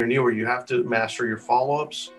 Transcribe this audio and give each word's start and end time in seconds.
Where 0.00 0.30
you 0.30 0.46
have 0.46 0.64
to 0.66 0.84
master 0.84 1.26
your 1.26 1.38
follow-ups, 1.38 2.10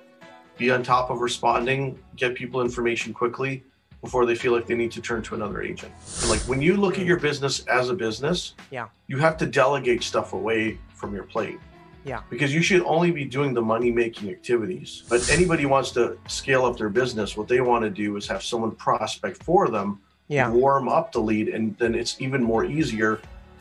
be 0.58 0.70
on 0.72 0.84
top 0.84 1.10
of 1.10 1.22
responding, 1.22 1.98
get 2.16 2.36
people 2.36 2.62
information 2.62 3.14
quickly 3.14 3.64
before 4.02 4.26
they 4.26 4.36
feel 4.36 4.52
like 4.54 4.66
they 4.68 4.76
need 4.76 4.92
to 4.94 5.02
turn 5.02 5.22
to 5.24 5.36
another 5.36 5.62
agent. 5.62 5.92
like 6.30 6.40
when 6.42 6.62
you 6.62 6.76
look 6.78 6.98
at 7.00 7.06
your 7.06 7.20
business 7.20 7.66
as 7.68 7.90
a 7.90 7.94
business, 7.94 8.56
Yeah. 8.72 8.88
you 9.08 9.18
have 9.18 9.38
to 9.38 9.46
delegate 9.46 10.04
stuff 10.04 10.34
away 10.34 10.78
from 10.96 11.14
your 11.14 11.24
plate. 11.24 11.60
Yeah. 12.04 12.22
Because 12.30 12.54
you 12.54 12.62
should 12.62 12.84
only 12.84 13.12
be 13.12 13.26
doing 13.26 13.54
the 13.54 13.62
money 13.62 13.92
making 13.92 14.30
activities. 14.30 15.04
But 15.10 15.30
anybody 15.30 15.66
wants 15.66 15.92
to 15.92 16.18
scale 16.28 16.66
up 16.66 16.78
their 16.78 16.90
business, 16.90 17.38
what 17.38 17.48
they 17.48 17.62
want 17.62 17.84
to 17.84 17.90
do 17.90 18.16
is 18.18 18.28
have 18.28 18.42
someone 18.44 18.72
prospect 18.72 19.44
for 19.44 19.68
them 19.70 20.00
Yeah. 20.28 20.50
warm 20.50 20.88
up 20.90 21.12
the 21.12 21.20
lead 21.22 21.50
and 21.50 21.78
then 21.78 21.96
it's 21.96 22.20
even 22.22 22.44
more 22.44 22.64
easier 22.66 23.20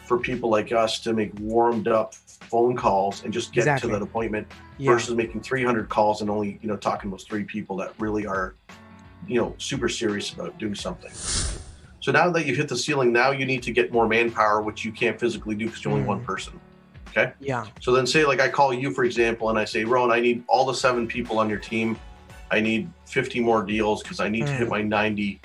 for 0.08 0.18
people 0.18 0.48
like 0.48 0.72
us 0.72 0.98
to 1.00 1.12
make 1.12 1.30
warmed 1.38 1.86
up 1.86 2.14
phone 2.14 2.74
calls 2.74 3.22
and 3.24 3.32
just 3.32 3.52
get 3.52 3.60
Exactly. 3.60 3.90
to 3.90 3.96
that 3.98 4.02
appointment 4.02 4.46
Yeah. 4.78 4.92
versus 4.92 5.14
making 5.14 5.42
300 5.42 5.88
calls 5.90 6.22
and 6.22 6.30
only 6.30 6.58
you 6.62 6.68
know 6.68 6.76
talking 6.76 7.10
to 7.10 7.14
those 7.14 7.24
three 7.24 7.44
people 7.44 7.76
that 7.76 7.92
really 7.98 8.26
are 8.26 8.54
you 9.26 9.38
know 9.38 9.54
super 9.58 9.88
serious 9.88 10.32
about 10.32 10.58
doing 10.58 10.74
something 10.74 11.10
so 12.00 12.10
now 12.12 12.30
that 12.30 12.46
you've 12.46 12.56
hit 12.56 12.68
the 12.68 12.76
ceiling 12.76 13.12
now 13.12 13.30
you 13.32 13.44
need 13.44 13.62
to 13.64 13.70
get 13.70 13.92
more 13.92 14.08
manpower 14.08 14.62
which 14.62 14.82
you 14.84 14.90
can't 14.92 15.20
physically 15.20 15.54
do 15.54 15.66
because 15.66 15.84
you're 15.84 15.92
only 15.92 16.04
Mm. 16.04 16.08
one 16.08 16.24
person 16.24 16.58
Okay. 17.10 17.32
Yeah. 17.40 17.66
so 17.80 17.92
then 17.92 18.06
say 18.06 18.24
like 18.24 18.40
I 18.40 18.48
call 18.48 18.72
you 18.72 18.90
for 18.92 19.04
example 19.04 19.50
and 19.50 19.58
I 19.58 19.64
say, 19.64 19.84
Rohan, 19.84 20.10
I 20.12 20.20
need 20.20 20.42
all 20.46 20.64
the 20.66 20.74
seven 20.74 21.06
people 21.06 21.38
on 21.38 21.48
your 21.50 21.58
team. 21.58 21.98
I 22.50 22.60
need 22.60 22.88
50 23.06 23.40
more 23.40 23.62
deals 23.64 24.02
because 24.02 24.20
I 24.20 24.28
need 24.28 24.46
to 24.46 24.52
hit 24.52 24.68
Mm. 24.68 24.70
my 24.70 24.82
90 24.82 25.40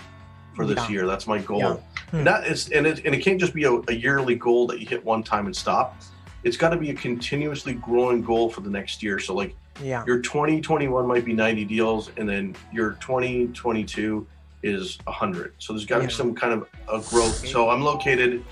for 0.55 0.66
this 0.66 0.77
Yeah. 0.77 0.90
year. 0.90 1.07
That's 1.07 1.26
my 1.26 1.40
goal. 1.40 1.59
Yeah. 1.59 1.76
Hmm. 2.13 2.23
That 2.26 2.45
is 2.45 2.70
and 2.70 2.85
it, 2.85 3.03
and 3.05 3.16
it 3.16 3.23
can't 3.23 3.40
just 3.40 3.55
be 3.55 3.63
a, 3.63 3.72
a 3.88 3.91
yearly 3.94 4.35
goal 4.35 4.67
that 4.67 4.80
you 4.80 4.85
hit 4.85 5.04
one 5.04 5.23
time 5.23 5.48
and 5.48 5.55
stop. 5.55 5.99
It's 6.44 6.58
got 6.58 6.70
to 6.70 6.77
be 6.77 6.91
a 6.91 6.94
continuously 6.94 7.73
growing 7.73 8.21
goal 8.21 8.52
for 8.52 8.62
the 8.62 8.70
next 8.70 9.02
year. 9.02 9.17
So 9.17 9.34
like 9.34 9.55
Yeah. 9.82 10.04
your 10.05 10.20
2021 10.20 11.07
might 11.07 11.26
be 11.26 11.34
90 11.34 11.65
deals 11.65 12.12
and 12.18 12.29
then 12.29 12.55
your 12.71 12.91
2022 13.01 14.27
is 14.62 14.99
100. 15.05 15.54
So 15.57 15.73
there's 15.73 15.85
got 15.88 16.01
to 16.01 16.07
be 16.07 16.13
some 16.13 16.35
kind 16.35 16.54
of 16.54 16.68
a 16.88 17.01
growth. 17.10 17.48
So 17.48 17.71
I'm 17.71 17.82
located 17.82 18.43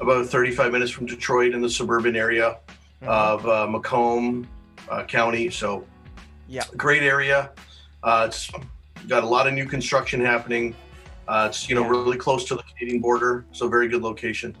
about 0.00 0.24
35 0.26 0.72
minutes 0.72 0.90
from 0.90 1.04
Detroit 1.04 1.52
in 1.52 1.60
the 1.60 1.68
suburban 1.68 2.16
area 2.16 2.56
Mhm. 3.02 3.06
of 3.08 3.46
uh, 3.46 3.66
Macomb 3.66 4.48
uh, 4.88 5.04
County. 5.04 5.50
So, 5.50 5.84
Yeah. 6.48 6.62
great 6.78 7.02
area. 7.02 7.50
Uh, 8.02 8.24
it's 8.28 8.50
got 9.08 9.24
a 9.24 9.26
lot 9.26 9.46
of 9.46 9.52
new 9.52 9.66
construction 9.66 10.24
happening. 10.24 10.74
Uh, 11.30 11.46
it's 11.48 11.68
you 11.68 11.76
know 11.76 11.86
really 11.88 12.16
close 12.18 12.44
to 12.44 12.56
the 12.56 12.62
Canadian 12.64 13.00
border, 13.00 13.44
so 13.52 13.68
very 13.68 13.86
good 13.86 14.02
location. 14.02 14.52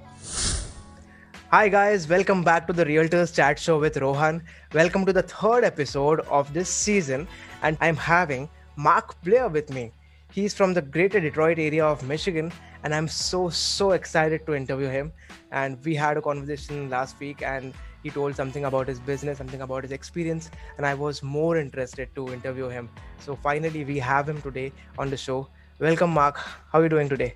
Hi, 1.50 1.68
guys. 1.68 2.06
Welcome 2.06 2.44
back 2.44 2.68
to 2.68 2.72
the 2.72 2.84
Realtors 2.84 3.34
Chat 3.34 3.58
Show 3.58 3.80
with 3.80 3.96
Rohan. 3.96 4.44
Welcome 4.72 5.04
to 5.06 5.12
the 5.12 5.24
third 5.24 5.64
episode 5.64 6.20
of 6.38 6.52
this 6.52 6.68
season. 6.68 7.26
And 7.62 7.76
I'm 7.80 7.96
having 7.96 8.48
Marc 8.76 9.20
Blair 9.24 9.48
with 9.48 9.70
me. 9.70 9.90
He's 10.30 10.54
from 10.54 10.72
the 10.72 10.80
greater 10.80 11.18
Detroit 11.18 11.58
area 11.58 11.84
of 11.84 12.06
Michigan. 12.06 12.52
And 12.84 12.94
I'm 12.94 13.08
so, 13.08 13.48
so 13.48 13.90
excited 13.90 14.46
to 14.46 14.54
interview 14.54 14.86
him. 14.86 15.12
And 15.50 15.84
we 15.84 15.96
had 15.96 16.18
a 16.18 16.22
conversation 16.22 16.88
last 16.88 17.18
week, 17.18 17.42
and 17.42 17.74
he 18.04 18.10
told 18.10 18.36
something 18.36 18.64
about 18.66 18.86
his 18.86 19.00
business, 19.00 19.38
something 19.38 19.62
about 19.62 19.82
his 19.82 19.90
experience. 19.90 20.52
And 20.76 20.86
I 20.86 20.94
was 20.94 21.20
more 21.20 21.56
interested 21.56 22.14
to 22.14 22.32
interview 22.32 22.68
him. 22.68 22.90
So 23.18 23.34
finally, 23.34 23.84
we 23.84 23.98
have 23.98 24.28
him 24.28 24.40
today 24.40 24.70
on 25.00 25.10
the 25.10 25.16
show. 25.16 25.48
Welcome, 25.80 26.10
Marc. 26.10 26.36
How 26.72 26.80
are 26.80 26.82
you 26.82 26.88
doing 26.88 27.08
today? 27.08 27.34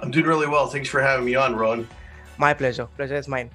I'm 0.00 0.10
doing 0.10 0.26
really 0.26 0.46
well. 0.46 0.66
Thanks 0.66 0.88
for 0.88 1.00
having 1.00 1.24
me 1.26 1.34
on, 1.34 1.54
Ron. 1.56 1.86
My 2.38 2.54
pleasure. 2.54 2.86
Pleasure 2.96 3.16
is 3.16 3.28
mine. 3.28 3.50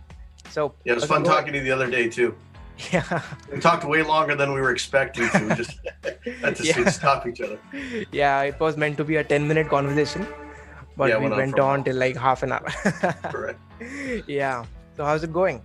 So, 0.50 0.74
Yeah, 0.86 0.94
it 0.94 0.96
was 0.96 1.04
how's 1.04 1.10
fun 1.10 1.24
talking 1.24 1.54
to 1.54 1.60
you 1.60 1.64
the 1.64 1.72
other 1.72 1.90
day 1.90 2.08
too. 2.10 2.36
Yeah. 2.92 3.22
We 3.54 3.60
talked 3.60 3.84
way 3.86 4.02
longer 4.02 4.34
than 4.36 4.54
we 4.54 4.62
were 4.62 4.72
expecting 4.72 5.30
to. 5.30 5.40
We 5.48 5.54
just 5.56 5.78
had 6.42 6.56
to 6.56 6.64
Yeah. 6.66 6.90
stop 6.90 7.28
each 7.28 7.40
other. 7.42 7.60
yeah, 8.12 8.42
it 8.42 8.60
was 8.60 8.76
meant 8.76 8.98
to 8.98 9.04
be 9.04 9.18
a 9.18 9.24
10 9.24 9.48
minute 9.48 9.70
conversation, 9.70 10.26
but 10.98 11.10
Yeah, 11.10 11.18
we 11.18 11.24
went 11.24 11.34
on 11.34 11.40
went 11.40 11.60
on 11.60 11.84
till 11.84 11.96
like 11.96 12.16
half 12.18 12.42
an 12.42 12.54
hour. 12.54 12.70
Correct. 13.32 13.60
yeah. 14.28 14.66
So, 14.98 15.06
how's 15.06 15.24
it 15.24 15.32
going? 15.32 15.62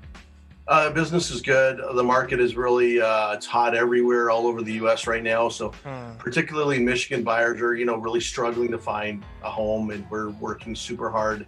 Uh, 0.68 0.90
business 0.90 1.30
is 1.30 1.40
good. 1.40 1.80
The 1.94 2.02
market 2.02 2.40
is 2.40 2.56
really 2.56 3.00
uh, 3.00 3.32
it's 3.34 3.46
hot 3.46 3.76
everywhere, 3.76 4.30
all 4.30 4.48
over 4.48 4.62
the 4.62 4.72
U.S. 4.82 5.06
right 5.06 5.22
now. 5.22 5.48
So 5.48 5.68
Hmm. 5.84 6.16
particularly 6.18 6.80
Michigan 6.80 7.22
buyers 7.22 7.60
are, 7.60 7.74
you 7.76 7.84
know, 7.84 7.96
really 7.96 8.20
struggling 8.20 8.72
to 8.72 8.78
find 8.78 9.24
a 9.44 9.50
home, 9.50 9.90
and 9.92 10.04
we're 10.10 10.30
working 10.30 10.74
super 10.74 11.08
hard 11.08 11.46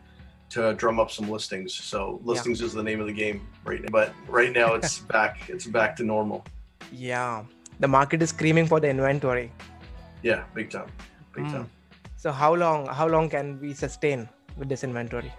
to 0.50 0.72
drum 0.74 1.00
up 1.00 1.10
some 1.10 1.28
listings. 1.28 1.74
So 1.74 2.20
listings 2.22 2.62
is 2.62 2.72
the 2.72 2.82
name 2.82 3.00
of 3.00 3.06
the 3.08 3.12
game 3.12 3.46
right 3.64 3.82
now. 3.82 3.88
But 3.90 4.14
right 4.28 4.52
now 4.52 4.74
it's 4.74 4.98
back. 5.16 5.48
It's 5.48 5.66
back 5.66 5.96
to 5.96 6.04
normal. 6.04 6.44
Yeah. 6.92 7.42
The 7.80 7.88
market 7.88 8.22
is 8.22 8.30
screaming 8.30 8.66
for 8.66 8.78
the 8.80 8.88
inventory. 8.88 9.50
Yeah, 10.22 10.44
big 10.54 10.70
time, 10.70 10.90
big 11.34 11.44
Mm. 11.44 11.52
time. 11.52 11.70
So, 12.16 12.30
how 12.32 12.54
long? 12.54 12.86
How 12.86 13.06
long 13.08 13.28
can 13.28 13.60
we 13.60 13.74
sustain 13.74 14.28
with 14.56 14.68
this 14.68 14.82
inventory? 14.84 15.32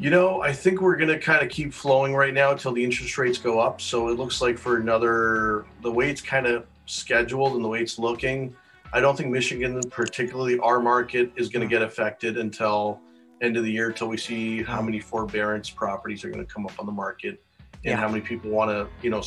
You 0.00 0.10
know, 0.10 0.42
I 0.42 0.52
think 0.52 0.80
we're 0.80 0.94
going 0.96 1.08
to 1.08 1.18
kind 1.18 1.42
of 1.42 1.48
keep 1.48 1.72
flowing 1.74 2.14
right 2.14 2.32
now 2.32 2.52
until 2.52 2.72
the 2.72 2.84
interest 2.84 3.18
rates 3.18 3.36
go 3.36 3.58
up. 3.58 3.80
So 3.80 4.08
it 4.08 4.16
looks 4.16 4.40
like 4.40 4.56
for 4.56 4.76
another, 4.76 5.66
the 5.82 5.90
way 5.90 6.08
it's 6.08 6.20
kind 6.20 6.46
of 6.46 6.66
scheduled 6.86 7.56
and 7.56 7.64
the 7.64 7.68
way 7.68 7.80
it's 7.80 7.98
looking, 7.98 8.54
I 8.92 9.00
don't 9.00 9.16
think 9.16 9.30
Michigan, 9.30 9.80
particularly 9.90 10.58
our 10.60 10.78
market, 10.80 11.32
is 11.34 11.48
going 11.48 11.68
to 11.68 11.70
get 11.72 11.82
affected 11.82 12.38
until 12.38 13.00
end 13.42 13.56
of 13.56 13.64
the 13.64 13.72
year, 13.72 13.88
until 13.88 14.08
we 14.08 14.16
see 14.16 14.62
how 14.62 14.80
Mm. 14.80 14.84
many 14.86 15.00
forbearance 15.00 15.68
properties 15.68 16.24
are 16.24 16.30
going 16.30 16.44
to 16.46 16.52
come 16.52 16.64
up 16.64 16.78
on 16.78 16.86
the 16.86 16.92
market 16.92 17.42
and 17.74 17.84
Yeah. 17.84 17.96
how 17.96 18.08
many 18.08 18.20
people 18.20 18.50
want 18.50 18.70
to, 18.70 18.88
you 19.02 19.10
know, 19.10 19.22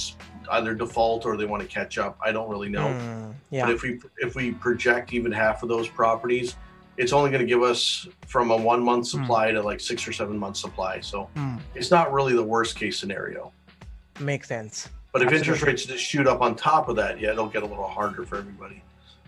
either 0.51 0.73
default 0.73 1.25
or 1.25 1.35
they 1.37 1.45
want 1.45 1.61
to 1.61 1.67
catch 1.67 1.97
up. 1.97 2.17
I 2.23 2.31
don't 2.31 2.49
really 2.49 2.69
know. 2.69 2.91
Hmm. 2.93 3.31
Yeah. 3.51 3.65
But 3.65 3.75
if 3.75 3.81
we 3.83 3.99
if 4.19 4.35
we 4.35 4.51
project 4.53 5.13
even 5.13 5.31
half 5.33 5.63
of 5.63 5.69
those 5.69 5.87
properties, 5.89 6.55
it's 6.97 7.13
only 7.13 7.29
going 7.31 7.41
to 7.41 7.47
give 7.47 7.63
us 7.63 8.07
from 8.27 8.51
a 8.51 8.57
one 8.57 8.83
month 8.83 9.11
Hmm. 9.11 9.21
supply 9.21 9.51
to 9.51 9.61
like 9.61 9.79
six 9.79 10.07
or 10.07 10.13
seven 10.13 10.37
month 10.37 10.57
supply. 10.57 10.99
So 10.99 11.29
Hmm. 11.35 11.57
it's 11.75 11.91
not 11.91 12.11
really 12.13 12.33
the 12.33 12.43
worst 12.43 12.75
case 12.75 12.99
scenario. 12.99 13.51
Makes 14.19 14.47
sense. 14.47 14.89
But 15.13 15.21
if 15.23 15.31
interest 15.33 15.63
rates 15.63 15.85
just 15.85 16.03
shoot 16.03 16.27
up 16.27 16.41
on 16.41 16.55
top 16.55 16.87
of 16.89 16.95
that, 16.97 17.19
yeah, 17.19 17.31
it'll 17.31 17.47
get 17.49 17.63
a 17.63 17.65
little 17.65 17.87
harder 17.87 18.25
for 18.25 18.37
everybody. 18.37 18.81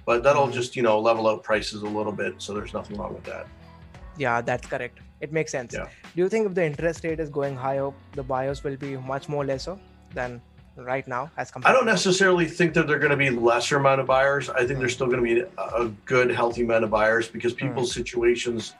But 0.05 0.23
that'll 0.23 0.47
Mhm. 0.47 0.53
just 0.53 0.75
you 0.75 0.83
know 0.83 0.99
level 0.99 1.27
out 1.27 1.43
prices 1.43 1.81
a 1.81 1.87
little 1.87 2.11
bit. 2.11 2.35
So 2.37 2.53
there's 2.53 2.73
nothing 2.73 2.97
wrong 2.97 3.13
with 3.13 3.23
that. 3.25 3.47
Yeah, 4.17 4.41
that's 4.41 4.67
correct. 4.67 4.99
It 5.21 5.31
makes 5.31 5.51
sense. 5.51 5.73
Yeah. 5.73 5.85
Do 6.15 6.21
you 6.21 6.29
think 6.29 6.45
if 6.47 6.53
the 6.53 6.63
interest 6.65 7.03
rate 7.03 7.19
is 7.19 7.29
going 7.29 7.55
higher, 7.55 7.91
the 8.13 8.23
buyers 8.23 8.63
will 8.63 8.75
be 8.77 8.97
much 8.97 9.27
more 9.29 9.43
lesser 9.45 9.77
than 10.13 10.41
right 10.75 11.07
now 11.07 11.29
as 11.37 11.51
compared? 11.51 11.73
I 11.73 11.77
don't 11.77 11.85
necessarily 11.85 12.45
think 12.45 12.73
that 12.73 12.87
they're 12.87 12.99
going 12.99 13.11
to 13.11 13.17
be 13.17 13.29
lesser 13.29 13.77
amount 13.77 14.01
of 14.01 14.07
buyers. 14.07 14.49
I 14.49 14.65
think 14.65 14.79
there's 14.79 14.93
still 14.93 15.07
going 15.07 15.23
to 15.23 15.23
be 15.23 15.45
a, 15.57 15.85
good, 16.05 16.31
healthy 16.31 16.63
amount 16.63 16.83
of 16.83 16.89
buyers 16.89 17.27
because 17.27 17.53
people's 17.53 17.91
situations 17.93 18.73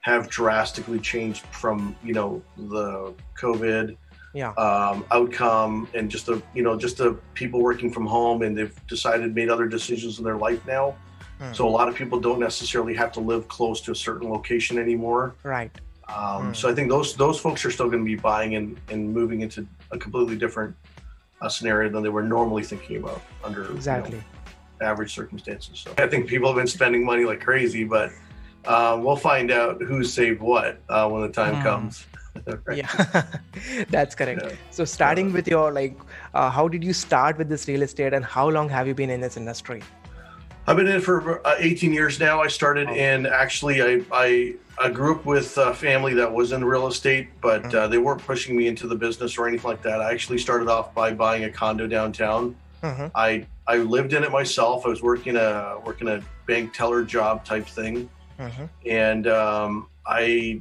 have 0.00 0.28
drastically 0.28 0.98
changed 1.00 1.42
from 1.46 1.94
you 2.04 2.14
know 2.14 2.40
the 2.56 3.12
COVID 3.40 3.96
Yeah. 4.32 4.52
um, 4.52 5.04
outcome 5.10 5.88
and 5.92 6.10
just 6.10 6.26
the 6.26 6.40
you 6.54 6.62
know 6.62 6.76
just 6.78 6.98
the 6.98 7.14
people 7.34 7.60
working 7.62 7.90
from 7.90 8.06
home 8.06 8.42
and 8.42 8.56
they've 8.56 8.86
decided 8.86 9.34
made 9.34 9.48
other 9.50 9.66
decisions 9.66 10.18
in 10.18 10.24
their 10.24 10.36
life 10.36 10.64
now. 10.66 10.94
Hmm. 11.40 11.52
So 11.52 11.68
a 11.68 11.70
lot 11.70 11.88
of 11.88 11.94
people 11.94 12.20
don't 12.20 12.40
necessarily 12.40 12.94
have 12.94 13.12
to 13.12 13.20
live 13.20 13.48
close 13.48 13.80
to 13.82 13.92
a 13.92 13.94
certain 13.94 14.28
location 14.30 14.78
anymore. 14.78 15.34
Right. 15.42 15.70
Um, 16.08 16.46
Hmm. 16.46 16.52
So 16.54 16.70
I 16.70 16.74
think 16.74 16.88
those 16.88 17.14
those 17.16 17.38
folks 17.40 17.64
are 17.64 17.70
still 17.70 17.90
going 17.90 18.04
to 18.04 18.08
be 18.08 18.16
buying 18.16 18.54
and, 18.54 18.78
and 18.90 19.12
moving 19.12 19.40
into 19.40 19.66
a 19.90 19.98
completely 19.98 20.36
different 20.36 20.74
uh, 21.40 21.48
scenario 21.48 21.90
than 21.90 22.02
they 22.02 22.08
were 22.08 22.22
normally 22.22 22.62
thinking 22.62 22.96
about 22.96 23.20
under 23.44 23.62
you 23.62 23.68
know, 23.68 23.74
Exactly. 23.74 24.22
average 24.80 25.14
circumstances. 25.14 25.80
So 25.80 25.94
I 25.98 26.06
think 26.06 26.28
people 26.28 26.48
have 26.48 26.56
been 26.56 26.66
spending 26.66 27.04
money 27.04 27.24
like 27.24 27.40
crazy, 27.40 27.84
but 27.84 28.10
uh, 28.66 28.98
we'll 29.02 29.16
find 29.16 29.50
out 29.50 29.80
who 29.82 30.02
saved 30.04 30.40
what 30.40 30.82
uh, 30.88 31.08
when 31.08 31.22
the 31.22 31.28
time 31.28 31.56
Hmm. 31.56 31.62
comes. 31.62 32.06
Right. 32.66 32.78
Yeah, 32.78 33.24
that's 33.90 34.14
correct. 34.14 34.42
Yeah. 34.44 34.52
So, 34.70 34.84
starting 34.84 35.32
with 35.32 35.48
your 35.48 35.72
like, 35.72 35.98
uh, 36.34 36.50
how 36.50 36.68
did 36.68 36.84
you 36.84 36.92
start 36.92 37.36
with 37.36 37.48
this 37.48 37.66
real 37.66 37.82
estate, 37.82 38.12
and 38.14 38.24
how 38.24 38.48
long 38.48 38.68
have 38.68 38.86
you 38.86 38.94
been 38.94 39.10
in 39.10 39.20
this 39.20 39.36
industry? 39.36 39.82
I've 40.68 40.76
been 40.76 40.86
in 40.86 40.96
it 40.96 41.02
for 41.02 41.46
uh, 41.46 41.54
18 41.58 41.94
years 41.94 42.20
now. 42.20 42.42
I 42.42 42.48
started 42.48 42.88
Oh. 42.90 42.94
in 42.94 43.24
actually 43.24 43.80
I 43.80 44.04
I, 44.12 44.54
I 44.78 44.90
grew 44.90 45.14
up 45.16 45.24
with 45.24 45.56
a 45.56 45.72
family 45.72 46.12
that 46.14 46.30
was 46.30 46.52
in 46.52 46.62
real 46.62 46.86
estate, 46.88 47.28
but 47.40 47.62
Mm. 47.62 47.74
uh, 47.74 47.86
they 47.88 47.96
weren't 47.96 48.22
pushing 48.24 48.54
me 48.54 48.66
into 48.68 48.86
the 48.86 48.94
business 48.94 49.38
or 49.38 49.48
anything 49.48 49.66
like 49.70 49.80
that. 49.82 50.02
I 50.02 50.12
actually 50.12 50.36
started 50.38 50.68
off 50.68 50.94
by 50.94 51.14
buying 51.14 51.44
a 51.44 51.50
condo 51.50 51.86
downtown. 51.86 52.54
Mhm. 52.82 53.10
I 53.14 53.46
I 53.66 53.78
lived 53.78 54.12
in 54.12 54.22
it 54.24 54.30
myself. 54.30 54.84
I 54.84 54.90
was 54.90 55.02
working 55.02 55.36
a 55.36 55.78
working 55.86 56.06
a 56.08 56.20
bank 56.46 56.74
teller 56.74 57.02
job 57.02 57.46
type 57.46 57.66
thing, 57.66 58.10
Mhm. 58.38 58.68
and 58.86 59.26
um, 59.26 59.86
I 60.06 60.60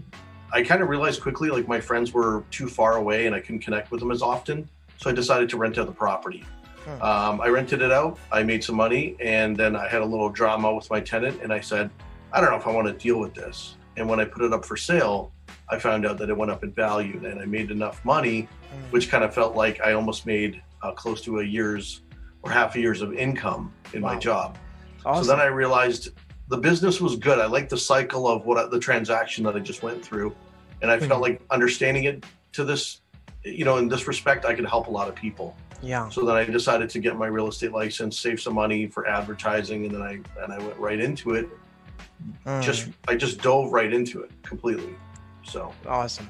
I 0.53 0.63
kind 0.63 0.81
of 0.81 0.87
realized 0.87 1.21
quickly 1.21 1.49
like 1.49 1.67
my 1.67 1.81
friends 1.81 2.13
were 2.13 2.45
too 2.49 2.69
far 2.69 2.95
away 2.95 3.25
and 3.27 3.35
I 3.35 3.41
couldn't 3.41 3.59
connect 3.59 3.91
with 3.91 3.99
them 3.99 4.11
as 4.11 4.21
often. 4.21 4.69
So 4.99 5.09
I 5.09 5.13
decided 5.13 5.49
to 5.49 5.57
rent 5.57 5.77
out 5.77 5.85
the 5.85 5.91
property. 5.91 6.45
Hmm. 6.87 7.01
Um, 7.01 7.41
I 7.41 7.47
rented 7.49 7.81
it 7.81 7.91
out. 7.91 8.17
I 8.31 8.43
made 8.43 8.63
some 8.63 8.75
money, 8.75 9.17
and 9.19 9.57
then 9.57 9.75
I 9.75 9.87
had 9.89 10.01
a 10.01 10.05
little 10.05 10.29
drama 10.29 10.73
with 10.73 10.89
my 10.89 11.01
tenant. 11.01 11.41
And 11.43 11.51
I 11.51 11.59
said, 11.59 11.89
I 12.31 12.39
don't 12.39 12.49
know 12.49 12.55
if 12.57 12.65
I 12.65 12.71
want 12.71 12.87
to 12.87 12.93
deal 12.93 13.19
with 13.19 13.33
this. 13.33 13.75
And 13.97 14.07
when 14.07 14.19
I 14.21 14.25
put 14.25 14.41
it 14.43 14.53
up 14.53 14.63
for 14.63 14.77
sale, 14.77 15.31
I 15.69 15.79
found 15.79 16.05
out 16.05 16.17
that 16.19 16.29
it 16.29 16.37
went 16.37 16.49
up 16.49 16.63
in 16.63 16.71
value, 16.71 17.21
and 17.25 17.39
I 17.41 17.45
made 17.45 17.71
enough 17.71 18.03
money, 18.05 18.47
Mm. 18.67 18.91
which 18.91 19.09
kind 19.09 19.23
of 19.23 19.33
felt 19.33 19.55
like 19.55 19.79
I 19.79 19.93
almost 19.93 20.25
made 20.25 20.61
uh, 20.81 20.91
close 20.91 21.21
to 21.21 21.39
a 21.39 21.43
year's 21.43 22.01
or 22.43 22.51
half 22.51 22.75
a 22.75 22.79
year's 22.81 23.01
of 23.01 23.13
income 23.13 23.71
in 23.93 24.01
my 24.01 24.17
job. 24.17 24.57
awesome. 25.05 25.23
So 25.23 25.29
then 25.31 25.39
I 25.39 25.45
realized 25.47 26.09
the 26.49 26.57
business 26.57 26.99
was 26.99 27.15
good. 27.15 27.39
I 27.39 27.45
liked 27.45 27.69
the 27.69 27.77
cycle 27.77 28.27
of 28.27 28.45
what 28.45 28.57
I, 28.57 28.67
the 28.67 28.79
transaction 28.79 29.45
that 29.45 29.55
I 29.55 29.59
just 29.59 29.83
went 29.83 30.03
through, 30.03 30.35
and 30.81 30.91
I 30.91 30.97
Mhm. 30.97 31.07
felt 31.07 31.21
like 31.21 31.41
understanding 31.49 32.03
it 32.03 32.25
to 32.53 32.65
this, 32.65 32.99
you 33.45 33.63
know, 33.63 33.77
in 33.77 33.87
this 33.87 34.05
respect, 34.05 34.43
I 34.43 34.53
could 34.53 34.65
help 34.65 34.87
a 34.87 34.91
lot 34.91 35.07
of 35.07 35.15
people. 35.15 35.55
Yeah. 35.81 36.09
So 36.09 36.25
then 36.25 36.35
I 36.35 36.45
decided 36.45 36.89
to 36.91 36.99
get 36.99 37.15
my 37.17 37.27
real 37.27 37.47
estate 37.47 37.71
license, 37.71 38.19
save 38.19 38.39
some 38.41 38.53
money 38.55 38.87
for 38.87 39.07
advertising, 39.07 39.85
and 39.85 39.93
then 39.95 40.01
I 40.01 40.19
and 40.43 40.51
I 40.53 40.59
went 40.59 40.77
right 40.77 40.99
into 40.99 41.33
it. 41.33 41.49
Mm. 42.45 42.61
Just 42.61 42.89
I 43.07 43.15
just 43.15 43.41
dove 43.41 43.71
right 43.71 43.91
into 43.93 44.21
it 44.23 44.31
completely. 44.43 44.95
So 45.43 45.71
awesome. 45.87 46.29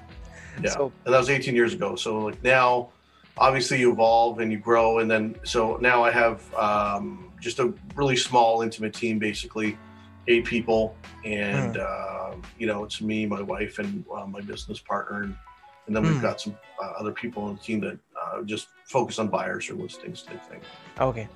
yeah, 0.63 0.69
So 0.71 0.91
and 1.05 1.13
that 1.13 1.17
was 1.17 1.29
18 1.29 1.55
years 1.55 1.73
ago. 1.73 1.95
So 1.95 2.19
like 2.19 2.43
now, 2.43 2.89
obviously 3.37 3.79
you 3.79 3.91
evolve 3.91 4.39
and 4.39 4.51
you 4.51 4.57
grow, 4.59 4.99
and 4.99 5.09
then 5.09 5.35
so 5.43 5.77
now 5.77 6.03
I 6.03 6.11
have 6.11 6.53
um, 6.55 7.31
just 7.39 7.59
a 7.59 7.73
really 7.95 8.17
small, 8.17 8.61
intimate 8.61 8.93
team, 8.93 9.17
basically 9.19 9.77
eight 10.27 10.43
people, 10.45 10.95
and 11.23 11.75
Hmm. 11.77 11.81
uh, 11.87 12.35
you 12.59 12.67
know 12.67 12.83
it's 12.83 13.01
me, 13.01 13.25
my 13.25 13.41
wife, 13.41 13.79
and 13.79 14.03
uh, 14.13 14.25
my 14.25 14.41
business 14.41 14.79
partner, 14.79 15.23
and, 15.23 15.35
and 15.87 15.95
then 15.95 16.03
we've 16.03 16.15
Hmm. 16.15 16.21
got 16.21 16.41
some 16.41 16.57
uh, 16.83 16.91
other 16.99 17.11
people 17.13 17.43
on 17.43 17.55
the 17.55 17.61
team 17.61 17.79
that 17.81 17.97
uh, 18.37 18.43
just 18.43 18.67
focus 18.85 19.19
on 19.19 19.27
buyers 19.27 19.69
or 19.69 19.75
listings 19.75 20.23
type 20.23 20.43
thing. 20.49 20.61
okay. 20.99 21.27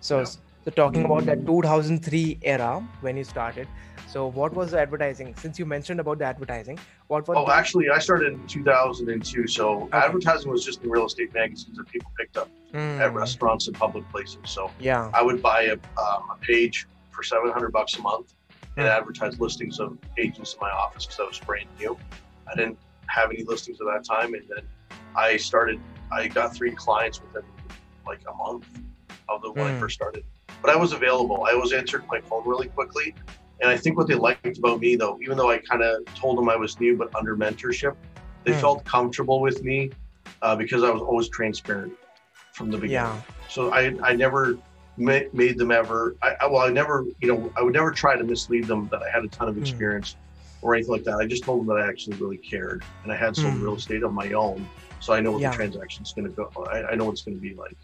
So 0.00 0.18
Yeah. 0.18 0.24
so 0.64 0.70
talking 0.70 1.04
about 1.04 1.24
that 1.26 1.46
2003 1.46 2.38
era 2.42 2.86
when 3.00 3.16
you 3.16 3.24
started. 3.24 3.66
So 4.06 4.26
what 4.26 4.52
was 4.54 4.72
the 4.72 4.80
advertising? 4.80 5.34
Since 5.36 5.58
you 5.58 5.64
mentioned 5.66 6.00
about 6.00 6.18
the 6.18 6.24
advertising, 6.24 6.78
what 7.08 7.26
was 7.28 7.38
Oh, 7.40 7.50
actually, 7.50 7.88
I 7.90 7.98
started 7.98 8.32
in 8.34 8.46
2002. 8.46 9.46
So 9.46 9.68
Okay. 9.84 9.98
advertising 9.98 10.50
was 10.50 10.64
just 10.64 10.82
in 10.82 10.90
real 10.90 11.06
estate 11.06 11.32
magazines 11.34 11.76
that 11.78 11.88
people 11.88 12.10
picked 12.18 12.36
up 12.36 12.50
Mm, 12.74 13.00
at 13.04 13.12
restaurants 13.14 13.66
and 13.68 13.76
public 13.76 14.04
places. 14.10 14.38
So 14.56 14.70
Yeah. 14.78 15.10
I 15.12 15.22
would 15.22 15.40
buy 15.42 15.62
a, 15.62 15.76
um, 16.02 16.22
a 16.34 16.36
page 16.40 16.86
for 17.10 17.22
700 17.24 17.72
bucks 17.72 17.96
a 17.98 18.02
month 18.02 18.32
and 18.76 18.86
Hmm. 18.86 18.92
advertise 18.98 19.40
listings 19.40 19.80
of 19.80 19.96
agents 20.18 20.54
in 20.54 20.60
my 20.60 20.70
office 20.70 21.06
because 21.06 21.20
I 21.20 21.24
was 21.24 21.38
brand 21.40 21.68
new. 21.80 21.96
I 22.50 22.54
didn't 22.56 22.78
have 23.08 23.30
any 23.30 23.42
listings 23.44 23.80
at 23.80 23.86
that 23.92 24.04
time, 24.04 24.34
and 24.34 24.44
then 24.48 24.64
I 25.16 25.36
started. 25.36 25.80
I 26.12 26.28
got 26.28 26.54
three 26.54 26.74
clients 26.76 27.20
within 27.20 27.42
like 28.06 28.20
a 28.28 28.34
month 28.36 28.66
of 29.28 29.42
the 29.42 29.52
when 29.52 29.68
I 29.68 29.74
Hmm. 29.74 29.80
first 29.80 29.94
started. 29.94 30.24
But 30.62 30.70
I 30.72 30.76
was 30.76 30.92
available. 30.92 31.46
I 31.48 31.52
always 31.52 31.72
answered 31.72 32.04
my 32.10 32.20
phone 32.28 32.42
really 32.46 32.68
quickly. 32.68 33.14
And 33.62 33.70
I 33.70 33.76
think 33.76 33.96
what 33.96 34.08
they 34.08 34.14
liked 34.14 34.58
about 34.58 34.80
me, 34.80 34.96
though, 34.96 35.18
even 35.22 35.36
though 35.36 35.50
I 35.50 35.58
kind 35.58 35.82
of 35.82 36.02
told 36.14 36.38
them 36.38 36.48
I 36.48 36.56
was 36.56 36.78
new 36.80 36.96
but 36.96 37.08
under 37.14 37.36
mentorship, 37.36 37.94
they 38.44 38.52
Hmm. 38.52 38.58
felt 38.60 38.84
comfortable 38.86 39.40
with 39.40 39.62
me 39.62 39.90
uh, 40.42 40.56
because 40.56 40.82
I 40.82 40.90
was 40.90 41.02
always 41.02 41.28
transparent 41.28 41.92
from 42.52 42.70
the 42.70 42.78
beginning. 42.78 43.04
Yeah. 43.04 43.20
So 43.48 43.72
I, 43.72 43.92
I 44.02 44.14
never 44.14 44.58
ma- 44.96 45.20
made 45.32 45.58
them 45.58 45.70
ever. 45.70 46.16
I, 46.22 46.34
I, 46.40 46.46
well, 46.46 46.62
I 46.62 46.70
never, 46.70 47.04
you 47.20 47.28
know, 47.28 47.52
I 47.56 47.62
would 47.62 47.74
never 47.74 47.90
try 47.90 48.16
to 48.16 48.24
mislead 48.24 48.66
them 48.66 48.88
that 48.90 49.02
I 49.02 49.10
had 49.14 49.24
a 49.24 49.28
ton 49.28 49.48
of 49.48 49.54
Hmm. 49.54 49.60
experience 49.60 50.16
or 50.62 50.74
anything 50.74 50.92
like 50.92 51.04
that. 51.04 51.16
I 51.16 51.26
just 51.26 51.44
told 51.44 51.60
them 51.60 51.74
that 51.76 51.82
I 51.84 51.88
actually 51.88 52.16
really 52.16 52.38
cared 52.38 52.82
and 53.04 53.12
I 53.12 53.16
had 53.16 53.36
some 53.36 53.52
Hmm. 53.52 53.62
real 53.62 53.76
estate 53.76 54.02
of 54.02 54.12
my 54.12 54.32
own, 54.32 54.66
so 55.00 55.12
I 55.14 55.20
know 55.20 55.32
what 55.32 55.40
Yeah. 55.40 55.50
the 55.50 55.56
transaction's 55.56 56.12
going 56.12 56.28
to 56.28 56.34
go. 56.34 56.50
I, 56.70 56.92
I 56.92 56.94
know 56.94 57.06
what 57.06 57.12
it's 57.12 57.22
going 57.22 57.36
to 57.36 57.40
be 57.40 57.54
like. 57.54 57.76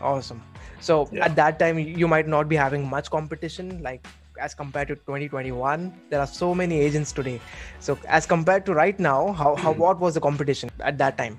Awesome. 0.00 0.42
So 0.80 1.08
Yeah. 1.12 1.24
at 1.24 1.36
that 1.36 1.58
time, 1.58 1.78
you 1.78 2.08
might 2.08 2.28
not 2.28 2.48
be 2.48 2.56
having 2.56 2.88
much 2.88 3.10
competition, 3.10 3.82
like 3.82 4.06
as 4.40 4.54
compared 4.54 4.88
to 4.88 4.94
2021. 4.96 5.92
There 6.10 6.20
are 6.20 6.26
so 6.26 6.54
many 6.54 6.80
agents 6.80 7.12
today. 7.12 7.40
So 7.80 7.98
as 8.06 8.26
compared 8.26 8.66
to 8.66 8.74
right 8.74 8.98
now, 8.98 9.32
how, 9.32 9.54
how 9.56 9.72
what 9.72 9.98
was 9.98 10.14
the 10.14 10.20
competition 10.20 10.70
at 10.80 10.98
that 10.98 11.18
time? 11.18 11.38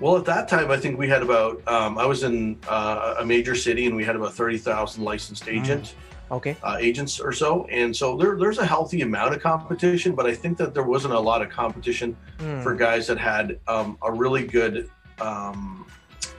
Well, 0.00 0.16
at 0.16 0.24
that 0.26 0.48
time, 0.48 0.70
I 0.70 0.76
think 0.76 0.96
we 0.96 1.08
had 1.08 1.22
about. 1.22 1.66
Um, 1.66 1.98
I 1.98 2.06
was 2.06 2.22
in 2.22 2.56
uh, 2.68 3.16
a 3.18 3.26
major 3.26 3.56
city, 3.56 3.86
and 3.86 3.96
we 3.96 4.04
had 4.04 4.14
about 4.14 4.32
thirty 4.32 4.56
thousand 4.56 5.02
licensed 5.02 5.48
agents. 5.48 5.90
agent 5.90 5.94
Okay. 6.30 6.56
uh, 6.62 6.76
agents 6.78 7.18
or 7.20 7.32
so, 7.32 7.64
and 7.70 7.94
so 7.94 8.16
there, 8.16 8.36
there's 8.38 8.58
a 8.58 8.66
healthy 8.66 9.00
amount 9.02 9.34
of 9.34 9.40
competition. 9.42 10.14
But 10.14 10.26
I 10.26 10.34
think 10.34 10.58
that 10.58 10.74
there 10.74 10.82
wasn't 10.82 11.14
a 11.14 11.20
lot 11.20 11.40
of 11.42 11.48
competition 11.50 12.16
Hmm. 12.38 12.60
for 12.60 12.74
guys 12.74 13.06
that 13.06 13.18
had 13.18 13.58
um, 13.66 13.96
a 14.02 14.12
really 14.12 14.46
good 14.46 14.90
um, 15.20 15.86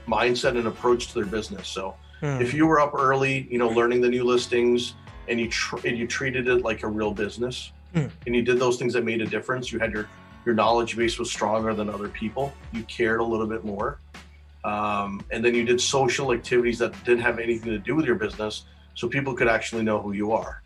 mindset 0.08 0.58
and 0.58 0.68
approach 0.68 1.08
to 1.08 1.14
their 1.16 1.26
business. 1.26 1.68
So 1.68 1.96
Hmm. 2.22 2.42
if 2.42 2.54
you 2.54 2.68
were 2.68 2.80
up 2.80 2.94
early, 2.94 3.48
you 3.50 3.58
know, 3.58 3.70
learning 3.70 4.02
the 4.02 4.10
new 4.10 4.24
listings, 4.24 4.94
and 5.28 5.40
you 5.40 5.50
tr- 5.50 5.86
and 5.88 5.98
you 5.98 6.06
treated 6.08 6.48
it 6.48 6.64
like 6.64 6.84
a 6.84 6.88
real 6.88 7.12
business, 7.14 7.72
Hmm. 7.94 8.06
and 8.26 8.36
you 8.36 8.42
did 8.42 8.60
those 8.60 8.78
things 8.78 8.94
that 8.94 9.04
made 9.04 9.22
a 9.22 9.26
difference. 9.26 9.72
You 9.72 9.80
had 9.80 9.92
your 9.94 10.08
your 10.46 10.56
knowledge 10.56 10.96
base 10.96 11.20
was 11.20 11.30
stronger 11.30 11.74
than 11.74 11.90
other 11.90 12.08
people. 12.10 12.54
You 12.72 12.84
cared 12.84 13.20
a 13.20 13.24
little 13.24 13.46
bit 13.46 13.66
more, 13.66 14.00
um, 14.64 15.22
and 15.32 15.44
then 15.44 15.54
you 15.54 15.64
did 15.64 15.80
social 15.82 16.32
activities 16.32 16.80
that 16.80 16.94
didn't 17.04 17.22
have 17.22 17.40
anything 17.40 17.72
to 17.72 17.78
do 17.80 17.96
with 17.96 18.06
your 18.06 18.16
business, 18.16 18.66
so 19.00 19.08
people 19.08 19.34
could 19.34 19.48
actually 19.48 19.82
know 19.82 19.98
who 20.02 20.12
you 20.12 20.34
are 20.34 20.62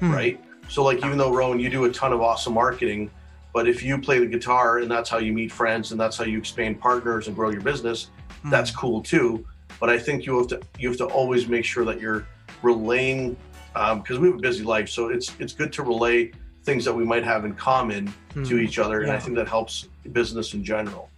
Hmm. 0.00 0.12
right? 0.12 0.40
So 0.68 0.84
like 0.84 0.98
even 0.98 1.16
though 1.18 1.32
Rohan, 1.34 1.58
you 1.60 1.68
do 1.70 1.84
a 1.86 1.90
ton 1.90 2.12
of 2.12 2.20
awesome 2.22 2.52
marketing, 2.54 3.10
but 3.54 3.66
if 3.68 3.82
you 3.82 3.98
play 3.98 4.18
the 4.18 4.26
guitar 4.26 4.78
and 4.78 4.90
that's 4.90 5.08
how 5.10 5.18
you 5.18 5.32
meet 5.32 5.50
friends 5.50 5.92
and 5.92 6.00
that's 6.00 6.16
how 6.16 6.24
you 6.24 6.38
expand 6.38 6.78
partners 6.80 7.26
and 7.26 7.34
grow 7.36 7.50
your 7.50 7.62
business, 7.62 8.10
Hmm. 8.42 8.50
that's 8.50 8.70
cool 8.70 9.02
too. 9.02 9.44
But 9.80 9.88
I 9.88 9.98
think 9.98 10.26
you 10.26 10.36
have 10.38 10.46
to 10.48 10.60
you 10.78 10.88
have 10.90 10.98
to 10.98 11.06
always 11.06 11.48
make 11.48 11.64
sure 11.64 11.84
that 11.86 12.00
you're 12.02 12.26
relaying 12.62 13.36
because 13.74 14.18
we 14.18 14.28
have 14.28 14.36
a 14.36 14.42
busy 14.50 14.62
life, 14.64 14.88
so 14.90 15.08
it's 15.08 15.32
it's 15.38 15.54
good 15.54 15.72
to 15.74 15.82
relay 15.82 16.30
things 16.64 16.84
that 16.84 16.92
we 17.00 17.04
might 17.04 17.24
have 17.24 17.44
in 17.46 17.54
common 17.54 18.12
Hmm. 18.34 18.44
to 18.44 18.58
each 18.58 18.78
other, 18.78 19.00
and 19.00 19.10
I 19.10 19.18
think 19.18 19.34
that 19.36 19.48
helps 19.48 19.88
business 20.12 20.52
in 20.54 20.62
general, 20.62 21.08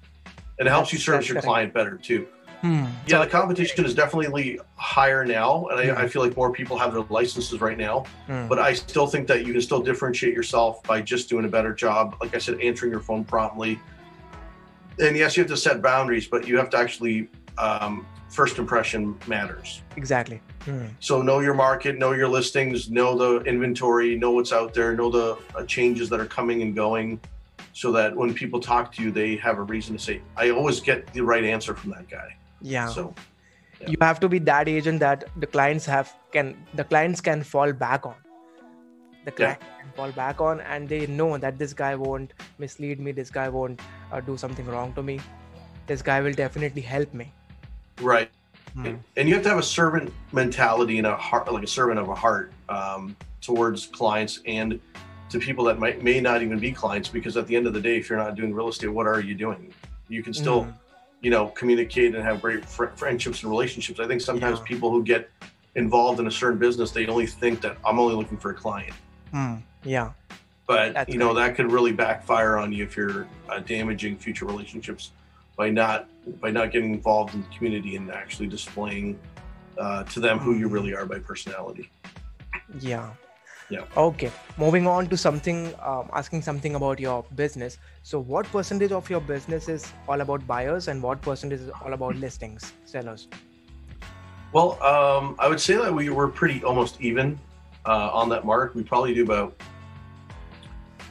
and 0.58 0.66
it 0.68 0.70
helps 0.70 0.92
you 0.92 0.98
service 1.00 1.28
your 1.28 1.42
client 1.42 1.74
better 1.74 1.96
too. 1.96 2.26
Hmm. 2.62 2.86
Yeah, 3.08 3.18
the 3.18 3.26
competition 3.26 3.84
is 3.84 3.92
definitely 3.92 4.58
higher 4.76 5.24
now, 5.24 5.66
and 5.66 5.78
I, 5.80 6.02
I 6.04 6.08
feel 6.08 6.22
like 6.22 6.36
more 6.36 6.52
people 6.52 6.78
have 6.78 6.92
their 6.94 7.02
licenses 7.10 7.60
right 7.60 7.76
now 7.76 8.04
Hmm. 8.26 8.46
but 8.48 8.58
I 8.58 8.72
still 8.72 9.06
think 9.06 9.26
that 9.28 9.44
you 9.44 9.52
can 9.52 9.60
still 9.60 9.82
differentiate 9.82 10.32
yourself 10.32 10.82
by 10.84 11.02
just 11.02 11.28
doing 11.28 11.44
a 11.44 11.48
better 11.48 11.74
job. 11.74 12.16
Like 12.20 12.34
I 12.34 12.38
said, 12.38 12.60
answering 12.60 12.92
your 12.92 13.00
phone 13.00 13.24
promptly. 13.24 13.78
And 15.00 15.16
yes, 15.16 15.36
you 15.36 15.42
have 15.42 15.50
to 15.50 15.56
set 15.56 15.82
boundaries, 15.82 16.26
but 16.28 16.46
you 16.46 16.56
have 16.56 16.70
to 16.70 16.78
actually 16.78 17.28
um, 17.58 18.06
first 18.30 18.58
impression 18.58 19.18
matters. 19.26 19.82
exactly. 19.96 20.40
Hmm. 20.64 20.86
So 21.00 21.20
know 21.20 21.40
your 21.40 21.54
market, 21.54 21.98
know 21.98 22.12
your 22.12 22.28
listings, 22.28 22.90
know 22.90 23.18
the 23.18 23.44
inventory, 23.44 24.16
know 24.16 24.30
what's 24.30 24.52
out 24.52 24.72
there, 24.72 24.94
know 24.94 25.10
the 25.10 25.36
uh, 25.56 25.64
changes 25.66 26.08
that 26.10 26.20
are 26.20 26.26
coming 26.26 26.62
and 26.62 26.74
going, 26.74 27.20
so 27.72 27.90
that 27.92 28.14
when 28.14 28.32
people 28.32 28.60
talk 28.60 28.92
to 28.94 29.02
you, 29.02 29.10
they 29.10 29.34
have 29.36 29.58
a 29.58 29.62
reason 29.62 29.96
to 29.96 30.02
say, 30.02 30.20
"I 30.36 30.50
always 30.50 30.78
get 30.78 31.12
the 31.12 31.22
right 31.22 31.42
answer 31.44 31.74
from 31.74 31.90
that 31.90 32.08
guy." 32.08 32.36
Yeah. 32.62 32.88
So 32.88 33.14
you 33.86 33.96
have 34.00 34.20
to 34.20 34.28
be 34.28 34.38
that 34.38 34.68
agent 34.68 35.00
that 35.00 35.24
the 35.36 35.46
clients 35.46 35.86
have 35.86 36.14
can 36.32 36.56
the 36.74 36.84
clients 36.84 37.20
can 37.20 37.42
fall 37.42 37.72
back 37.72 38.06
on 38.06 38.14
the 39.24 39.30
client 39.30 39.60
can 39.60 39.92
fall 39.96 40.12
back 40.12 40.40
on 40.40 40.60
and 40.60 40.88
they 40.88 41.06
know 41.06 41.36
that 41.38 41.58
this 41.58 41.72
guy 41.72 41.94
won't 41.94 42.32
mislead 42.58 43.00
me 43.00 43.12
this 43.12 43.30
guy 43.30 43.48
won't 43.48 43.80
uh, 44.12 44.20
do 44.20 44.36
something 44.36 44.66
wrong 44.66 44.92
to 44.92 45.02
me 45.02 45.20
this 45.86 46.02
guy 46.02 46.20
will 46.20 46.32
definitely 46.32 46.82
help 46.82 47.12
me 47.12 47.32
right. 48.00 48.30
Hmm. 48.74 48.94
and 49.16 49.28
you 49.28 49.34
have 49.34 49.42
to 49.42 49.50
have 49.50 49.58
a 49.58 49.62
servant 49.62 50.12
mentality 50.32 50.98
and 50.98 51.06
a 51.06 51.16
heart 51.16 51.52
like 51.52 51.62
a 51.64 51.66
servant 51.66 51.98
of 51.98 52.08
a 52.08 52.14
heart 52.14 52.52
um, 52.68 53.16
towards 53.40 53.86
clients 53.86 54.40
and 54.46 54.80
to 55.28 55.38
people 55.38 55.64
that 55.64 55.78
might 55.78 56.02
may 56.02 56.20
not 56.20 56.42
even 56.42 56.58
be 56.58 56.72
clients 56.72 57.08
because 57.08 57.36
at 57.36 57.46
the 57.46 57.56
end 57.56 57.66
of 57.66 57.74
the 57.74 57.80
day 57.80 57.96
if 57.98 58.08
you're 58.08 58.18
not 58.18 58.34
doing 58.34 58.54
real 58.54 58.68
estate 58.68 58.88
what 58.88 59.06
are 59.06 59.20
you 59.20 59.34
doing 59.34 59.72
you 60.08 60.22
can 60.22 60.32
still 60.32 60.64
Mm. 60.64 60.74
You 61.22 61.30
know 61.30 61.46
communicate 61.48 62.14
and 62.14 62.22
have 62.22 62.42
great 62.42 62.64
fr- 62.64 62.86
friendships 62.96 63.42
and 63.42 63.50
relationships 63.50 63.98
i 64.00 64.06
think 64.06 64.20
sometimes 64.20 64.58
Yeah. 64.58 64.64
people 64.64 64.90
who 64.90 65.02
get 65.02 65.30
involved 65.76 66.20
in 66.20 66.26
a 66.26 66.30
certain 66.30 66.58
business 66.58 66.90
they 66.90 67.06
only 67.06 67.26
think 67.26 67.60
that 67.62 67.76
i'm 67.86 67.98
only 67.98 68.14
looking 68.14 68.36
for 68.38 68.50
a 68.50 68.54
client 68.54 68.94
Hmm. 69.32 69.54
yeah 69.84 70.10
but 70.66 70.92
That's 70.94 71.12
you 71.12 71.18
know 71.18 71.32
that 71.34 71.54
could 71.56 71.70
really 71.72 71.92
backfire 71.92 72.56
on 72.58 72.72
you 72.72 72.84
if 72.84 72.96
you're 72.96 73.26
uh, 73.48 73.60
damaging 73.60 74.16
future 74.18 74.44
relationships 74.44 75.12
by 75.56 75.70
not 75.70 76.08
by 76.40 76.50
not 76.50 76.70
getting 76.72 76.92
involved 76.94 77.34
in 77.34 77.42
the 77.42 77.48
community 77.56 77.96
and 77.96 78.10
actually 78.10 78.48
displaying 78.48 79.18
uh, 79.78 80.02
to 80.04 80.20
them 80.20 80.38
who 80.38 80.54
you 80.54 80.68
Mm. 80.68 80.72
really 80.72 80.94
are 80.94 81.06
by 81.06 81.18
personality. 81.18 81.88
yeah 82.80 83.10
Yeah. 83.74 83.84
okay 83.96 84.30
moving 84.62 84.86
on 84.86 85.06
to 85.12 85.16
something 85.16 85.60
um, 85.90 86.10
asking 86.12 86.42
something 86.48 86.74
about 86.80 87.00
your 87.00 87.24
business 87.42 87.78
so 88.02 88.20
what 88.32 88.50
percentage 88.56 88.92
of 88.92 89.08
your 89.14 89.20
business 89.20 89.68
is 89.76 89.86
all 90.08 90.20
about 90.20 90.46
buyers 90.46 90.88
and 90.88 91.02
what 91.02 91.22
percentage 91.22 91.60
is 91.60 91.70
all 91.80 91.94
about 92.00 92.16
listings 92.26 92.72
sellers 92.84 93.28
Well, 94.52 94.82
um, 94.82 95.34
I 95.38 95.48
would 95.48 95.60
say 95.60 95.76
that 95.76 95.92
we 95.92 96.10
were 96.10 96.28
pretty 96.28 96.62
almost 96.62 97.00
even 97.00 97.38
uh, 97.86 98.10
on 98.12 98.28
that 98.28 98.44
mark. 98.44 98.74
We 98.74 98.82
probably 98.82 99.14
do 99.14 99.22
about 99.22 99.60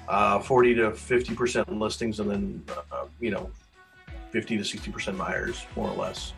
uh, 0.07 0.39
40 0.39 0.75
to 0.75 0.91
50 0.91 1.35
percent 1.35 1.79
listings, 1.79 2.19
and 2.19 2.29
then 2.29 2.63
uh, 2.69 3.05
you 3.19 3.31
know 3.31 3.49
50 4.29 4.57
to 4.57 4.63
60 4.63 4.91
percent 4.91 5.17
buyers, 5.17 5.65
more 5.75 5.89
or 5.89 5.95
less. 5.95 6.33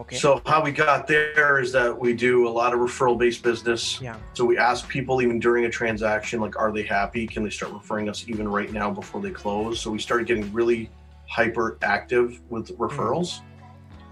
Okay. 0.00 0.16
So 0.16 0.40
how 0.46 0.62
we 0.64 0.72
got 0.72 1.06
there 1.06 1.60
is 1.60 1.72
that 1.72 1.96
we 1.98 2.14
do 2.14 2.48
a 2.48 2.50
lot 2.50 2.72
of 2.72 2.80
referral 2.80 3.18
based 3.18 3.42
business. 3.42 4.00
yeah. 4.00 4.16
So 4.32 4.46
we 4.46 4.56
ask 4.56 4.88
people 4.88 5.20
even 5.20 5.38
during 5.38 5.66
a 5.66 5.70
transaction, 5.70 6.40
like, 6.40 6.58
are 6.58 6.72
they 6.72 6.84
happy? 6.84 7.26
Can 7.26 7.44
they 7.44 7.50
start 7.50 7.72
referring 7.72 8.08
us 8.08 8.24
even 8.26 8.48
right 8.48 8.72
now 8.72 8.90
before 8.90 9.20
they 9.20 9.30
close? 9.30 9.78
So 9.78 9.90
we 9.90 9.98
started 9.98 10.26
getting 10.26 10.50
really 10.54 10.88
hyper 11.28 11.76
active 11.82 12.40
with 12.48 12.76
referrals. 12.78 13.40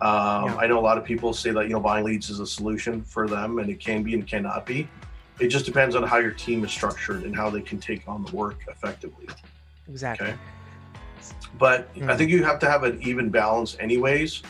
Um, 0.03 0.45
Yeah. 0.45 0.57
I 0.59 0.67
know 0.67 0.79
a 0.79 0.87
lot 0.91 0.99
of 0.99 1.05
people 1.05 1.33
say 1.33 1.51
that 1.53 1.63
you 1.63 1.71
know 1.73 1.81
buying 1.81 2.05
leads 2.05 2.29
is 2.29 2.39
a 2.41 2.47
solution 2.47 3.03
for 3.03 3.27
them, 3.27 3.59
and 3.59 3.71
it 3.71 3.81
can 3.81 4.03
be 4.03 4.13
and 4.15 4.27
cannot 4.27 4.67
be. 4.67 4.89
It 5.41 5.49
just 5.49 5.65
depends 5.65 5.97
on 5.97 6.03
how 6.03 6.19
your 6.19 6.33
team 6.33 6.65
is 6.65 6.71
structured 6.71 7.23
and 7.25 7.35
how 7.35 7.49
they 7.49 7.63
can 7.63 7.79
take 7.81 8.07
on 8.07 8.25
the 8.25 8.37
work 8.37 8.59
effectively. 8.69 9.27
Exactly. 9.89 10.27
Okay. 10.29 10.37
But 11.59 11.89
I 11.97 12.01
Mm. 12.01 12.19
think 12.19 12.31
you 12.31 12.45
have 12.45 12.59
to 12.59 12.71
have 12.71 12.83
an 12.85 13.01
even 13.03 13.31
balance, 13.31 13.77
anyways, 13.81 14.43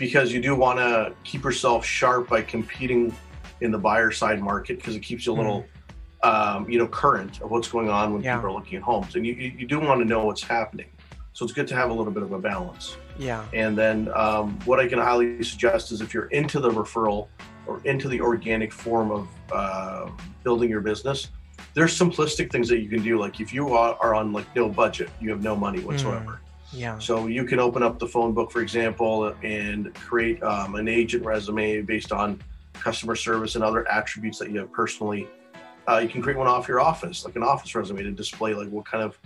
because 0.00 0.32
you 0.32 0.40
do 0.40 0.56
want 0.56 0.78
to 0.78 1.14
keep 1.22 1.44
yourself 1.44 1.84
sharp 1.84 2.28
by 2.30 2.40
competing 2.40 3.14
in 3.60 3.70
the 3.70 3.78
buyer 3.78 4.10
side 4.10 4.40
market 4.42 4.78
because 4.78 4.96
it 4.96 5.00
keeps 5.00 5.26
you 5.26 5.32
a 5.32 5.38
little, 5.40 5.64
um, 6.22 6.68
you 6.68 6.78
know, 6.78 6.88
current 6.88 7.40
of 7.42 7.50
what's 7.50 7.68
going 7.68 7.90
on 7.90 8.12
when 8.14 8.22
Mm. 8.22 8.24
Yeah. 8.24 8.36
people 8.36 8.50
are 8.50 8.54
looking 8.54 8.76
at 8.78 8.82
homes, 8.82 9.14
and 9.14 9.26
you 9.26 9.34
you 9.34 9.66
do 9.66 9.78
want 9.78 10.00
to 10.00 10.06
know 10.06 10.24
what's 10.24 10.42
happening. 10.42 10.86
So 11.34 11.44
it's 11.44 11.52
good 11.52 11.68
to 11.68 11.76
have 11.76 11.90
a 11.90 11.92
little 11.92 12.12
bit 12.12 12.22
of 12.24 12.32
a 12.32 12.38
balance. 12.38 12.96
Yeah. 13.18 13.44
And 13.52 13.76
then 13.78 14.10
um, 14.14 14.58
what 14.64 14.80
I 14.80 14.88
can 14.88 14.98
highly 14.98 15.42
suggest 15.44 15.92
is 15.92 16.00
if 16.00 16.12
you're 16.14 16.26
into 16.26 16.58
the 16.58 16.70
referral 16.70 17.28
or 17.66 17.80
into 17.84 18.08
the 18.08 18.20
organic 18.20 18.72
form 18.72 19.12
of 19.12 19.28
uh, 19.52 20.10
building 20.42 20.68
your 20.70 20.80
business, 20.80 21.28
there's 21.74 21.96
simplistic 21.96 22.50
things 22.50 22.68
that 22.68 22.80
you 22.80 22.88
can 22.88 23.02
do. 23.02 23.18
Like 23.18 23.38
if 23.38 23.54
you 23.54 23.74
are, 23.74 23.96
are 24.00 24.14
on 24.14 24.32
like 24.32 24.46
no 24.56 24.68
budget, 24.68 25.08
you 25.20 25.30
have 25.30 25.42
no 25.42 25.54
money 25.54 25.80
whatsoever. 25.80 26.40
Yeah. 26.72 26.98
So 26.98 27.26
you 27.26 27.44
can 27.44 27.58
open 27.58 27.82
up 27.82 27.98
the 27.98 28.06
phone 28.06 28.32
book, 28.32 28.50
for 28.50 28.60
example, 28.60 29.34
and 29.42 29.92
create 29.94 30.42
um, 30.42 30.74
an 30.76 30.88
agent 30.88 31.24
resume 31.24 31.82
based 31.82 32.12
on 32.12 32.40
customer 32.74 33.16
service 33.16 33.54
and 33.56 33.64
other 33.64 33.88
attributes 33.90 34.38
that 34.38 34.50
you 34.50 34.60
have 34.60 34.72
personally. 34.72 35.28
Uh, 35.88 35.98
you 35.98 36.08
can 36.08 36.22
create 36.22 36.36
one 36.38 36.46
off 36.46 36.68
your 36.68 36.80
office, 36.80 37.24
like 37.24 37.36
an 37.36 37.42
office 37.42 37.74
resume, 37.74 38.02
to 38.02 38.12
display 38.12 38.54
like 38.54 38.68
what 38.68 38.84
kind 38.84 39.02
of 39.02 39.18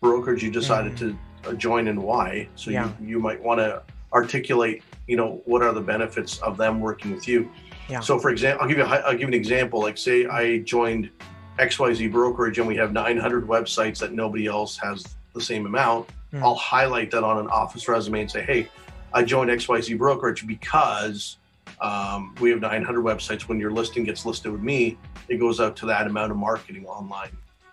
brokerage 0.00 0.42
you 0.42 0.50
decided 0.50 0.96
to 0.96 1.18
uh, 1.46 1.52
join 1.54 1.88
and 1.88 2.00
why. 2.00 2.48
So 2.54 2.70
Yeah. 2.70 2.90
you, 3.00 3.08
you 3.08 3.18
might 3.18 3.42
want 3.42 3.58
to 3.58 3.82
articulate, 4.12 4.82
you 5.06 5.16
know, 5.16 5.40
what 5.44 5.62
are 5.62 5.72
the 5.72 5.80
benefits 5.80 6.38
of 6.42 6.56
them 6.56 6.80
working 6.80 7.12
with 7.12 7.26
you. 7.26 7.50
Yeah. 7.88 8.00
So, 8.00 8.18
for 8.18 8.30
example, 8.30 8.62
I'll 8.62 8.68
give 8.68 8.78
you 8.78 8.84
a, 8.84 8.88
I'll 8.88 9.12
give 9.12 9.22
you 9.22 9.26
an 9.28 9.34
example. 9.34 9.80
Like, 9.80 9.98
say 9.98 10.26
I 10.26 10.58
joined 10.58 11.10
XYZ 11.58 12.12
brokerage 12.12 12.58
and 12.58 12.66
we 12.68 12.76
have 12.76 12.92
900 12.92 13.46
websites 13.46 13.98
that 13.98 14.12
nobody 14.12 14.46
else 14.46 14.76
has 14.78 15.04
the 15.34 15.40
same 15.40 15.66
amount. 15.66 16.08
Hmm. 16.32 16.42
I'll 16.42 16.54
highlight 16.54 17.10
that 17.12 17.22
on 17.22 17.38
an 17.38 17.48
office 17.48 17.86
resume 17.88 18.22
and 18.22 18.30
say, 18.30 18.42
hey, 18.42 18.68
I 19.12 19.22
joined 19.22 19.50
XYZ 19.50 19.96
brokerage 19.98 20.46
because 20.46 21.36
um, 21.80 22.34
we 22.40 22.50
have 22.50 22.60
900 22.60 23.02
websites. 23.04 23.42
When 23.42 23.60
your 23.60 23.70
listing 23.70 24.04
gets 24.04 24.24
listed 24.24 24.50
with 24.50 24.62
me, 24.62 24.98
it 25.28 25.36
goes 25.36 25.60
out 25.60 25.76
to 25.76 25.86
that 25.86 26.06
amount 26.06 26.30
of 26.32 26.38
marketing 26.38 26.86
online. 26.86 27.30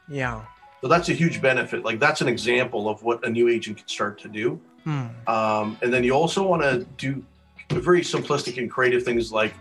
Yeah. 0.10 0.42
So 0.82 0.88
that's 0.88 1.10
a 1.10 1.13
huge 1.13 1.42
benefit. 1.42 1.84
Like 1.84 2.00
that's 2.00 2.22
an 2.22 2.28
example 2.28 2.89
of 2.89 3.01
what 3.04 3.25
a 3.25 3.30
new 3.30 3.48
agent 3.48 3.78
can 3.78 3.88
start 3.88 4.20
to 4.22 4.28
do. 4.28 4.60
Hmm. 4.84 5.08
Um, 5.28 5.78
and 5.82 5.94
then 5.94 6.04
you 6.04 6.12
also 6.13 6.46
want 6.46 6.62
to 6.62 6.86
do 6.98 7.24
very 7.70 8.01
simplistic 8.01 8.58
and 8.58 8.70
creative 8.70 9.04
things 9.04 9.32
like 9.32 9.54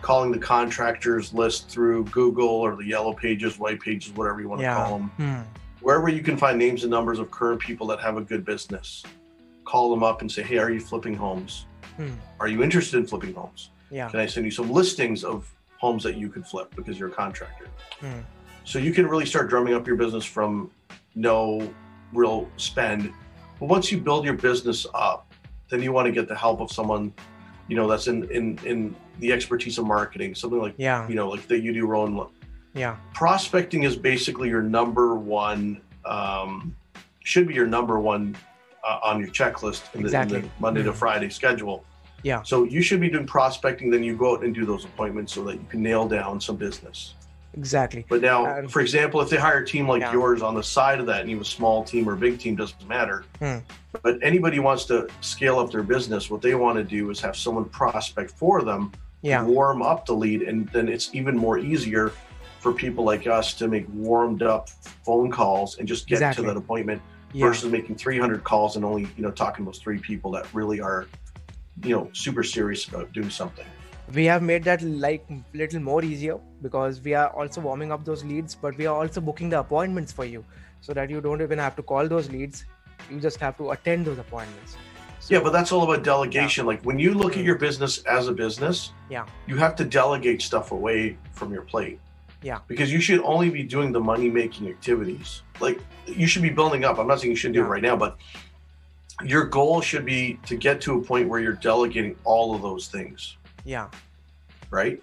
calling 0.00 0.32
the 0.32 0.38
contractors 0.38 1.32
list 1.32 1.68
through 1.68 2.04
Google 2.06 2.48
or 2.48 2.74
the 2.74 2.84
yellow 2.84 3.12
pages, 3.12 3.58
white 3.58 3.78
pages, 3.80 4.12
whatever 4.14 4.40
you 4.40 4.48
want 4.48 4.60
to 4.60 4.64
Yeah. 4.64 4.74
call 4.74 4.98
them. 4.98 5.08
Hmm. 5.16 5.40
Wherever 5.82 6.08
you 6.08 6.22
can 6.22 6.36
find 6.36 6.58
names 6.58 6.84
and 6.84 6.90
numbers 6.90 7.18
of 7.18 7.30
current 7.30 7.60
people 7.60 7.86
that 7.88 8.00
have 8.00 8.16
a 8.16 8.20
good 8.20 8.44
business, 8.44 9.02
call 9.64 9.90
them 9.90 10.02
up 10.02 10.20
and 10.20 10.30
say, 10.30 10.42
Hey, 10.42 10.58
are 10.58 10.70
you 10.70 10.80
flipping 10.80 11.14
homes? 11.14 11.66
Hmm. 11.96 12.10
Are 12.40 12.48
you 12.48 12.62
interested 12.62 12.98
in 12.98 13.06
flipping 13.06 13.34
homes? 13.34 13.70
Yeah. 13.90 14.08
Can 14.08 14.20
I 14.20 14.26
send 14.26 14.46
you 14.46 14.52
some 14.52 14.70
listings 14.70 15.24
of 15.24 15.52
homes 15.78 16.04
that 16.04 16.16
you 16.16 16.28
could 16.28 16.46
flip 16.46 16.72
because 16.76 16.98
you're 16.98 17.08
a 17.08 17.12
contractor? 17.12 17.66
Hmm. 18.00 18.20
So 18.64 18.78
you 18.78 18.92
can 18.92 19.06
really 19.08 19.26
start 19.26 19.50
drumming 19.50 19.74
up 19.74 19.86
your 19.86 19.96
business 19.96 20.24
from 20.24 20.70
no 21.16 21.68
real 22.12 22.48
spend. 22.56 23.12
But 23.58 23.66
once 23.68 23.90
you 23.90 23.98
build 23.98 24.24
your 24.24 24.34
business 24.34 24.86
up, 24.94 25.32
then 25.68 25.82
you 25.82 25.90
want 25.92 26.06
to 26.06 26.12
get 26.12 26.28
the 26.28 26.36
help 26.36 26.60
of 26.60 26.70
someone, 26.70 27.12
you 27.66 27.74
know, 27.76 27.88
that's 27.88 28.06
in 28.06 28.30
in 28.30 28.58
in 28.64 28.94
the 29.18 29.32
expertise 29.32 29.78
of 29.78 29.86
marketing, 29.86 30.34
something 30.36 30.60
like 30.60 30.74
Yeah. 30.78 31.08
you 31.08 31.16
know, 31.16 31.28
like 31.28 31.46
that 31.48 31.60
you 31.60 31.72
do, 31.72 31.86
Rohan. 31.86 32.28
Yeah. 32.74 32.96
Prospecting 33.14 33.82
is 33.82 33.96
basically 33.96 34.48
your 34.48 34.62
number 34.62 35.14
one, 35.14 35.80
um, 36.04 36.74
should 37.24 37.46
be 37.46 37.54
your 37.54 37.66
number 37.66 37.98
one 38.00 38.36
uh, 38.84 38.98
on 39.02 39.20
your 39.20 39.28
checklist 39.28 39.94
in 39.94 40.02
the, 40.02 40.20
in 40.22 40.28
the 40.28 40.48
Monday 40.58 40.82
to 40.82 40.90
Mhm. 40.92 40.94
Friday 40.96 41.28
schedule. 41.28 41.84
Yeah. 42.24 42.42
So 42.42 42.64
you 42.64 42.82
should 42.82 43.00
be 43.00 43.08
doing 43.08 43.26
prospecting, 43.26 43.90
then 43.90 44.02
you 44.02 44.16
go 44.16 44.36
out 44.36 44.44
and 44.44 44.54
do 44.54 44.64
those 44.64 44.84
appointments 44.84 45.32
so 45.32 45.44
that 45.44 45.54
you 45.54 45.66
can 45.68 45.82
nail 45.82 46.08
down 46.08 46.40
some 46.40 46.56
business. 46.56 47.14
Exactly. 47.56 48.06
But 48.08 48.22
now, 48.22 48.46
And- 48.46 48.72
for 48.72 48.80
example, 48.80 49.20
if 49.20 49.28
they 49.28 49.36
hire 49.36 49.58
a 49.58 49.66
team 49.66 49.86
like 49.86 50.00
Yeah. 50.00 50.12
yours 50.12 50.40
on 50.42 50.54
the 50.54 50.62
side 50.62 50.98
of 51.00 51.06
that, 51.06 51.20
and 51.20 51.30
you 51.30 51.36
have 51.36 51.42
a 51.46 51.48
small 51.48 51.84
team 51.84 52.08
or 52.08 52.16
big 52.16 52.38
team, 52.38 52.56
doesn't 52.56 52.88
matter. 52.88 53.24
Hmm. 53.40 53.58
But 54.02 54.18
anybody 54.22 54.58
wants 54.58 54.86
to 54.86 55.06
scale 55.20 55.58
up 55.58 55.70
their 55.70 55.82
business, 55.82 56.30
what 56.30 56.40
they 56.42 56.54
want 56.54 56.78
to 56.78 56.84
do 56.84 57.10
is 57.10 57.20
have 57.20 57.36
someone 57.36 57.66
prospect 57.66 58.30
for 58.30 58.62
them, 58.62 58.90
Yeah. 59.20 59.44
warm 59.44 59.82
up 59.82 60.06
the 60.06 60.14
lead, 60.14 60.42
and 60.42 60.66
then 60.70 60.88
it's 60.88 61.10
even 61.14 61.36
more 61.36 61.58
easier 61.58 62.12
for 62.62 62.72
people 62.72 63.02
like 63.04 63.26
us 63.26 63.54
to 63.54 63.66
make 63.66 63.84
warmed 63.92 64.42
up 64.42 64.68
phone 65.04 65.30
calls 65.30 65.78
and 65.78 65.88
just 65.88 66.06
get 66.06 66.16
Exactly. 66.16 66.44
to 66.44 66.48
that 66.50 66.56
appointment 66.56 67.02
Yeah. 67.32 67.46
versus 67.46 67.70
making 67.72 67.96
300 67.96 68.44
calls 68.44 68.76
and 68.76 68.84
only 68.84 69.02
you 69.16 69.22
know 69.24 69.32
talking 69.32 69.64
to 69.64 69.68
those 69.70 69.80
three 69.84 69.98
people 69.98 70.30
that 70.36 70.46
really 70.54 70.80
are 70.80 71.06
you 71.82 71.94
know 71.96 72.04
super 72.12 72.44
serious 72.44 72.86
about 72.90 73.12
doing 73.18 73.30
something. 73.42 73.66
we 74.18 74.24
have 74.32 74.42
made 74.50 74.62
that 74.68 74.80
like 75.06 75.24
little 75.60 75.80
more 75.90 76.00
easier 76.12 76.36
because 76.66 76.94
we 77.06 77.12
are 77.20 77.28
also 77.40 77.58
warming 77.66 77.90
up 77.94 78.04
those 78.10 78.22
leads 78.30 78.54
but 78.64 78.76
we 78.80 78.86
are 78.90 78.96
also 79.02 79.20
booking 79.28 79.48
the 79.54 79.58
appointments 79.66 80.12
for 80.18 80.26
you 80.32 80.40
so 80.86 80.92
that 80.98 81.06
you 81.14 81.20
don't 81.26 81.42
even 81.46 81.58
have 81.66 81.74
to 81.80 81.84
call 81.92 82.04
those 82.14 82.28
leads 82.36 82.64
you 83.10 83.18
just 83.28 83.38
have 83.46 83.56
to 83.60 83.70
attend 83.76 84.06
those 84.10 84.20
appointments 84.26 84.76
So- 85.24 85.34
Yeah, 85.34 85.40
but 85.46 85.52
that's 85.56 85.70
all 85.74 85.82
about 85.88 86.00
delegation. 86.14 86.62
Like 86.70 86.80
when 86.88 86.98
you 87.04 87.10
look 87.22 87.32
at 87.38 87.42
Mm. 87.42 87.48
your 87.50 87.58
business 87.66 87.92
as 88.18 88.24
a 88.32 88.32
business, 88.44 88.78
Yeah. 89.16 89.24
you 89.50 89.56
have 89.64 89.74
to 89.80 89.84
delegate 90.00 90.40
stuff 90.50 90.72
away 90.78 91.16
from 91.38 91.52
your 91.56 91.62
plate. 91.72 91.98
Yeah. 92.42 92.58
Because 92.68 92.92
you 92.92 93.00
should 93.00 93.20
only 93.22 93.50
be 93.50 93.62
doing 93.62 93.92
the 93.92 94.00
money 94.00 94.28
making 94.28 94.68
activities. 94.68 95.42
Like 95.60 95.80
you 96.06 96.26
should 96.26 96.42
be 96.42 96.50
building 96.50 96.84
up. 96.84 96.98
I'm 96.98 97.06
not 97.06 97.20
saying 97.20 97.30
you 97.30 97.36
shouldn't 97.36 97.54
do 97.54 97.60
Yeah. 97.60 97.66
it 97.66 97.70
right 97.70 97.82
now, 97.82 97.96
but 97.96 98.16
your 99.24 99.44
goal 99.44 99.80
should 99.80 100.04
be 100.04 100.38
to 100.46 100.56
get 100.56 100.80
to 100.82 100.98
a 100.98 101.02
point 101.02 101.28
where 101.28 101.38
you're 101.40 101.52
delegating 101.52 102.16
all 102.24 102.54
of 102.54 102.62
those 102.62 102.88
things, 102.88 103.36
yeah 103.64 103.88
right? 104.70 105.00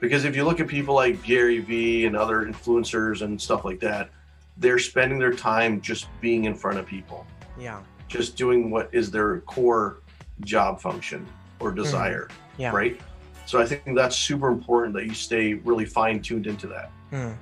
Because 0.00 0.24
if 0.24 0.34
you 0.36 0.44
look 0.44 0.58
at 0.60 0.66
people 0.66 0.94
like 0.96 1.22
Gary 1.22 1.60
Vee 1.60 2.04
and 2.04 2.16
other 2.16 2.44
influencers 2.44 3.22
and 3.22 3.40
stuff 3.40 3.64
like 3.64 3.78
that, 3.80 4.10
they're 4.58 4.78
spending 4.80 5.18
their 5.18 5.32
time 5.32 5.80
just 5.80 6.08
being 6.20 6.44
in 6.44 6.54
front 6.54 6.78
of 6.78 6.86
people 6.86 7.26
yeah 7.58 7.80
just 8.08 8.36
doing 8.36 8.70
what 8.70 8.88
is 8.92 9.10
their 9.10 9.40
core 9.42 9.98
job 10.44 10.80
function 10.80 11.24
or 11.60 11.70
desire, 11.72 12.26
Mm-hmm. 12.28 12.60
Yeah. 12.62 12.70
right? 12.72 13.00
So 13.46 13.60
I 13.60 13.66
think 13.66 13.82
that's 13.94 14.16
super 14.16 14.48
important 14.48 14.94
that 14.94 15.04
you 15.06 15.14
stay 15.14 15.54
really 15.54 15.84
fine 15.84 16.20
tuned 16.20 16.46
into 16.46 16.66
that. 16.68 16.90
Hmm. 17.10 17.32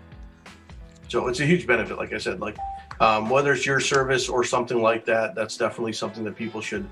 So 1.09 1.29
it's 1.29 1.41
a 1.41 1.47
huge 1.47 1.67
benefit, 1.67 1.97
like 1.99 2.13
I 2.13 2.19
said, 2.19 2.41
like 2.41 2.57
um, 3.01 3.29
whether 3.29 3.53
it's 3.53 3.67
your 3.67 3.81
service 3.81 4.29
or 4.29 4.45
something 4.45 4.81
like 4.81 5.05
that, 5.07 5.35
that's 5.35 5.57
definitely 5.57 5.93
something 5.93 6.25
that 6.25 6.37
people 6.37 6.61
should 6.61 6.89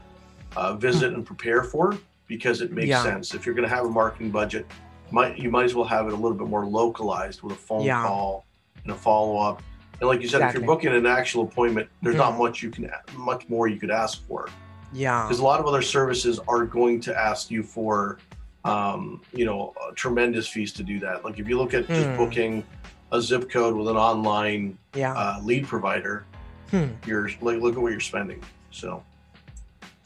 uh, 0.56 0.74
visit 0.74 1.12
and 1.14 1.24
prepare 1.24 1.62
for 1.62 1.96
because 2.26 2.60
it 2.60 2.72
makes 2.72 2.88
Yeah. 2.88 3.02
sense. 3.02 3.34
If 3.34 3.46
you're 3.46 3.54
going 3.54 3.68
to 3.68 3.74
have 3.74 3.86
a 3.86 3.90
marketing 3.90 4.30
budget, 4.30 4.66
might 5.10 5.38
you 5.38 5.50
might 5.50 5.64
as 5.64 5.74
well 5.74 5.84
have 5.86 6.06
it 6.06 6.12
a 6.12 6.16
little 6.16 6.36
bit 6.36 6.48
more 6.48 6.66
localized 6.66 7.42
with 7.42 7.52
a 7.52 7.56
phone 7.58 7.82
Yeah. 7.82 8.02
call 8.02 8.44
and 8.84 8.92
a 8.92 8.96
follow 8.96 9.36
up. 9.38 9.62
And 10.00 10.08
like 10.08 10.22
you 10.22 10.28
said, 10.28 10.42
if 10.42 10.54
you're 10.54 10.62
booking 10.64 10.94
an 10.94 11.06
actual 11.06 11.44
appointment, 11.44 11.88
there's 12.02 12.16
not 12.16 12.34
Hmm. 12.34 12.38
much 12.42 12.62
you 12.62 12.70
can 12.70 12.90
much 13.16 13.48
more 13.48 13.68
you 13.68 13.78
could 13.78 13.90
ask 13.90 14.26
for 14.26 14.48
yeah 14.92 15.22
because 15.22 15.38
a 15.38 15.44
lot 15.44 15.60
of 15.60 15.66
other 15.66 15.82
services 15.82 16.40
are 16.48 16.64
going 16.64 17.00
to 17.00 17.16
ask 17.16 17.48
you 17.50 17.62
for 17.62 18.18
um, 18.64 19.20
you 19.32 19.44
know 19.44 19.72
tremendous 19.94 20.46
fees 20.46 20.72
to 20.74 20.82
do 20.82 20.98
that. 21.00 21.24
Like 21.24 21.38
if 21.38 21.48
you 21.48 21.56
look 21.58 21.74
at 21.74 21.86
just 21.88 22.08
Hmm. 22.10 22.16
booking 22.16 22.64
a 23.12 23.20
zip 23.20 23.50
code 23.50 23.74
with 23.74 23.88
an 23.88 23.96
online 23.96 24.78
yeah. 24.94 25.14
uh, 25.14 25.40
lead 25.42 25.66
provider 25.66 26.24
Hmm. 26.70 26.86
you're 27.04 27.28
like 27.40 27.60
look 27.60 27.74
at 27.74 27.82
what 27.82 27.90
you're 27.90 28.00
spending 28.00 28.40
so. 28.70 29.02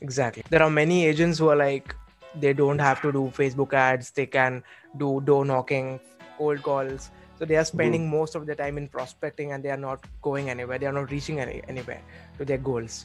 Exactly. 0.01 0.43
There 0.51 0.63
are 0.63 0.71
many 0.71 1.07
agents 1.07 1.39
who 1.39 1.49
are 1.49 1.57
like 1.57 1.95
they 2.41 2.53
don't 2.53 2.79
have 2.79 3.01
to 3.03 3.13
do 3.13 3.33
facebook 3.37 3.73
ads. 3.75 4.11
They 4.11 4.27
can 4.27 4.63
do 4.97 5.21
door 5.21 5.45
knocking 5.45 6.01
cold 6.39 6.63
calls. 6.63 7.11
So 7.39 7.45
they 7.45 7.57
are 7.57 7.65
spending 7.65 8.09
most 8.09 8.35
of 8.35 8.47
the 8.47 8.55
time 8.55 8.79
in 8.79 8.89
prospecting 8.89 9.53
and 9.53 9.63
they 9.63 9.71
are 9.71 9.77
not 9.77 10.01
going 10.23 10.51
anywhere. 10.51 10.79
They 10.79 10.87
are 10.87 10.93
not 10.93 11.11
reaching 11.11 11.41
any, 11.41 11.63
anywhere 11.69 12.01
to 12.39 12.45
their 12.45 12.59
goals. 12.59 13.05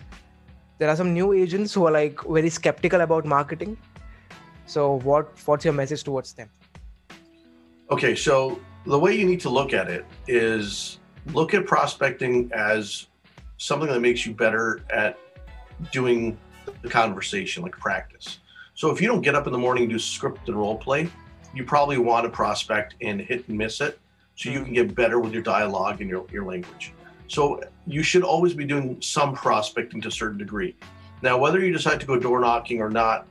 There 0.77 0.87
are 0.89 0.95
some 0.95 1.13
new 1.13 1.33
agents 1.33 1.73
who 1.73 1.85
are 1.87 1.91
like 1.91 2.21
very 2.23 2.49
skeptical 2.49 3.01
about 3.01 3.25
marketing 3.25 3.77
so 4.69 4.99
what 4.99 5.31
what's 5.45 5.65
your 5.65 5.73
message 5.73 6.03
towards 6.03 6.33
them 6.33 6.49
okay 7.89 8.15
so 8.15 8.59
the 8.85 8.99
way 8.99 9.15
you 9.15 9.25
need 9.25 9.39
to 9.39 9.49
look 9.49 9.73
at 9.73 9.89
it 9.89 10.05
is 10.27 10.99
look 11.33 11.53
at 11.53 11.65
prospecting 11.65 12.49
as 12.53 13.07
something 13.57 13.89
that 13.89 13.99
makes 13.99 14.25
you 14.25 14.33
better 14.33 14.83
at 14.91 15.17
doing 15.91 16.37
the 16.81 16.89
conversation 16.89 17.63
like 17.63 17.73
practice 17.73 18.39
So 18.79 18.89
if 18.91 19.01
you 19.01 19.09
don't 19.09 19.19
get 19.21 19.35
up 19.35 19.45
in 19.45 19.51
the 19.51 19.59
morning 19.59 19.83
and 19.83 19.91
do 19.91 19.99
script 19.99 20.47
and 20.47 20.55
role 20.55 20.77
play, 20.77 21.09
you 21.53 21.65
probably 21.65 21.97
want 21.97 22.23
to 22.23 22.29
prospect 22.29 22.95
and 23.01 23.19
hit 23.19 23.45
and 23.49 23.57
miss 23.57 23.81
it 23.81 23.99
so 24.37 24.49
you 24.49 24.59
hmm. 24.59 24.65
can 24.65 24.73
get 24.73 24.95
better 24.95 25.19
with 25.19 25.33
your 25.33 25.41
dialogue 25.41 25.99
and 25.99 26.09
your, 26.09 26.25
your 26.31 26.45
language. 26.45 26.93
So 27.27 27.61
you 27.85 28.03
should 28.03 28.23
always 28.23 28.53
be 28.53 28.63
doing 28.63 29.01
some 29.01 29.33
prospecting 29.33 29.99
to 30.03 30.07
a 30.07 30.11
certain 30.11 30.37
degree. 30.37 30.77
Now, 31.21 31.37
whether 31.37 31.59
you 31.59 31.73
decide 31.73 31.99
to 31.99 32.05
go 32.05 32.17
door 32.17 32.39
knocking 32.39 32.79
or 32.81 32.89
not, 32.89 33.27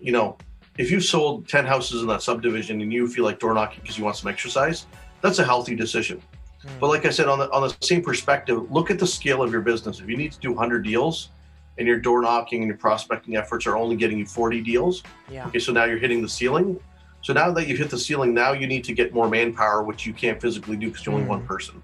you 0.00 0.10
know, 0.10 0.38
if 0.78 0.90
you've 0.90 1.04
sold 1.04 1.48
10 1.48 1.66
houses 1.66 2.02
in 2.02 2.08
that 2.08 2.22
subdivision 2.22 2.80
and 2.80 2.92
you 2.92 3.06
feel 3.08 3.24
like 3.24 3.38
door 3.40 3.52
knocking 3.52 3.80
because 3.82 3.98
you 3.98 4.04
want 4.04 4.16
some 4.16 4.30
exercise, 4.30 4.86
that's 5.20 5.38
a 5.40 5.44
healthy 5.44 5.74
decision. 5.74 6.22
Hmm. 6.62 6.68
But 6.80 6.88
like 6.88 7.04
I 7.04 7.10
said, 7.10 7.28
on 7.28 7.38
the 7.40 7.50
on 7.50 7.62
the 7.62 7.76
same 7.84 8.02
perspective, 8.02 8.70
look 8.70 8.90
at 8.90 8.98
the 8.98 9.06
scale 9.06 9.42
of 9.42 9.52
your 9.52 9.60
business. 9.60 10.00
If 10.00 10.08
you 10.08 10.16
need 10.16 10.32
to 10.32 10.38
do 10.38 10.50
100 10.52 10.82
deals 10.84 11.30
and 11.78 11.86
your 11.86 11.98
door 11.98 12.22
knocking 12.22 12.60
and 12.62 12.68
your 12.68 12.76
prospecting 12.78 13.36
efforts 13.36 13.66
are 13.66 13.76
only 13.76 13.96
getting 13.96 14.18
you 14.18 14.26
40 14.26 14.60
deals, 14.62 15.02
yeah 15.30 15.46
okay, 15.46 15.58
so 15.58 15.72
now 15.72 15.84
you're 15.84 15.98
hitting 15.98 16.22
the 16.22 16.28
ceiling. 16.28 16.78
So 17.22 17.32
now 17.32 17.50
that 17.52 17.66
you've 17.66 17.78
hit 17.78 17.90
the 17.90 17.98
ceiling, 17.98 18.32
now 18.32 18.52
you 18.52 18.66
need 18.68 18.84
to 18.84 18.92
get 18.92 19.12
more 19.12 19.28
manpower, 19.28 19.82
which 19.82 20.06
you 20.06 20.12
can't 20.12 20.40
physically 20.40 20.76
do 20.76 20.88
because 20.88 21.04
you're 21.04 21.14
only 21.16 21.26
Mm. 21.26 21.30
one 21.36 21.46
person. 21.46 21.82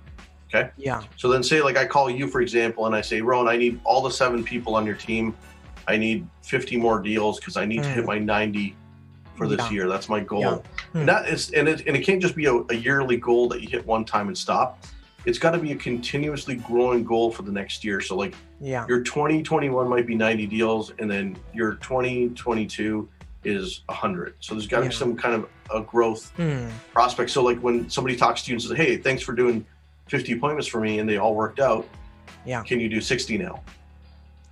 Okay. 0.48 0.70
Yeah 0.76 1.02
So 1.16 1.28
then 1.28 1.42
say 1.42 1.60
like 1.62 1.76
I 1.76 1.84
call 1.84 2.08
you 2.08 2.28
for 2.28 2.40
example 2.40 2.86
and 2.86 2.94
I 2.94 3.00
say, 3.00 3.20
Ron, 3.20 3.48
I 3.48 3.56
need 3.56 3.80
all 3.84 4.00
the 4.02 4.10
seven 4.10 4.44
people 4.44 4.76
on 4.76 4.86
your 4.86 4.94
team. 4.94 5.34
I 5.88 5.96
need 5.96 6.26
50 6.42 6.76
more 6.76 7.00
deals 7.00 7.38
because 7.40 7.56
I 7.56 7.64
need 7.66 7.82
to 7.82 7.88
hit 7.88 8.04
Mm. 8.04 8.06
my 8.06 8.18
90 8.18 8.76
for 9.36 9.48
this 9.48 9.58
Yeah. 9.58 9.70
year. 9.70 9.88
That's 9.88 10.08
my 10.08 10.20
goal. 10.20 10.40
Yeah. 10.40 10.48
Mm. 10.94 11.00
And 11.00 11.08
that 11.08 11.28
is 11.28 11.50
and 11.52 11.68
it 11.68 11.86
and 11.86 11.96
it 11.96 12.00
can't 12.04 12.20
just 12.22 12.36
be 12.36 12.46
a, 12.46 12.54
a 12.70 12.74
yearly 12.74 13.16
goal 13.16 13.48
that 13.48 13.62
you 13.62 13.68
hit 13.68 13.84
one 13.86 14.04
time 14.04 14.28
and 14.28 14.36
stop. 14.36 14.84
It's 15.26 15.38
got 15.38 15.52
to 15.52 15.58
be 15.58 15.72
a 15.72 15.76
continuously 15.76 16.56
growing 16.56 17.02
goal 17.02 17.30
for 17.30 17.42
the 17.42 17.52
next 17.52 17.82
year. 17.84 18.00
So 18.00 18.16
like 18.16 18.34
yeah 18.60 18.86
your 18.88 19.00
2021 19.02 19.88
might 19.88 20.06
be 20.06 20.14
90 20.14 20.46
deals 20.46 20.92
and 20.98 21.10
then 21.10 21.36
your 21.52 21.74
2022 21.76 23.08
is 23.44 23.82
100. 23.86 24.34
So 24.40 24.54
there's 24.54 24.66
got 24.66 24.78
to 24.78 24.82
Yeah. 24.84 24.88
be 24.90 24.94
some 24.94 25.16
kind 25.16 25.34
of 25.34 25.48
a 25.74 25.80
growth 25.82 26.30
Hmm. 26.36 26.68
prospect. 26.92 27.30
So 27.30 27.42
like 27.42 27.58
when 27.60 27.88
somebody 27.90 28.16
talks 28.16 28.42
to 28.42 28.50
you 28.50 28.54
and 28.54 28.62
says, 28.62 28.76
"Hey, 28.76 28.96
thanks 28.96 29.22
for 29.22 29.32
doing 29.32 29.64
50 30.08 30.32
appointments 30.32 30.66
for 30.68 30.80
me," 30.80 30.98
and 30.98 31.08
they 31.08 31.16
all 31.18 31.34
worked 31.34 31.60
out, 31.60 31.86
Yeah. 32.46 32.62
can 32.62 32.80
you 32.80 32.88
do 32.88 33.00
60 33.00 33.36
now? 33.38 33.62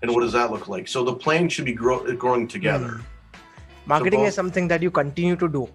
And 0.02 0.10
what 0.12 0.20
does 0.22 0.32
that 0.32 0.50
look 0.50 0.68
like? 0.68 0.88
So 0.88 1.04
the 1.04 1.14
plan 1.14 1.48
should 1.48 1.64
be 1.64 1.72
grow- 1.72 2.12
growing 2.16 2.48
together. 2.48 3.00
Marketing 3.86 4.20
is 4.20 4.34
something 4.34 4.68
that 4.68 4.82
you 4.82 4.90
continue 4.90 5.36
to 5.36 5.48
do 5.48 5.68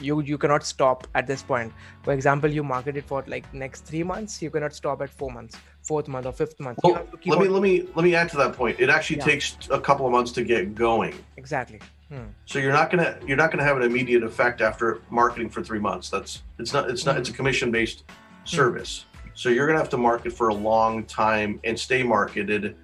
you 0.00 0.20
you 0.22 0.36
cannot 0.36 0.64
stop 0.64 1.06
at 1.14 1.26
this 1.26 1.42
point 1.42 1.72
for 2.02 2.12
example 2.12 2.50
you 2.50 2.64
market 2.64 2.96
it 2.96 3.04
for 3.04 3.22
like 3.28 3.44
next 3.54 3.84
three 3.86 4.02
months 4.02 4.42
you 4.42 4.50
cannot 4.50 4.74
stop 4.74 5.00
at 5.00 5.08
four 5.08 5.30
months 5.30 5.56
fourth 5.82 6.08
month 6.08 6.26
or 6.26 6.32
fifth 6.32 6.58
month 6.58 6.78
Well, 6.82 6.94
have 6.94 7.10
to 7.12 7.16
keep 7.16 7.30
let 7.32 7.40
me 7.40 7.46
on- 7.46 7.52
let 7.52 7.62
me 7.62 7.88
let 7.94 8.04
me 8.04 8.14
add 8.14 8.28
to 8.30 8.36
that 8.38 8.54
point. 8.54 8.80
It 8.80 8.90
actually 8.90 9.18
Yeah. 9.18 9.24
takes 9.26 9.56
a 9.70 9.78
couple 9.80 10.04
of 10.06 10.12
months 10.12 10.32
to 10.32 10.42
get 10.42 10.74
going. 10.74 11.14
exactly 11.36 11.80
Hmm. 12.10 12.24
So 12.44 12.58
you're 12.58 12.72
not 12.72 12.90
gonna 12.90 13.18
you're 13.26 13.36
not 13.36 13.50
gonna 13.52 13.64
have 13.64 13.76
an 13.76 13.82
immediate 13.84 14.24
effect 14.24 14.60
after 14.60 15.00
marketing 15.10 15.48
for 15.48 15.62
three 15.62 15.78
months. 15.78 16.10
That's 16.10 16.42
it's 16.58 16.72
not 16.72 16.90
it's 16.90 17.06
not 17.06 17.16
it's 17.16 17.28
a 17.30 17.32
commission 17.32 17.70
based 17.70 18.04
service. 18.44 19.06
So 19.34 19.48
you're 19.48 19.66
gonna 19.66 19.78
have 19.78 19.88
to 19.90 19.96
market 19.96 20.32
for 20.32 20.48
a 20.48 20.54
long 20.54 21.04
time 21.04 21.60
and 21.64 21.78
stay 21.78 22.02
marketed 22.02 22.76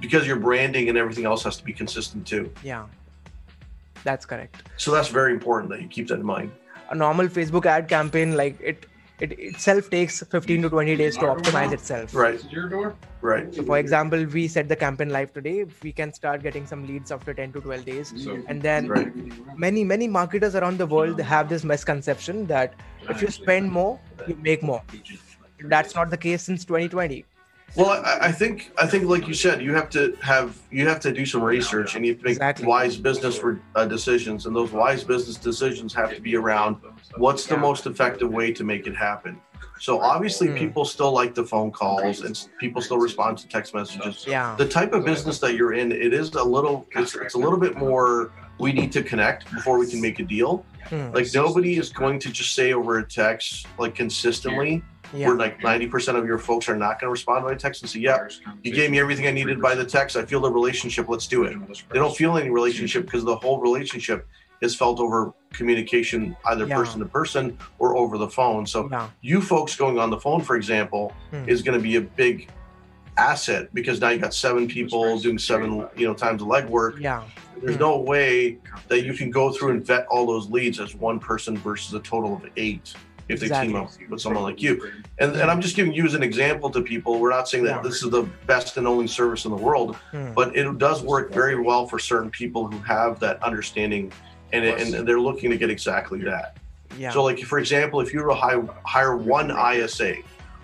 because 0.00 0.26
your 0.26 0.36
branding 0.36 0.88
and 0.90 0.98
everything 0.98 1.24
else 1.24 1.42
has 1.44 1.56
to 1.56 1.64
be 1.64 1.72
consistent 1.72 2.26
too. 2.26 2.50
yeah 2.62 2.84
that's 4.04 4.26
correct 4.26 4.62
So 4.76 4.92
that's 4.92 5.08
very 5.08 5.32
important 5.32 5.70
that 5.72 5.80
you 5.82 5.88
keep 5.88 6.08
that 6.08 6.20
in 6.20 6.26
mind. 6.26 6.52
a 6.90 6.94
normal 6.94 7.28
facebook 7.36 7.66
ad 7.74 7.88
campaign 7.88 8.36
like 8.40 8.58
it 8.72 8.86
it 9.24 9.32
itself 9.48 9.88
takes 9.90 10.16
15 10.22 10.62
to 10.62 10.68
20 10.70 10.96
days 11.00 11.16
to 11.18 11.26
optimize 11.34 11.72
itself 11.76 12.14
Right, 12.14 12.34
Is 12.34 12.44
it 12.44 12.50
your 12.52 12.68
door? 12.68 12.88
right. 13.28 13.46
so 13.58 13.62
for 13.68 13.78
example 13.82 14.24
we 14.36 14.42
set 14.54 14.68
the 14.72 14.76
campaign 14.84 15.10
live 15.16 15.32
today 15.38 15.54
we 15.86 15.92
can 16.00 16.12
start 16.18 16.42
getting 16.48 16.66
some 16.72 16.82
leads 16.88 17.12
after 17.16 17.32
10 17.42 17.52
to 17.54 17.60
12 17.68 17.84
days 17.90 18.12
So, 18.24 18.34
and 18.48 18.60
then 18.68 18.88
Right. 18.96 19.12
many 19.66 19.84
many 19.92 20.08
marketers 20.18 20.54
around 20.62 20.78
the 20.84 20.88
world 20.94 21.20
have 21.34 21.48
this 21.54 21.64
misconception 21.72 22.46
that 22.54 22.74
if 23.14 23.22
you 23.26 23.30
spend 23.38 23.70
more 23.78 23.92
you 24.32 24.36
make 24.50 24.62
more 24.72 24.82
that's 25.76 25.94
not 25.94 26.10
the 26.10 26.20
case 26.26 26.42
since 26.50 26.64
2020 26.64 27.24
Well, 27.76 27.90
I, 27.90 28.18
I 28.28 28.32
think 28.32 28.70
I 28.78 28.86
think 28.86 29.04
like 29.04 29.26
you 29.26 29.34
said, 29.34 29.60
you 29.60 29.74
have 29.74 29.90
to 29.90 30.16
have 30.22 30.56
you 30.70 30.86
have 30.88 31.00
to 31.00 31.12
do 31.12 31.26
some 31.26 31.42
research 31.42 31.96
and 31.96 32.06
you 32.06 32.12
have 32.12 32.18
to 32.20 32.24
make 32.24 32.32
Exactly. 32.36 32.66
wise 32.66 32.96
business 32.96 33.42
re- 33.42 33.58
uh, 33.74 33.84
decisions, 33.84 34.46
and 34.46 34.54
those 34.54 34.70
wise 34.70 35.02
business 35.02 35.36
decisions 35.36 35.92
have 35.94 36.14
to 36.14 36.20
be 36.20 36.36
around 36.36 36.76
what's 37.16 37.46
the 37.46 37.56
most 37.56 37.86
effective 37.86 38.30
way 38.30 38.52
to 38.52 38.62
make 38.64 38.86
it 38.86 38.94
happen. 38.96 39.40
So 39.80 40.00
obviously, 40.00 40.48
Hmm. 40.48 40.54
people 40.56 40.84
still 40.84 41.10
like 41.12 41.34
the 41.34 41.42
phone 41.44 41.72
calls 41.72 42.20
and 42.22 42.40
people 42.60 42.80
still 42.80 42.98
respond 42.98 43.38
to 43.38 43.48
text 43.48 43.74
messages. 43.74 44.24
yeah 44.26 44.54
The 44.56 44.68
type 44.68 44.92
of 44.92 45.04
business 45.04 45.40
that 45.40 45.54
you're 45.56 45.72
in, 45.74 45.90
it 45.90 46.12
is 46.14 46.32
a 46.34 46.44
little 46.44 46.86
it's, 46.92 47.16
it's 47.16 47.34
a 47.34 47.38
little 47.38 47.58
bit 47.58 47.76
more. 47.76 48.30
We 48.60 48.72
need 48.72 48.92
to 48.92 49.02
connect 49.02 49.50
before 49.52 49.78
we 49.80 49.90
can 49.90 50.00
make 50.00 50.20
a 50.20 50.22
deal. 50.22 50.64
Hmm. 50.88 51.10
Like 51.12 51.26
nobody 51.34 51.76
is 51.76 51.88
going 51.90 52.20
to 52.20 52.30
just 52.30 52.54
say 52.54 52.72
over 52.72 52.98
a 52.98 53.04
text 53.04 53.66
like 53.78 53.96
consistently 53.96 54.80
yeah 55.14 55.28
where 55.28 55.36
like 55.36 55.60
90% 55.60 56.16
of 56.16 56.26
your 56.26 56.38
folks 56.38 56.68
are 56.68 56.76
not 56.76 57.00
going 57.00 57.06
to 57.08 57.12
respond 57.12 57.44
by 57.44 57.54
text 57.54 57.82
and 57.82 57.90
say, 57.90 58.00
yeah, 58.00 58.26
you 58.62 58.72
gave 58.72 58.90
me 58.90 58.98
everything 58.98 59.26
I 59.26 59.30
needed 59.30 59.60
by 59.60 59.74
the 59.74 59.84
text. 59.84 60.16
I 60.16 60.24
feel 60.24 60.40
the 60.40 60.50
relationship. 60.50 61.08
Let's 61.08 61.26
do 61.26 61.44
it. 61.44 61.56
They 61.90 61.98
don't 61.98 62.16
feel 62.16 62.36
any 62.36 62.50
relationship 62.50 63.04
because 63.04 63.24
the 63.24 63.36
whole 63.36 63.60
relationship 63.60 64.26
is 64.60 64.74
felt 64.74 64.98
over 65.00 65.32
communication, 65.52 66.36
either 66.46 66.66
Yeah. 66.66 66.76
person 66.76 67.00
to 67.00 67.06
person 67.06 67.58
or 67.78 67.96
over 67.96 68.18
the 68.18 68.28
phone. 68.28 68.66
So 68.66 68.88
yeah 68.90 69.08
you 69.20 69.40
folks 69.40 69.76
going 69.76 69.98
on 69.98 70.10
the 70.10 70.18
phone, 70.20 70.40
for 70.42 70.56
example, 70.56 71.12
Hmm. 71.30 71.48
is 71.48 71.62
going 71.62 71.78
to 71.78 71.82
be 71.82 71.96
a 71.96 72.00
big 72.00 72.48
asset 73.16 73.72
because 73.72 74.00
now 74.00 74.08
you 74.08 74.18
got 74.18 74.34
seven 74.34 74.66
people 74.66 75.18
doing 75.20 75.38
seven, 75.38 75.86
you 75.96 76.06
know, 76.06 76.14
times 76.14 76.40
the 76.40 76.46
legwork. 76.46 77.00
yeah 77.00 77.22
There's 77.62 77.76
Hmm. 77.76 77.82
no 77.82 77.98
way 78.00 78.58
that 78.88 79.04
you 79.04 79.14
can 79.14 79.30
go 79.30 79.52
through 79.52 79.70
and 79.70 79.86
vet 79.86 80.06
all 80.08 80.26
those 80.26 80.50
leads 80.50 80.80
as 80.80 80.94
one 80.96 81.18
person 81.20 81.56
versus 81.56 81.94
a 81.94 82.00
total 82.00 82.34
of 82.34 82.42
eight 82.56 82.94
if 83.28 83.40
they 83.40 83.48
team 83.48 83.74
up 83.76 83.90
with 84.10 84.20
someone 84.20 84.42
like 84.42 84.60
you. 84.62 84.90
And, 85.18 85.32
and 85.32 85.50
I'm 85.50 85.60
just 85.60 85.76
giving 85.76 85.92
you 85.92 86.04
as 86.04 86.14
an 86.14 86.22
example 86.22 86.70
to 86.70 86.82
people. 86.82 87.18
We're 87.20 87.30
not 87.30 87.48
saying 87.48 87.64
that 87.64 87.82
this 87.82 88.02
is 88.02 88.10
the 88.10 88.24
best 88.46 88.76
and 88.76 88.86
only 88.86 89.06
service 89.06 89.44
in 89.44 89.50
the 89.50 89.56
world, 89.56 89.96
Hmm. 90.12 90.32
but 90.34 90.54
it 90.56 90.78
does 90.78 91.02
work 91.02 91.32
very 91.32 91.58
well 91.60 91.86
for 91.86 91.98
certain 91.98 92.30
people 92.30 92.66
who 92.66 92.78
have 92.80 93.18
that 93.20 93.42
understanding 93.42 94.12
and, 94.52 94.64
and 94.64 95.08
they're 95.08 95.20
looking 95.20 95.50
to 95.50 95.56
get 95.56 95.70
exactly 95.70 96.20
that. 96.22 96.56
yeah 96.98 97.10
So, 97.10 97.24
like 97.24 97.38
for 97.40 97.58
example, 97.58 98.00
if 98.00 98.12
you 98.12 98.22
were 98.22 98.28
to 98.28 98.34
hire, 98.34 98.68
hire 98.84 99.16
one 99.16 99.50
ISA, 99.50 100.16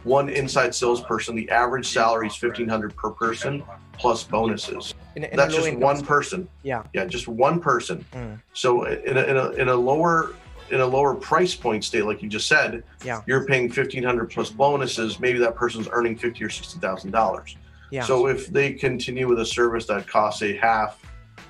one 0.04 0.28
inside 0.28 0.74
salesperson, 0.74 1.34
the 1.34 1.50
average 1.50 1.88
salary 1.88 2.26
is 2.28 2.36
fifteen 2.36 2.68
hundred 2.68 2.94
per 2.96 3.10
person 3.10 3.62
plus 3.98 4.22
bonuses. 4.24 4.94
in, 5.16 5.24
in 5.24 5.36
That's 5.36 5.54
just 5.54 5.74
one 5.76 6.02
person. 6.04 6.48
Yeah. 6.62 6.84
yeah, 6.94 7.04
just 7.04 7.26
one 7.28 7.60
person. 7.60 8.04
Hmm. 8.12 8.34
So 8.54 8.84
in 8.84 9.16
a, 9.16 9.22
in 9.24 9.36
a 9.36 9.48
in 9.62 9.68
a 9.68 9.74
lower 9.74 10.34
in 10.70 10.80
a 10.80 10.86
lower 10.86 11.14
price 11.14 11.54
point 11.54 11.84
state, 11.84 12.04
like 12.04 12.22
you 12.22 12.28
just 12.28 12.46
said, 12.48 12.82
Yeah. 13.04 13.20
you're 13.26 13.44
paying 13.44 13.70
fifteen 13.70 14.02
hundred 14.02 14.30
plus 14.30 14.50
bonuses. 14.50 15.20
Maybe 15.20 15.38
that 15.40 15.54
person's 15.54 15.88
earning 15.90 16.16
fifty 16.16 16.44
or 16.44 16.50
sixty 16.50 16.78
thousand 16.78 17.10
dollars. 17.10 17.56
yeah 17.90 18.02
So 18.04 18.26
if 18.28 18.46
they 18.48 18.72
continue 18.72 19.28
with 19.28 19.40
a 19.40 19.46
service 19.46 19.86
that 19.86 20.06
costs 20.06 20.42
a 20.42 20.56
half 20.56 21.00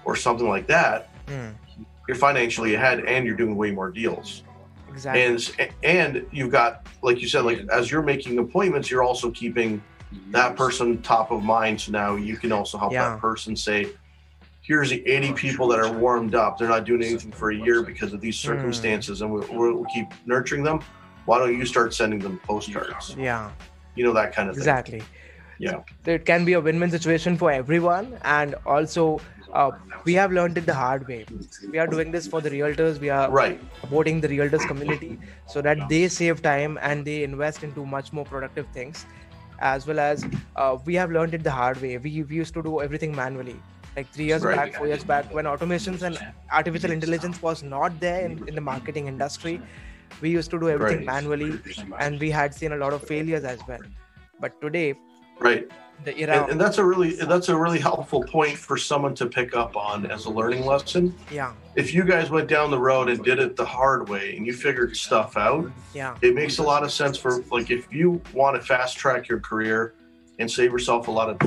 or 0.04 0.16
something 0.16 0.48
like 0.48 0.66
that, 0.68 1.08
Hmm. 1.28 1.48
you're 2.08 2.16
financially 2.16 2.74
ahead 2.74 3.00
and 3.04 3.26
you're 3.26 3.36
doing 3.36 3.56
way 3.56 3.70
more 3.70 3.90
deals. 3.90 4.42
exactly 4.88 5.22
And 5.22 5.70
and 5.82 6.26
you've 6.32 6.50
got 6.50 6.86
like 7.02 7.20
you 7.20 7.28
said, 7.28 7.44
like 7.44 7.60
as 7.72 7.90
you're 7.90 8.02
making 8.02 8.38
appointments, 8.38 8.90
you're 8.90 9.02
also 9.02 9.30
keeping 9.30 9.82
that 10.30 10.56
person 10.56 11.00
top 11.02 11.30
of 11.30 11.42
mind. 11.42 11.80
So 11.80 11.92
now 11.92 12.16
you 12.16 12.36
can 12.36 12.50
also 12.52 12.76
help 12.78 12.92
Yeah. 12.92 13.10
that 13.10 13.20
person 13.20 13.54
say, 13.54 13.86
here's 14.62 14.90
the 14.90 15.06
80 15.06 15.32
people 15.34 15.68
that 15.68 15.78
are 15.80 15.92
warmed 15.92 16.34
up. 16.34 16.58
They're 16.58 16.68
not 16.68 16.84
doing 16.84 17.02
anything 17.02 17.32
for 17.32 17.50
a 17.50 17.56
year 17.56 17.82
because 17.82 18.12
of 18.12 18.20
these 18.20 18.40
Hmm. 18.40 18.48
circumstances, 18.48 19.22
and 19.22 19.32
we'll, 19.32 19.46
we'll 19.50 19.84
keep 19.86 20.06
nurturing 20.26 20.62
them. 20.62 20.80
Why 21.26 21.38
don't 21.38 21.56
you 21.56 21.64
start 21.66 21.94
sending 21.94 22.18
them 22.18 22.40
postcards? 22.46 23.14
yeah 23.18 23.50
You 23.94 24.04
know 24.04 24.12
that 24.14 24.32
kind 24.34 24.48
of 24.48 24.54
thing. 24.54 24.60
exactly 24.62 25.02
Yeah. 25.58 25.80
it 26.06 26.24
can 26.24 26.44
be 26.44 26.54
a 26.54 26.60
win-win 26.60 26.90
situation 26.90 27.36
for 27.36 27.50
everyone 27.52 28.18
and 28.24 28.54
also 28.64 29.20
uh, 29.52 29.70
we 30.04 30.14
have 30.14 30.32
learned 30.32 30.56
it 30.60 30.64
the 30.70 30.74
hard 30.74 31.06
way 31.08 31.26
we 31.72 31.78
are 31.78 31.86
doing 31.86 32.10
this 32.12 32.26
for 32.34 32.40
the 32.40 32.50
realtors 32.50 32.98
we 33.04 33.10
are 33.16 33.30
Right. 33.30 33.60
supporting 33.82 34.20
the 34.22 34.28
realtors 34.28 34.66
community 34.66 35.18
so 35.46 35.60
that 35.68 35.82
they 35.90 36.08
save 36.08 36.40
time 36.42 36.78
and 36.90 37.04
they 37.04 37.22
invest 37.24 37.62
into 37.68 37.84
much 37.84 38.12
more 38.12 38.24
productive 38.24 38.66
things 38.78 39.04
as 39.72 39.86
well 39.86 40.00
as 40.06 40.24
uh, 40.56 40.78
we 40.86 40.94
have 40.94 41.10
learned 41.10 41.34
it 41.34 41.42
the 41.50 41.50
hard 41.50 41.82
way 41.82 41.98
we, 41.98 42.22
we 42.22 42.36
used 42.36 42.54
to 42.54 42.62
do 42.62 42.80
everything 42.80 43.14
manually 43.14 43.58
like 43.96 44.12
three 44.12 44.24
years 44.26 44.42
Right. 44.42 44.56
back 44.56 44.74
four 44.74 44.86
years 44.86 45.04
back 45.04 45.32
when 45.34 45.44
automations 45.44 46.02
and 46.02 46.18
artificial 46.52 46.90
intelligence 46.90 47.42
was 47.42 47.62
not 47.62 47.98
there 48.00 48.24
in, 48.26 48.42
in 48.48 48.54
the 48.54 48.60
marketing 48.60 49.06
industry 49.08 49.60
we 50.20 50.30
used 50.30 50.50
to 50.50 50.58
do 50.60 50.68
everything 50.70 50.98
Right. 50.98 51.06
manually 51.06 51.58
and 51.98 52.20
we 52.20 52.30
had 52.30 52.54
seen 52.54 52.72
a 52.72 52.76
lot 52.76 52.92
of 52.92 53.02
failures 53.02 53.44
as 53.44 53.58
well 53.66 53.80
but 54.40 54.60
today 54.60 54.94
Right. 55.38 55.66
the 56.04 56.16
era 56.18 56.42
And, 56.42 56.52
and 56.52 56.60
that's 56.60 56.78
a 56.78 56.84
really 56.84 57.14
that's 57.16 57.48
a 57.48 57.56
really 57.56 57.78
helpful 57.78 58.22
point 58.24 58.56
for 58.56 58.76
someone 58.76 59.14
to 59.16 59.26
pick 59.26 59.54
up 59.56 59.76
on 59.76 60.06
as 60.10 60.26
a 60.26 60.30
learning 60.30 60.64
lesson. 60.66 61.14
yeah 61.30 61.52
If 61.76 61.94
you 61.94 62.04
guys 62.04 62.30
went 62.30 62.48
down 62.48 62.70
the 62.70 62.78
road 62.78 63.08
and 63.08 63.22
did 63.24 63.38
it 63.38 63.56
the 63.56 63.64
hard 63.64 64.08
way 64.08 64.36
and 64.36 64.46
you 64.46 64.52
figured 64.52 64.96
stuff 64.96 65.36
out, 65.36 65.70
yeah 65.94 66.16
it 66.22 66.34
makes 66.34 66.58
a 66.58 66.62
lot 66.62 66.82
of 66.84 66.92
sense 66.92 67.16
for 67.16 67.32
like 67.50 67.70
if 67.70 67.92
you 67.92 68.20
want 68.34 68.56
to 68.60 68.62
fast 68.74 68.96
track 68.98 69.28
your 69.28 69.40
career 69.40 69.94
and 70.40 70.50
save 70.50 70.72
yourself 70.72 71.06
a 71.06 71.10
lot 71.10 71.28
of 71.30 71.38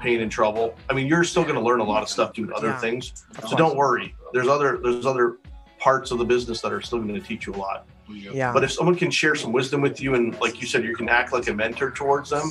pain 0.00 0.20
and 0.20 0.30
trouble. 0.30 0.74
I 0.88 0.92
mean, 0.94 1.06
you're 1.06 1.24
still 1.24 1.42
going 1.42 1.54
to 1.56 1.60
learn 1.60 1.80
a 1.80 1.84
lot 1.84 2.02
of 2.02 2.08
stuff 2.08 2.34
doing 2.34 2.52
other 2.52 2.68
Yeah. 2.68 2.78
things. 2.78 3.24
So 3.48 3.56
don't 3.56 3.76
worry. 3.76 4.14
There's 4.32 4.46
other 4.46 4.78
there's 4.82 5.06
other 5.06 5.38
parts 5.80 6.10
of 6.12 6.18
the 6.18 6.24
business 6.24 6.60
that 6.60 6.72
are 6.72 6.80
still 6.80 7.00
going 7.00 7.14
to 7.14 7.20
teach 7.20 7.46
you 7.46 7.54
a 7.54 7.60
lot. 7.66 7.86
Yeah. 8.08 8.52
But 8.52 8.62
if 8.62 8.70
someone 8.70 8.94
can 8.94 9.10
share 9.10 9.34
some 9.34 9.52
wisdom 9.52 9.80
with 9.80 10.00
you 10.00 10.14
and 10.14 10.38
like 10.40 10.60
you 10.60 10.66
said, 10.68 10.84
you 10.84 10.94
can 10.94 11.08
act 11.08 11.32
like 11.32 11.48
a 11.48 11.54
mentor 11.54 11.90
towards 11.90 12.30
them, 12.30 12.50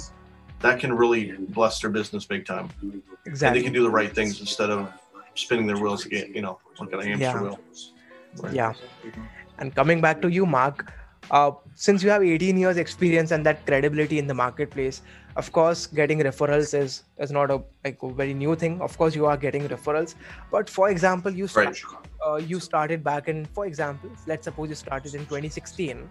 that 0.59 0.79
can 0.79 0.91
really 0.93 1.23
bless 1.57 1.79
their 1.79 1.89
business 1.89 2.25
big 2.25 2.45
time. 2.45 2.67
Exactly. 3.25 3.47
And 3.47 3.55
they 3.55 3.63
can 3.63 3.73
do 3.73 3.83
the 3.83 3.89
right 3.89 4.13
things 4.13 4.39
instead 4.41 4.69
of 4.69 4.91
spinning 5.35 5.65
their 5.67 5.77
wheels 5.77 6.05
again, 6.05 6.31
you 6.35 6.41
know, 6.41 6.59
like 6.79 6.91
a 6.93 7.05
hamster 7.05 7.25
Yeah. 7.25 7.41
wheel. 7.41 7.59
Yeah. 8.51 8.73
And 9.59 9.73
coming 9.75 10.01
back 10.01 10.21
to 10.23 10.29
you, 10.29 10.45
Marc, 10.45 10.91
uh, 11.29 11.51
since 11.75 12.03
you 12.03 12.09
have 12.09 12.23
18 12.23 12.57
years 12.57 12.77
experience 12.77 13.31
and 13.31 13.45
that 13.45 13.65
credibility 13.65 14.17
in 14.19 14.27
the 14.27 14.33
marketplace, 14.33 15.01
of 15.35 15.51
course, 15.51 15.87
getting 15.87 16.19
referrals 16.19 16.73
is 16.77 17.03
is 17.19 17.31
not 17.31 17.51
a 17.51 17.61
like 17.85 18.01
a 18.03 18.09
very 18.21 18.33
new 18.33 18.55
thing. 18.55 18.81
Of 18.81 18.97
course, 18.97 19.15
you 19.15 19.25
are 19.25 19.37
getting 19.37 19.67
referrals, 19.67 20.15
but 20.51 20.69
for 20.69 20.89
example, 20.89 21.31
you 21.31 21.47
start, 21.47 21.81
Right. 21.83 22.09
uh, 22.27 22.35
you 22.35 22.59
started 22.59 23.03
back 23.03 23.27
in, 23.27 23.45
for 23.59 23.65
example, 23.65 24.09
let's 24.27 24.45
suppose 24.45 24.69
you 24.69 24.75
started 24.75 25.15
in 25.15 25.25
2016 25.25 26.09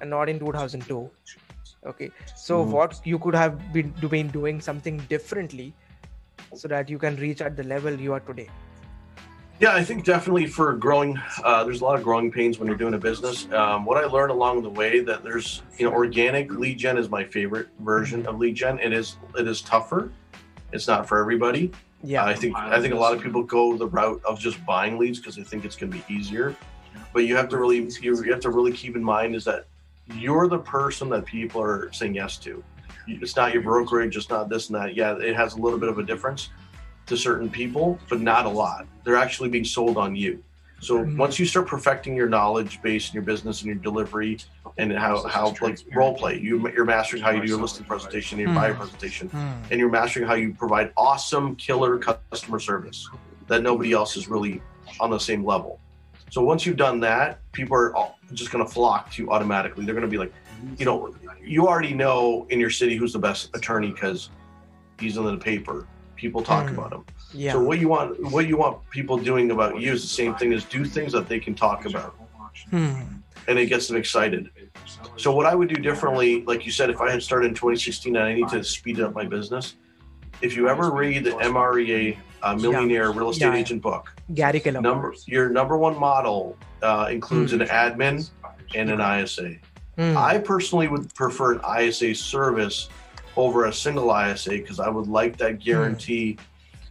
and 0.00 0.10
not 0.10 0.28
in 0.28 0.38
2002. 0.38 1.10
Okay, 1.92 2.10
so 2.36 2.64
Mhm. 2.64 2.70
what 2.78 3.00
you 3.04 3.18
could 3.18 3.34
have 3.34 3.58
been 3.72 3.90
doing 4.04 4.28
doing 4.36 4.60
something 4.60 4.98
differently 5.14 5.72
so 6.54 6.68
that 6.68 6.88
you 6.88 6.98
can 6.98 7.16
reach 7.16 7.42
at 7.42 7.56
the 7.56 7.64
level 7.74 8.00
you 8.08 8.14
are 8.18 8.20
today. 8.20 8.48
Yeah, 9.60 9.72
I 9.72 9.84
think 9.84 10.04
definitely 10.04 10.46
for 10.46 10.72
growing, 10.74 11.18
uh, 11.44 11.62
there's 11.62 11.80
a 11.80 11.84
lot 11.84 11.96
of 11.96 12.02
growing 12.02 12.30
pains 12.30 12.58
when 12.58 12.66
you're 12.66 12.76
doing 12.76 12.94
a 12.94 12.98
business. 12.98 13.50
Um, 13.52 13.84
what 13.84 14.02
I 14.02 14.06
learned 14.06 14.32
along 14.32 14.62
the 14.62 14.70
way 14.70 15.00
that 15.00 15.22
there's, 15.22 15.62
you 15.78 15.88
know, 15.88 15.94
organic 15.94 16.50
lead 16.50 16.76
gen 16.76 16.98
is 16.98 17.08
my 17.08 17.24
favorite 17.24 17.68
version 17.78 18.26
of 18.26 18.38
lead 18.38 18.56
gen. 18.56 18.80
It 18.80 18.92
is 18.92 19.16
it 19.38 19.46
is 19.46 19.62
tougher. 19.62 20.10
It's 20.72 20.88
not 20.88 21.08
for 21.08 21.20
everybody. 21.20 21.70
Yeah. 22.02 22.24
I 22.24 22.34
think 22.34 22.56
I 22.56 22.80
think 22.80 22.94
a 22.94 22.96
lot 22.98 23.14
of 23.14 23.22
people 23.22 23.44
go 23.44 23.76
the 23.76 23.86
route 23.86 24.20
of 24.24 24.40
just 24.40 24.64
buying 24.66 24.98
leads 24.98 25.20
because 25.20 25.36
they 25.36 25.44
think 25.44 25.64
it's 25.64 25.76
going 25.76 25.92
to 25.92 25.98
be 25.98 26.04
easier. 26.12 26.56
But 27.12 27.20
you 27.20 27.36
have 27.36 27.48
to 27.50 27.56
really 27.56 27.76
you, 27.76 28.24
you 28.24 28.32
have 28.32 28.40
to 28.40 28.50
really 28.50 28.72
keep 28.72 28.96
in 28.96 29.04
mind 29.04 29.36
is 29.36 29.44
that 29.44 29.66
you're 30.16 30.48
the 30.48 30.58
person 30.58 31.08
that 31.10 31.26
people 31.26 31.62
are 31.62 31.92
saying 31.92 32.16
yes 32.16 32.38
to. 32.38 32.62
It's 33.06 33.36
not 33.36 33.52
your 33.52 33.62
brokerage. 33.62 34.16
It's 34.16 34.28
not 34.28 34.48
this 34.48 34.68
and 34.68 34.76
that. 34.76 34.96
Yeah, 34.96 35.16
it 35.16 35.36
has 35.36 35.54
a 35.54 35.58
little 35.58 35.78
bit 35.78 35.88
of 35.88 35.98
a 35.98 36.02
difference 36.02 36.50
to 37.06 37.16
certain 37.16 37.50
people, 37.50 37.98
but 38.08 38.20
not 38.20 38.46
a 38.46 38.48
lot. 38.48 38.86
They're 39.04 39.16
actually 39.16 39.50
being 39.50 39.64
sold 39.64 39.96
on 39.96 40.16
you. 40.16 40.42
So 40.80 40.98
Mhm. 40.98 41.16
once 41.16 41.38
you 41.38 41.46
start 41.46 41.66
perfecting 41.66 42.14
your 42.14 42.28
knowledge 42.28 42.82
base 42.82 43.06
and 43.08 43.14
your 43.14 43.22
business 43.22 43.60
and 43.62 43.66
your 43.66 43.76
delivery 43.76 44.38
and 44.76 44.92
how 44.92 45.22
how 45.28 45.54
like 45.62 45.78
role 45.94 46.14
play, 46.14 46.38
you 46.38 46.68
you're 46.74 46.84
mastering 46.84 47.22
how 47.22 47.30
you 47.30 47.40
do 47.40 47.46
your 47.48 47.60
listing 47.60 47.86
presentation, 47.86 48.38
your 48.38 48.50
Mhm. 48.50 48.54
buyer 48.54 48.74
presentation, 48.74 49.28
Hmm. 49.28 49.36
and 49.70 49.80
you're 49.80 49.90
mastering 49.90 50.26
how 50.26 50.34
you 50.34 50.52
provide 50.54 50.92
awesome 50.96 51.56
killer 51.56 51.98
customer 51.98 52.58
service 52.58 53.08
that 53.48 53.62
nobody 53.62 53.92
else 53.92 54.16
is 54.16 54.28
really 54.28 54.60
on 55.00 55.10
the 55.10 55.18
same 55.20 55.44
level. 55.44 55.78
So 56.30 56.42
once 56.42 56.66
you've 56.66 56.76
done 56.76 57.00
that, 57.00 57.40
people 57.52 57.76
are 57.76 57.94
just 58.32 58.50
going 58.50 58.64
to 58.64 58.70
flock 58.70 59.10
to 59.12 59.22
you 59.22 59.30
automatically. 59.30 59.84
They're 59.84 59.94
going 59.94 60.06
to 60.06 60.10
be 60.10 60.18
like, 60.18 60.32
you 60.76 60.84
know, 60.84 61.14
you 61.42 61.68
already 61.68 61.94
know 61.94 62.46
in 62.50 62.58
your 62.58 62.70
city 62.70 62.96
who's 62.96 63.12
the 63.12 63.18
best 63.18 63.54
attorney 63.54 63.90
because 63.92 64.30
he's 64.98 65.16
in 65.16 65.24
the 65.24 65.36
paper. 65.36 65.86
People 66.24 66.42
talk 66.42 66.64
Mm. 66.68 66.72
about 66.78 66.88
them. 66.90 67.04
Yeah. 67.34 67.52
So 67.52 67.60
what 67.62 67.78
you 67.78 67.88
want, 67.88 68.08
what 68.32 68.46
you 68.48 68.56
want 68.56 68.78
people 68.88 69.18
doing 69.18 69.50
about 69.50 69.78
you 69.78 69.92
is 69.92 70.00
the 70.00 70.08
same 70.22 70.34
thing 70.36 70.54
as 70.54 70.64
do 70.64 70.82
things 70.86 71.12
that 71.12 71.28
they 71.28 71.38
can 71.38 71.54
talk 71.54 71.84
about, 71.84 72.14
Hmm. 72.70 72.94
and 73.46 73.58
it 73.58 73.66
gets 73.66 73.88
them 73.88 73.98
excited. 73.98 74.48
So 75.18 75.34
what 75.36 75.44
I 75.44 75.54
would 75.54 75.68
do 75.68 75.74
differently, 75.90 76.42
like 76.46 76.64
you 76.64 76.72
said, 76.72 76.88
if 76.88 76.98
I 77.02 77.10
had 77.10 77.22
started 77.22 77.48
in 77.48 77.54
2016 77.54 78.16
and 78.16 78.24
I 78.24 78.32
need 78.32 78.48
to 78.48 78.64
speed 78.64 79.00
up 79.02 79.14
my 79.14 79.26
business, 79.26 79.74
if 80.40 80.56
you 80.56 80.66
ever 80.70 80.90
read 80.90 81.24
the 81.24 81.32
MREA 81.32 82.16
uh, 82.42 82.54
Millionaire 82.56 83.10
Real 83.12 83.28
Estate 83.28 83.44
Yeah, 83.44 83.52
yeah. 83.52 83.60
Agent 83.60 83.82
book, 83.82 84.14
Gary 84.32 84.60
Keller. 84.60 84.80
number 84.80 85.14
your 85.26 85.50
number 85.50 85.76
one 85.76 85.98
model 85.98 86.56
uh, 86.82 87.08
includes 87.10 87.52
Hmm. 87.52 87.60
an 87.60 87.68
admin 87.68 88.30
and 88.74 88.88
an 88.90 89.00
ISA. 89.02 89.56
Hmm. 89.98 90.16
I 90.16 90.38
personally 90.38 90.88
would 90.88 91.14
prefer 91.14 91.52
an 91.56 91.60
ISA 91.82 92.14
service 92.14 92.88
over 93.36 93.64
a 93.66 93.72
single 93.72 94.14
ISA 94.16 94.50
because 94.50 94.80
I 94.80 94.88
would 94.88 95.08
like 95.08 95.36
that 95.38 95.58
guarantee. 95.60 96.38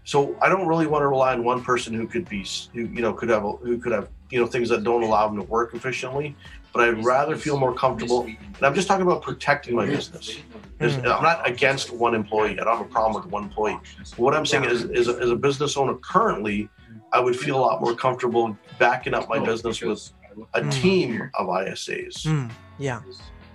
So 0.05 0.35
I 0.41 0.49
don't 0.49 0.67
really 0.67 0.87
want 0.87 1.03
to 1.03 1.07
rely 1.07 1.33
on 1.33 1.43
one 1.43 1.63
person 1.63 1.93
who 1.93 2.05
could 2.07 2.27
be, 2.27 2.45
who 2.73 2.81
you 2.81 3.01
know, 3.01 3.13
could 3.13 3.29
have, 3.29 3.45
a, 3.45 3.51
who 3.53 3.77
could 3.77 3.93
have, 3.93 4.09
you 4.29 4.39
know, 4.39 4.45
things 4.47 4.67
that 4.69 4.83
don't 4.83 5.03
allow 5.03 5.27
them 5.27 5.37
to 5.37 5.43
work 5.43 5.73
efficiently. 5.73 6.35
But 6.73 6.89
I'd 6.89 7.05
rather 7.05 7.37
feel 7.37 7.57
more 7.57 7.73
comfortable. 7.73 8.23
And 8.23 8.37
I'm 8.63 8.73
just 8.73 8.87
talking 8.87 9.05
about 9.05 9.21
protecting 9.21 9.75
my 9.75 9.85
business. 9.85 10.37
There's- 10.79 10.95
Mm. 10.97 11.15
I'm 11.17 11.23
not 11.23 11.47
against 11.47 11.91
one 11.93 12.13
employee. 12.15 12.59
I 12.59 12.63
don't 12.65 12.75
have 12.77 12.85
a 12.85 12.89
problem 12.89 13.23
with 13.23 13.31
one 13.31 13.43
employee. 13.43 13.79
What 14.17 14.33
I'm 14.33 14.45
saying 14.45 14.65
is, 14.65 14.83
is 14.85 15.07
a, 15.07 15.13
as 15.19 15.29
a 15.29 15.35
business 15.35 15.77
owner 15.77 15.93
currently, 15.95 16.67
I 17.13 17.19
would 17.21 17.35
feel 17.37 17.57
a 17.57 17.61
lot 17.61 17.79
more 17.79 17.93
comfortable 17.95 18.57
backing 18.79 19.13
up 19.13 19.29
my 19.29 19.39
business 19.39 19.79
with 19.81 20.11
a 20.55 20.61
Mm. 20.61 20.71
team 20.73 21.31
of 21.35 21.47
ISAs 21.47 22.25
Hmm. 22.27 22.47
Yeah. 22.79 23.01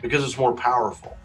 because 0.00 0.22
it's 0.24 0.38
more 0.38 0.54
powerful. 0.54 1.16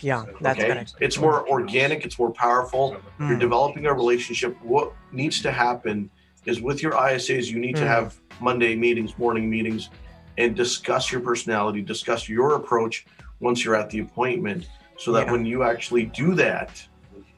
Yeah. 0.00 0.24
That's 0.40 0.58
okay, 0.58 0.68
correct. 0.72 0.94
it's 1.00 1.18
more 1.18 1.48
organic. 1.48 2.04
It's 2.04 2.18
more 2.18 2.30
powerful. 2.30 2.96
You're 3.18 3.28
Hmm. 3.34 3.38
developing 3.38 3.86
a 3.86 3.92
relationship. 3.94 4.56
What 4.62 4.92
needs 5.12 5.40
to 5.42 5.50
happen 5.52 6.10
is 6.46 6.60
with 6.60 6.82
your 6.82 6.92
ISAs, 6.92 7.50
you 7.50 7.58
need 7.58 7.76
to 7.76 7.82
Mm. 7.82 7.86
have 7.86 8.16
Monday 8.40 8.74
meetings, 8.76 9.16
morning 9.18 9.48
meetings, 9.50 9.90
and 10.38 10.54
discuss 10.54 11.10
your 11.10 11.20
personality, 11.20 11.82
discuss 11.82 12.28
your 12.28 12.54
approach 12.54 13.06
once 13.40 13.64
you're 13.64 13.74
at 13.74 13.90
the 13.90 13.98
appointment, 14.00 14.68
so 14.96 15.12
that 15.12 15.26
Yeah. 15.26 15.32
when 15.32 15.44
you 15.44 15.62
actually 15.62 16.04
do 16.06 16.34
that, 16.34 16.86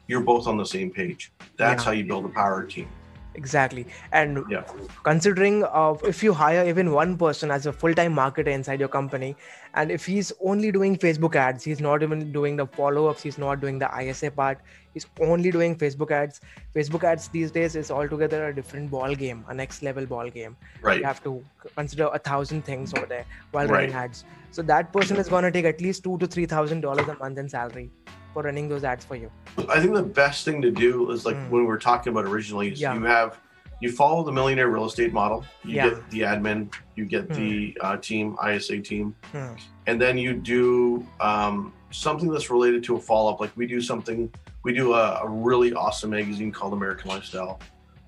you're 0.07 0.21
both 0.21 0.47
on 0.47 0.57
the 0.57 0.65
same 0.65 0.91
page. 0.91 1.31
That's 1.57 1.81
Yeah. 1.83 1.85
how 1.85 1.91
you 1.91 2.05
build 2.05 2.25
a 2.25 2.29
power 2.29 2.63
team. 2.63 2.87
Exactly. 3.33 3.87
And 4.11 4.43
Yeah. 4.49 4.63
considering 5.05 5.63
uh, 5.63 5.95
if 6.05 6.21
you 6.21 6.33
hire 6.33 6.65
even 6.67 6.91
one 6.91 7.17
person 7.17 7.49
as 7.49 7.65
a 7.65 7.71
full-time 7.71 8.13
marketer 8.13 8.47
inside 8.47 8.79
your 8.81 8.89
company, 8.89 9.37
and 9.73 9.89
if 9.89 10.05
he's 10.05 10.33
only 10.41 10.69
doing 10.71 10.97
Facebook 10.97 11.35
ads, 11.35 11.63
he's 11.63 11.79
not 11.79 12.03
even 12.03 12.33
doing 12.33 12.57
the 12.57 12.67
follow-ups, 12.67 13.21
he's 13.23 13.37
not 13.37 13.61
doing 13.61 13.79
the 13.79 13.89
ISA 14.01 14.31
part, 14.31 14.59
he's 14.93 15.07
only 15.21 15.49
doing 15.49 15.77
Facebook 15.77 16.11
ads. 16.11 16.41
Facebook 16.75 17.05
ads 17.05 17.29
these 17.29 17.51
days 17.53 17.77
is 17.77 17.89
altogether 17.89 18.47
a 18.49 18.55
different 18.55 18.91
ball 18.91 19.15
game, 19.15 19.45
a 19.47 19.53
next 19.53 19.81
level 19.81 20.05
ball 20.05 20.29
game. 20.29 20.57
Right. 20.81 20.99
You 20.99 21.05
have 21.05 21.23
to 21.23 21.45
consider 21.77 22.09
a 22.13 22.19
thousand 22.19 22.63
things 22.65 22.93
over 22.93 23.05
there 23.05 23.25
while 23.51 23.67
Right. 23.67 23.89
running 23.89 23.93
ads. 23.93 24.25
So 24.49 24.61
that 24.63 24.91
person 24.91 25.17
is 25.19 25.29
going 25.29 25.45
to 25.45 25.51
take 25.51 25.63
at 25.65 25.79
least 25.79 26.03
two 26.03 26.17
to 26.17 26.27
three 26.27 26.45
thousand 26.47 26.81
dollars 26.81 27.07
a 27.07 27.15
month 27.15 27.37
in 27.37 27.47
salary 27.47 27.93
for 28.33 28.43
running 28.43 28.69
those 28.69 28.83
ads 28.83 29.05
for 29.05 29.15
you. 29.15 29.31
I 29.69 29.79
think 29.79 29.93
the 29.93 30.03
best 30.03 30.45
thing 30.45 30.61
to 30.61 30.71
do 30.71 31.11
is 31.11 31.25
like 31.25 31.35
Mm. 31.35 31.49
when 31.49 31.61
we 31.61 31.67
were 31.67 31.77
talking 31.77 32.11
about 32.11 32.25
originally 32.25 32.71
is 32.71 32.81
Yeah. 32.81 32.93
you 32.93 33.03
have 33.03 33.37
you 33.81 33.91
follow 33.91 34.23
the 34.23 34.31
millionaire 34.31 34.69
real 34.69 34.85
estate 34.85 35.11
model. 35.11 35.43
You 35.63 35.75
Yeah. 35.75 35.89
get 35.89 36.09
the 36.11 36.19
admin, 36.21 36.71
you 36.95 37.03
get 37.05 37.33
the 37.33 37.75
uh, 37.81 37.97
team, 37.97 38.37
ISA 38.39 38.79
team, 38.79 39.15
Hmm. 39.31 39.53
and 39.87 39.99
then 39.99 40.19
you 40.19 40.33
do 40.35 41.03
um, 41.19 41.73
something 41.89 42.29
that's 42.29 42.51
related 42.51 42.83
to 42.85 42.95
a 42.97 42.99
follow 42.99 43.31
up. 43.33 43.39
Like 43.39 43.51
we 43.55 43.65
do 43.65 43.81
something, 43.81 44.31
we 44.63 44.71
do 44.73 44.93
a, 44.93 45.21
a 45.23 45.27
really 45.27 45.73
awesome 45.73 46.11
magazine 46.11 46.51
called 46.51 46.73
American 46.73 47.09
Lifestyle. 47.09 47.59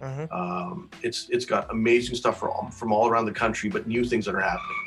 Mhm. 0.01 0.31
Um, 0.31 0.89
it's 1.01 1.27
it's 1.31 1.45
got 1.45 1.71
amazing 1.71 2.15
stuff 2.15 2.39
from 2.39 2.69
from 2.69 2.91
all 2.93 3.07
around 3.09 3.25
the 3.25 3.31
country, 3.31 3.67
but 3.69 3.87
new 3.87 4.03
things 4.05 4.25
that 4.25 4.35
are 4.35 4.41
happening. 4.41 4.77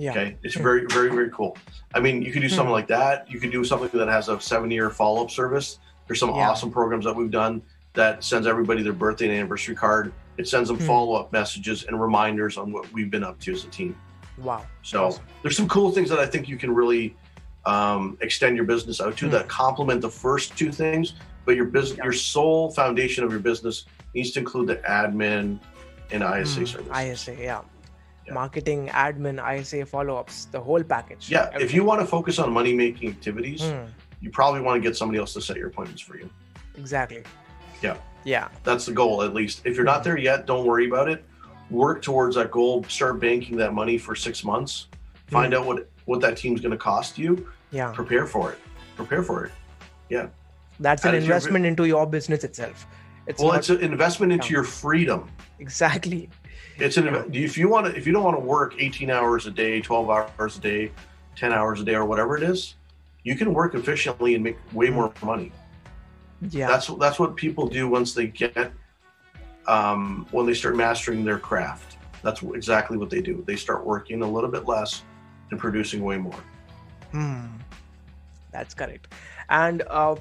Yeah. 0.00 0.12
Okay, 0.12 0.36
it's 0.42 0.54
very 0.56 0.86
very 0.86 1.10
very 1.10 1.28
cool. 1.30 1.56
I 1.94 2.00
mean, 2.00 2.22
you 2.22 2.32
could 2.32 2.40
do 2.40 2.48
something 2.48 2.66
Hmm. 2.68 2.72
like 2.72 2.86
that. 2.88 3.30
You 3.30 3.38
could 3.38 3.52
do 3.52 3.62
something 3.64 3.90
that 3.98 4.08
has 4.08 4.28
a 4.30 4.40
seven 4.40 4.70
year 4.70 4.88
follow 4.88 5.22
up 5.22 5.30
service. 5.30 5.78
There's 6.06 6.18
some 6.18 6.30
Yeah. 6.30 6.48
awesome 6.48 6.70
programs 6.70 7.04
that 7.04 7.14
we've 7.14 7.30
done 7.30 7.60
that 7.92 8.24
sends 8.24 8.46
everybody 8.46 8.82
their 8.82 8.94
birthday 8.94 9.26
and 9.26 9.34
anniversary 9.34 9.74
card. 9.74 10.12
It 10.38 10.48
sends 10.48 10.68
them 10.70 10.78
Hmm. 10.78 10.86
follow 10.86 11.14
up 11.16 11.32
messages 11.34 11.84
and 11.84 12.00
reminders 12.00 12.56
on 12.56 12.72
what 12.72 12.90
we've 12.94 13.10
been 13.10 13.22
up 13.24 13.38
to 13.40 13.52
as 13.52 13.64
a 13.64 13.68
team. 13.68 13.94
Wow. 14.38 14.64
So 14.82 15.04
Awesome. 15.04 15.24
there's 15.42 15.56
some 15.56 15.68
cool 15.68 15.90
things 15.90 16.08
that 16.08 16.18
I 16.18 16.24
think 16.26 16.48
you 16.48 16.56
can 16.56 16.72
really 16.74 17.14
um, 17.66 18.16
extend 18.22 18.56
your 18.56 18.64
business 18.64 19.02
out 19.02 19.18
to 19.18 19.26
Hmm. 19.26 19.32
that 19.32 19.46
complement 19.48 20.00
the 20.00 20.08
first 20.08 20.56
two 20.56 20.72
things. 20.72 21.12
But 21.44 21.56
your 21.56 21.66
business, 21.66 21.98
Yeah. 21.98 22.04
your 22.04 22.14
sole 22.14 22.70
foundation 22.70 23.22
of 23.22 23.30
your 23.30 23.40
business 23.40 23.84
needs 24.14 24.30
to 24.30 24.38
include 24.40 24.68
the 24.68 24.76
admin 24.76 25.58
and 26.10 26.22
ISA 26.24 26.60
Hmm, 26.60 26.64
services. 26.64 26.90
ISA, 26.90 27.36
yeah. 27.38 27.60
Yeah. 28.30 28.34
Marketing, 28.34 28.88
admin, 28.88 29.38
ISA 29.58 29.84
follow-ups, 29.86 30.46
the 30.46 30.60
whole 30.60 30.82
package. 30.82 31.28
Yeah, 31.30 31.50
if 31.58 31.74
you 31.74 31.84
want 31.84 32.00
to 32.00 32.06
focus 32.06 32.38
on 32.38 32.52
money 32.52 32.72
making 32.74 33.10
activities, 33.10 33.60
Hmm, 33.62 33.86
you 34.20 34.30
probably 34.30 34.60
want 34.60 34.80
to 34.82 34.88
get 34.88 34.96
somebody 34.96 35.18
else 35.18 35.32
to 35.34 35.40
set 35.40 35.56
your 35.56 35.68
appointments 35.68 36.00
for 36.02 36.16
you. 36.16 36.30
exactly. 36.76 37.22
Yeah. 37.82 37.96
Yeah. 38.24 38.48
That's 38.64 38.86
the 38.86 38.92
goal, 38.92 39.22
at 39.22 39.34
least. 39.34 39.62
If 39.64 39.74
you're 39.76 39.84
not 39.84 40.04
there 40.04 40.18
yet, 40.18 40.46
don't 40.46 40.66
worry 40.66 40.86
about 40.86 41.08
it. 41.08 41.24
Work 41.70 42.02
towards 42.02 42.36
that 42.36 42.50
goal. 42.50 42.84
Start 42.88 43.18
banking 43.20 43.56
that 43.56 43.72
money 43.74 43.96
for 43.98 44.14
six 44.14 44.44
months. 44.44 44.88
Find 45.28 45.54
out 45.54 45.64
what 45.66 45.88
what 46.04 46.20
that 46.20 46.36
team's 46.36 46.60
going 46.60 46.72
to 46.72 46.76
cost 46.78 47.16
you. 47.18 47.48
Yeah. 47.70 47.92
Prepare 47.92 48.26
for 48.26 48.52
it. 48.52 48.58
Prepare 48.96 49.22
for 49.22 49.44
it. 49.46 49.52
Yeah. 50.08 50.26
That's 50.80 51.04
an 51.04 51.10
And 51.10 51.18
if 51.18 51.22
you're- 51.24 51.34
investment 51.36 51.64
into 51.66 51.84
your 51.86 52.06
business 52.06 52.44
itself. 52.44 52.86
It's 53.26 53.40
well, 53.40 53.52
not, 53.52 53.58
it's 53.60 53.70
an 53.70 53.80
investment 53.80 54.32
into 54.32 54.48
Yeah. 54.48 54.52
your 54.56 54.64
freedom. 54.64 55.30
exactly. 55.60 56.28
It's 56.80 56.96
an 56.96 57.30
if 57.34 57.58
you 57.58 57.68
want 57.68 57.86
to 57.86 57.96
if 57.96 58.06
you 58.06 58.12
don't 58.12 58.24
want 58.24 58.36
to 58.36 58.44
work 58.44 58.74
18 58.78 59.10
hours 59.10 59.46
a 59.46 59.50
day, 59.50 59.80
12 59.80 60.10
hours 60.10 60.56
a 60.56 60.60
day, 60.60 60.92
10 61.36 61.52
hours 61.52 61.80
a 61.80 61.84
day, 61.84 61.94
or 61.94 62.06
whatever 62.06 62.36
it 62.36 62.42
is, 62.42 62.76
you 63.22 63.36
can 63.36 63.52
work 63.52 63.74
efficiently 63.74 64.34
and 64.34 64.42
make 64.42 64.56
way 64.72 64.88
more 64.88 65.12
money. 65.22 65.52
yeah 66.50 66.68
That's 66.68 66.86
that's 66.98 67.18
what 67.18 67.36
people 67.36 67.66
do 67.66 67.88
once 67.88 68.14
they 68.14 68.28
get 68.28 68.72
um, 69.66 70.26
when 70.30 70.46
they 70.46 70.54
start 70.54 70.74
mastering 70.74 71.24
their 71.24 71.38
craft. 71.38 71.98
That's 72.22 72.42
exactly 72.42 72.96
what 72.96 73.10
they 73.10 73.20
do. 73.20 73.44
They 73.46 73.56
start 73.56 73.84
working 73.84 74.22
a 74.22 74.30
little 74.30 74.50
bit 74.50 74.66
less 74.66 75.02
and 75.50 75.60
producing 75.60 76.02
way 76.02 76.16
more. 76.16 76.42
Hmm. 77.12 77.46
That's 78.52 78.74
correct. 78.74 79.12
And 79.48 79.82
uh, 79.88 80.16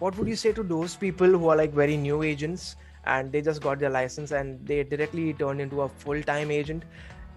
what 0.00 0.16
would 0.18 0.28
you 0.28 0.36
say 0.36 0.52
to 0.52 0.62
those 0.62 0.96
people 0.96 1.28
who 1.28 1.48
are 1.48 1.56
like 1.56 1.72
very 1.72 1.96
new 1.96 2.22
agents 2.22 2.76
and 3.04 3.32
they 3.32 3.40
just 3.40 3.62
got 3.62 3.78
their 3.78 3.90
license 3.90 4.30
and 4.30 4.64
they 4.66 4.82
directly 4.84 5.32
turned 5.34 5.60
into 5.60 5.82
a 5.82 5.88
full 5.88 6.22
time 6.22 6.50
agent? 6.50 6.84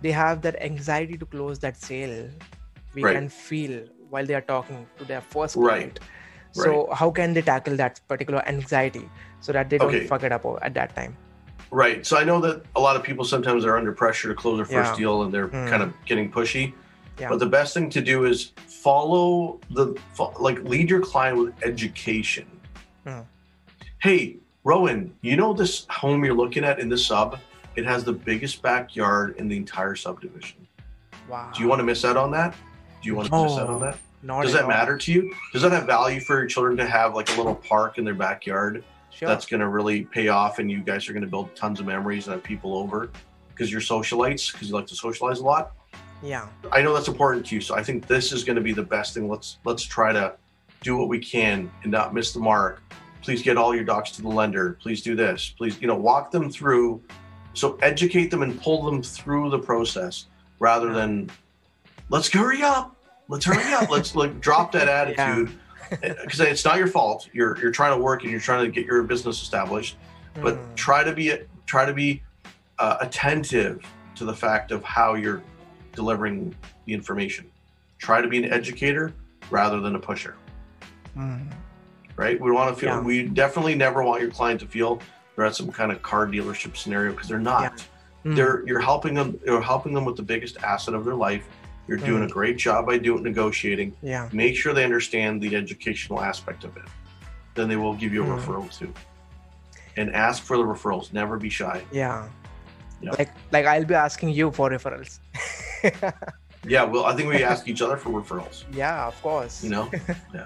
They 0.02 0.12
have 0.12 0.42
that 0.42 0.62
anxiety 0.62 1.18
to 1.18 1.26
close 1.26 1.60
that 1.60 1.78
sale. 1.78 2.30
We 2.94 3.04
Right. 3.04 3.16
can 3.16 3.30
feel 3.30 3.86
while 4.10 4.26
they 4.26 4.34
are 4.36 4.42
talking 4.42 4.86
to 4.98 5.06
their 5.06 5.22
first 5.22 5.56
client 5.56 6.00
Right. 6.58 6.64
So, 6.64 6.88
how 6.94 7.12
can 7.12 7.34
they 7.34 7.42
tackle 7.42 7.76
that 7.76 8.00
particular 8.08 8.42
anxiety 8.48 9.10
so 9.42 9.52
that 9.52 9.70
they 9.70 9.78
don't 9.78 9.90
Okay. 9.90 10.08
fuck 10.08 10.24
it 10.24 10.32
up 10.32 10.46
at 10.62 10.74
that 10.76 10.96
time? 10.96 11.18
Right. 11.70 12.06
So 12.06 12.18
I 12.18 12.24
know 12.24 12.40
that 12.40 12.62
a 12.78 12.80
lot 12.80 12.96
of 12.96 13.04
people 13.04 13.26
sometimes 13.26 13.66
are 13.66 13.76
under 13.78 13.92
pressure 13.92 14.30
to 14.30 14.36
close 14.36 14.56
their 14.58 14.66
first 14.66 14.92
Yeah. 14.94 14.98
deal 14.98 15.24
and 15.24 15.34
they're 15.34 15.48
Hmm. 15.48 15.68
kind 15.68 15.84
of 15.84 15.94
getting 16.06 16.32
pushy. 16.32 16.74
Yeah. 17.20 17.28
But 17.30 17.40
the 17.40 17.46
best 17.46 17.74
thing 17.74 17.90
to 17.90 18.02
do 18.02 18.24
is 18.26 18.54
follow 18.68 19.60
the 19.72 19.96
like 20.40 20.60
lead 20.64 20.90
your 20.90 21.02
client 21.02 21.38
with 21.40 21.54
education. 21.64 22.46
Hmm. 23.06 23.22
Hey, 24.00 24.38
Rohan, 24.66 25.14
you 25.22 25.38
know 25.38 25.54
this 25.54 25.86
home 25.92 26.26
you're 26.26 26.34
looking 26.34 26.64
at 26.64 26.80
in 26.80 26.90
the 26.90 26.98
sub? 26.98 27.40
It 27.76 27.86
has 27.86 28.04
the 28.04 28.12
biggest 28.12 28.64
backyard 28.64 29.36
in 29.38 29.48
the 29.48 29.56
entire 29.56 29.96
subdivision. 29.96 30.68
Wow. 31.30 31.52
Do 31.56 31.62
you 31.62 31.70
want 31.70 31.80
to 31.80 31.84
miss 31.84 32.04
out 32.04 32.18
on 32.18 32.32
that? 32.32 32.56
Do 33.04 33.08
you 33.08 33.16
want 33.16 33.30
to 33.30 33.44
miss 33.44 33.58
out 33.60 33.70
on 33.70 33.80
that? 33.82 34.00
Not 34.24 34.42
Does 34.42 34.54
that 34.54 34.64
all. 34.64 34.70
matter 34.70 34.98
to 34.98 35.14
you? 35.14 35.32
Does 35.54 35.62
that 35.62 35.72
have 35.72 35.86
value 35.86 36.20
for 36.20 36.40
your 36.40 36.48
children 36.48 36.76
to 36.78 36.88
have 36.88 37.14
like 37.14 37.30
a 37.36 37.38
little 37.38 37.54
park 37.54 38.00
in 38.00 38.04
their 38.04 38.16
backyard? 38.16 38.84
Sure. 39.12 39.30
that's 39.30 39.46
going 39.46 39.62
to 39.62 39.70
really 39.70 40.04
pay 40.04 40.28
off 40.28 40.60
and 40.60 40.70
you 40.70 40.82
guys 40.82 41.08
are 41.08 41.14
going 41.14 41.24
to 41.24 41.30
build 41.30 41.56
tons 41.56 41.80
of 41.80 41.86
memories 41.86 42.28
and 42.28 42.34
have 42.34 42.44
people 42.44 42.76
over 42.76 43.12
because 43.48 43.72
you're 43.72 43.80
socialites 43.80 44.52
because 44.52 44.68
you 44.68 44.76
like 44.76 44.88
to 44.88 44.96
socialize 44.96 45.40
a 45.40 45.44
lot 45.46 45.72
yeah. 46.22 46.50
i 46.74 46.82
know 46.82 46.94
that's 46.94 47.08
important 47.08 47.46
to 47.46 47.56
you 47.56 47.62
so 47.62 47.76
i 47.76 47.82
think 47.82 48.06
this 48.08 48.34
is 48.34 48.44
going 48.44 48.58
to 48.58 48.62
be 48.62 48.74
the 48.74 48.84
best 48.84 49.14
thing 49.14 49.30
let's 49.30 49.60
let's 49.64 49.84
try 49.84 50.12
to 50.12 50.36
do 50.82 50.98
what 50.98 51.08
we 51.08 51.18
can 51.18 51.72
and 51.84 51.94
not 51.94 52.14
miss 52.14 52.34
the 52.34 52.40
mark 52.42 52.82
please 53.26 53.42
get 53.42 53.58
all 53.58 53.74
your 53.76 53.84
docs 53.84 54.12
to 54.12 54.22
the 54.22 54.30
lender. 54.30 54.78
Please 54.80 55.02
do 55.02 55.16
this. 55.16 55.54
Please 55.58 55.82
you 55.82 55.88
know 55.88 55.96
walk 55.96 56.32
them 56.32 56.50
through 56.50 57.02
so 57.54 57.78
educate 57.82 58.30
them 58.30 58.44
and 58.44 58.62
pull 58.62 58.84
them 58.84 59.02
through 59.02 59.50
the 59.50 59.58
process 59.58 60.28
rather 60.60 60.94
than 60.94 61.30
let's 62.10 62.30
hurry 62.32 62.62
up. 62.62 62.96
Let's 63.28 63.46
hurry 63.46 63.74
up. 63.74 63.90
Let's 63.90 64.16
like 64.16 64.40
drop 64.40 64.72
that 64.74 64.88
attitude. 65.00 65.58
Because 65.90 66.40
it's 66.40 66.66
not 66.66 66.78
your 66.78 66.88
fault. 66.88 67.28
You're 67.34 67.58
you're 67.60 67.72
trying 67.72 67.98
to 67.98 68.04
work 68.04 68.22
and 68.24 68.32
you're 68.32 68.40
trying 68.40 68.66
to 68.66 68.72
get 68.72 68.86
your 68.86 69.02
business 69.04 69.42
established. 69.42 69.98
But 70.42 70.56
Hmm. 70.56 70.74
try 70.76 71.04
to 71.04 71.14
be 71.14 71.34
try 71.66 71.86
to 71.86 71.94
be 71.94 72.22
uh, 72.78 72.98
attentive 73.02 73.84
to 74.16 74.26
the 74.26 74.34
fact 74.34 74.72
of 74.72 74.84
how 74.84 75.16
you're 75.16 75.42
delivering 75.94 76.54
the 76.86 76.94
information. 76.94 77.50
Try 77.98 78.22
to 78.22 78.28
be 78.28 78.38
an 78.44 78.52
educator 78.52 79.14
rather 79.50 79.80
than 79.80 79.96
a 79.96 80.00
pusher. 80.00 80.36
Hmm. 81.16 81.48
Right 82.18 82.40
we 82.40 82.52
want 82.52 82.74
to 82.74 82.80
feel 82.80 82.90
Yeah. 82.96 83.02
we 83.02 83.24
definitely 83.24 83.76
never 83.76 84.04
want 84.04 84.22
your 84.22 84.32
client 84.32 84.60
to 84.62 84.68
feel 84.68 85.02
they're 85.36 85.46
at 85.46 85.56
some 85.56 85.72
kind 85.72 85.92
of 85.92 86.02
car 86.02 86.28
dealership 86.28 86.78
scenario 86.78 87.12
because 87.12 87.28
they're 87.28 87.40
not 87.40 87.86
Hmm. 88.24 88.34
they're 88.36 88.64
you're 88.66 88.80
helping 88.82 89.14
them 89.14 89.40
you're 89.46 89.62
helping 89.62 89.94
them 89.94 90.06
with 90.06 90.16
the 90.16 90.24
biggest 90.24 90.58
asset 90.64 90.94
of 90.96 91.06
their 91.06 91.16
life 91.16 91.46
you're 91.88 91.98
doing 92.00 92.24
Mm. 92.24 92.30
a 92.30 92.34
great 92.34 92.58
job 92.58 92.88
by 92.88 92.98
doing 92.98 93.22
negotiating 93.22 93.94
yeah. 94.02 94.28
make 94.34 94.56
sure 94.56 94.74
they 94.74 94.84
understand 94.84 95.42
the 95.42 95.56
educational 95.56 96.20
aspect 96.22 96.64
of 96.64 96.76
it 96.78 96.84
then 97.54 97.68
they 97.70 97.76
will 97.76 97.94
give 97.94 98.12
you 98.14 98.24
a 98.24 98.28
Mm. 98.28 98.40
referral 98.40 98.68
too 98.80 98.92
and 99.98 100.14
ask 100.16 100.42
for 100.44 100.58
the 100.58 100.64
referrals 100.64 101.14
never 101.14 101.38
be 101.38 101.50
shy 101.50 101.82
Yeah. 101.92 102.28
Yeah. 103.02 103.12
Like 103.20 103.30
like 103.52 103.66
I'll 103.68 103.86
be 103.86 103.94
asking 103.94 104.30
you 104.30 104.50
for 104.52 104.70
referrals. 104.72 105.20
yeah 106.68 106.84
well 106.84 107.06
i 107.06 107.14
think 107.16 107.30
we 107.30 107.44
ask 107.44 107.68
each 107.68 107.82
other 107.86 107.98
for 107.98 108.10
referrals 108.10 108.64
yeah, 108.74 109.06
of 109.08 109.22
course. 109.22 109.64
you 109.64 109.70
know 109.70 109.86
And 110.34 110.46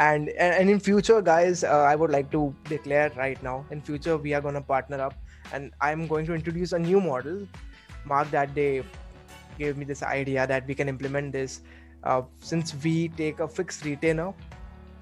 and 0.00 0.30
and 0.30 0.70
in 0.70 0.80
future, 0.80 1.20
guys, 1.20 1.62
uh, 1.62 1.84
I 1.92 1.94
would 1.94 2.10
like 2.10 2.30
to 2.32 2.54
declare 2.68 3.10
right 3.16 3.42
now. 3.42 3.66
In 3.70 3.82
future, 3.82 4.16
we 4.16 4.32
are 4.34 4.40
gonna 4.40 4.62
partner 4.62 5.00
up, 5.06 5.14
and 5.52 5.72
I'm 5.80 6.06
going 6.12 6.26
to 6.26 6.34
introduce 6.34 6.72
a 6.72 6.78
new 6.78 7.00
model. 7.00 7.46
Marc 8.04 8.30
that 8.30 8.54
they 8.54 8.82
gave 9.58 9.76
me 9.76 9.84
this 9.84 10.02
idea 10.02 10.46
that 10.46 10.66
we 10.66 10.74
can 10.74 10.88
implement 10.88 11.32
this. 11.32 11.60
Uh, 12.02 12.22
since 12.38 12.74
we 12.82 13.08
take 13.08 13.40
a 13.40 13.48
fixed 13.56 13.84
retainer 13.84 14.32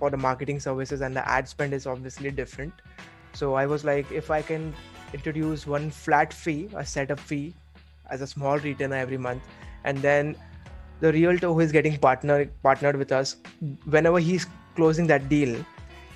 for 0.01 0.11
the 0.11 0.17
marketing 0.17 0.59
services 0.59 1.01
and 1.01 1.15
the 1.15 1.29
ad 1.29 1.49
spend 1.49 1.73
is 1.73 1.87
obviously 1.87 2.33
different. 2.33 2.73
So 3.35 3.55
I 3.55 3.67
was 3.67 3.85
like, 3.85 4.11
if 4.11 4.33
I 4.33 4.43
can 4.43 4.75
introduce 5.13 5.65
one 5.65 5.91
flat 5.93 6.33
fee, 6.33 6.69
a 6.75 6.85
setup 6.85 7.21
fee, 7.21 7.55
as 8.11 8.21
a 8.21 8.27
small 8.27 8.59
retainer 8.59 8.97
every 8.97 9.17
month, 9.17 9.43
and 9.85 9.99
then 9.99 10.35
the 11.01 11.13
realtor 11.13 11.53
who 11.53 11.61
is 11.61 11.71
getting 11.71 11.97
partner 11.99 12.47
partnered 12.65 12.97
with 12.97 13.13
us, 13.13 13.37
whenever 13.85 14.19
he's 14.19 14.47
closing 14.79 15.07
that 15.09 15.29
deal, 15.29 15.53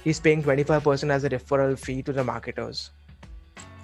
he's 0.04 0.20
paying 0.20 0.42
25% 0.42 1.10
as 1.10 1.24
a 1.24 1.30
referral 1.30 1.76
fee 1.84 2.00
to 2.02 2.12
the 2.12 2.24
marketers. 2.32 2.90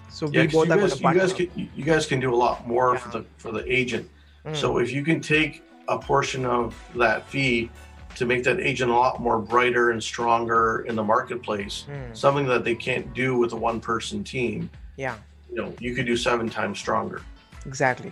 So 0.09 0.27
yeah 0.33 0.43
we 0.43 0.47
both 0.49 0.69
you 0.69 0.77
guys, 0.77 1.01
you 1.01 1.14
guys 1.21 1.33
can 1.38 1.49
you 1.81 1.85
guys 1.93 2.05
can 2.11 2.19
do 2.27 2.31
a 2.38 2.41
lot 2.47 2.67
more 2.73 2.88
for 3.03 3.11
the 3.17 3.23
for 3.43 3.51
the 3.59 3.64
agent. 3.81 4.07
Mm, 4.47 4.57
so 4.62 4.67
if 4.85 4.88
you 4.97 5.03
can 5.11 5.19
take 5.21 5.53
a 5.97 5.99
portion 6.11 6.43
of 6.59 6.67
that 7.05 7.21
fee 7.33 7.71
to 8.19 8.23
make 8.33 8.43
that 8.49 8.59
agent 8.71 8.91
a 8.91 8.99
lot 9.07 9.14
more 9.27 9.38
brighter 9.53 9.85
and 9.93 10.01
stronger 10.12 10.62
in 10.88 10.95
the 11.01 11.07
marketplace 11.14 11.77
mm, 11.88 12.17
something 12.25 12.47
that 12.53 12.62
they 12.69 12.75
can't 12.88 13.07
do 13.23 13.29
with 13.41 13.53
a 13.59 13.61
one 13.71 13.79
person 13.91 14.19
team 14.35 14.59
yeah, 15.05 15.14
you 15.51 15.57
know 15.61 15.69
you 15.85 15.91
could 15.97 16.07
do 16.12 16.17
seven 16.29 16.47
times 16.59 16.77
stronger. 16.85 17.21
Exactly. 17.71 18.11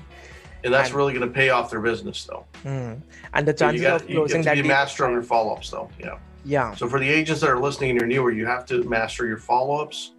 and 0.64 0.70
that's 0.74 0.88
And- 0.90 0.96
really 0.98 1.12
going 1.16 1.28
to 1.30 1.34
pay 1.42 1.48
off 1.56 1.66
their 1.72 1.84
business 1.90 2.18
though. 2.30 2.44
Mm. 2.64 3.00
And 3.34 3.42
the 3.48 3.54
So 3.56 3.58
chances 3.64 3.80
you 3.80 3.88
got 3.88 4.02
of 4.02 4.10
you 4.10 4.16
closing 4.16 4.42
have 4.44 4.44
to 4.44 4.48
that 4.50 4.62
be 4.62 4.68
a 4.68 4.76
master 4.78 5.02
of 5.06 5.12
your 5.16 5.26
follow-ups 5.34 5.68
though 5.74 5.88
yeah 6.06 6.18
yeah, 6.46 6.74
So 6.76 6.88
for 6.88 7.00
the 7.00 7.08
agents 7.08 7.40
that 7.40 7.50
are 7.50 7.58
listening 7.58 7.90
and 7.90 7.98
you're 7.98 8.06
newer, 8.08 8.30
you 8.30 8.46
have 8.46 8.64
to 8.66 8.82
master 8.84 9.26
your 9.26 9.36
follow-ups, 9.36 10.12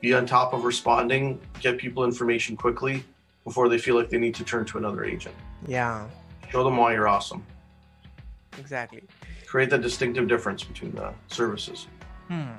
be 0.00 0.12
on 0.14 0.26
top 0.26 0.52
of 0.52 0.64
responding, 0.64 1.40
get 1.60 1.78
people 1.78 2.04
information 2.04 2.56
quickly 2.56 3.04
before 3.44 3.68
they 3.68 3.78
feel 3.78 3.94
like 3.94 4.08
they 4.10 4.18
need 4.18 4.34
to 4.34 4.44
turn 4.44 4.64
to 4.66 4.78
another 4.78 5.04
agent. 5.04 5.34
yeah, 5.66 6.06
Show 6.50 6.64
them 6.64 6.76
why 6.76 6.92
you're 6.94 7.06
awesome. 7.06 7.44
exactly. 8.58 9.02
Create 9.46 9.70
that 9.70 9.82
distinctive 9.82 10.26
difference 10.26 10.64
between 10.64 10.90
the 10.92 11.12
services. 11.28 11.86
Hmm. 12.28 12.50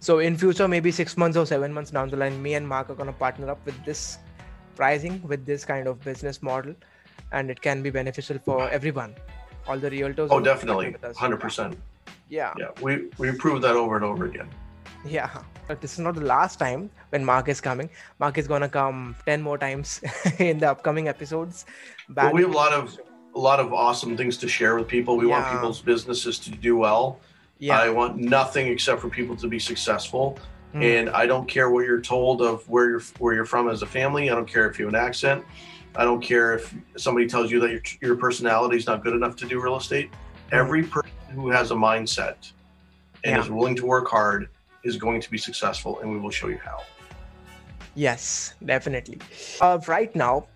So 0.00 0.18
in 0.18 0.36
future, 0.36 0.66
maybe 0.66 0.90
six 0.90 1.16
months 1.16 1.36
or 1.36 1.46
seven 1.46 1.72
months 1.72 1.90
down 1.92 2.08
the 2.08 2.16
line, 2.16 2.40
me 2.42 2.54
and 2.54 2.66
Marc 2.66 2.90
are 2.90 2.94
gonna 2.94 3.12
partner 3.12 3.48
up 3.50 3.64
with 3.64 3.84
this 3.84 4.18
pricing, 4.74 5.22
with 5.26 5.44
this 5.46 5.64
kind 5.64 5.86
of 5.86 6.00
business 6.00 6.42
model, 6.42 6.74
and 7.32 7.50
it 7.50 7.60
can 7.60 7.82
be 7.82 7.90
beneficial 7.90 8.38
for 8.44 8.68
everyone. 8.70 9.14
All 9.68 9.78
the 9.78 9.90
realtors. 9.90 10.28
Oh, 10.30 10.40
definitely, 10.40 10.86
partnering 10.86 10.92
with 10.92 11.04
us. 11.04 11.16
hundred 11.16 11.40
percent. 11.40 11.76
Yeah, 12.30 12.52
Yeah, 12.58 12.70
we 12.80 13.08
we 13.18 13.32
proved 13.32 13.62
that 13.64 13.76
over 13.76 13.96
and 13.96 14.04
over 14.04 14.24
again. 14.26 14.48
yeah. 15.04 15.30
But 15.68 15.80
this 15.80 15.92
is 15.92 16.00
not 16.00 16.14
the 16.16 16.26
last 16.36 16.58
time 16.58 16.90
when 17.10 17.24
Marc 17.24 17.48
is 17.48 17.60
coming. 17.60 17.88
Marc 18.18 18.38
is 18.38 18.48
gonna 18.48 18.68
come 18.68 19.14
ten 19.26 19.40
more 19.42 19.58
times 19.58 20.00
in 20.38 20.58
the 20.58 20.68
upcoming 20.70 21.06
episodes. 21.08 21.64
But 22.08 22.32
we 22.34 22.42
have 22.42 22.50
a 22.50 22.56
lot 22.64 22.72
of 22.72 22.98
a 23.36 23.38
lot 23.38 23.60
of 23.60 23.72
awesome 23.72 24.16
things 24.16 24.36
to 24.38 24.48
share 24.48 24.74
with 24.76 24.88
people. 24.88 25.16
We 25.16 25.26
want 25.26 25.46
people's 25.52 25.80
businesses 25.80 26.38
to 26.40 26.50
do 26.50 26.76
well. 26.76 27.20
yeah. 27.58 27.78
I 27.86 27.88
want 27.90 28.16
nothing 28.16 28.66
except 28.66 29.00
for 29.00 29.08
people 29.08 29.36
to 29.36 29.46
be 29.48 29.58
successful. 29.58 30.38
Hmm. 30.72 30.82
and 30.82 31.10
I 31.10 31.26
don't 31.26 31.48
care 31.48 31.68
what 31.74 31.84
you're 31.84 32.00
told 32.00 32.42
of 32.42 32.56
where 32.68 32.86
you're 32.90 33.04
where 33.18 33.34
you're 33.34 33.50
from 33.54 33.68
as 33.68 33.82
a 33.82 33.86
family. 33.98 34.30
I 34.30 34.34
don't 34.38 34.46
care 34.56 34.66
if 34.70 34.78
you 34.78 34.84
have 34.86 34.94
an 34.94 35.00
accent. 35.08 35.44
I 36.00 36.04
don't 36.04 36.20
care 36.32 36.54
if 36.58 36.72
somebody 36.96 37.26
tells 37.26 37.50
you 37.52 37.58
that 37.62 37.70
your 37.74 37.82
your 38.06 38.16
personality 38.16 38.76
is 38.76 38.86
not 38.86 39.02
good 39.04 39.14
enough 39.14 39.34
to 39.42 39.46
do 39.46 39.60
real 39.60 39.76
estate. 39.76 40.10
Every 40.52 40.82
person 40.84 41.10
who 41.34 41.50
has 41.50 41.70
a 41.70 41.74
mindset 41.74 42.52
and 43.24 43.36
Yeah. 43.36 43.40
is 43.40 43.50
willing 43.50 43.76
to 43.76 43.86
work 43.86 44.08
hard 44.08 44.48
is 44.82 44.96
going 44.96 45.20
to 45.20 45.30
be 45.30 45.38
successful, 45.38 46.00
and 46.00 46.10
we 46.10 46.18
will 46.18 46.30
show 46.30 46.48
you 46.48 46.58
how. 46.64 46.78
Yes, 47.94 48.54
definitely. 48.64 49.18
Uh, 49.60 49.78
right 49.86 50.14
now, 50.14 50.46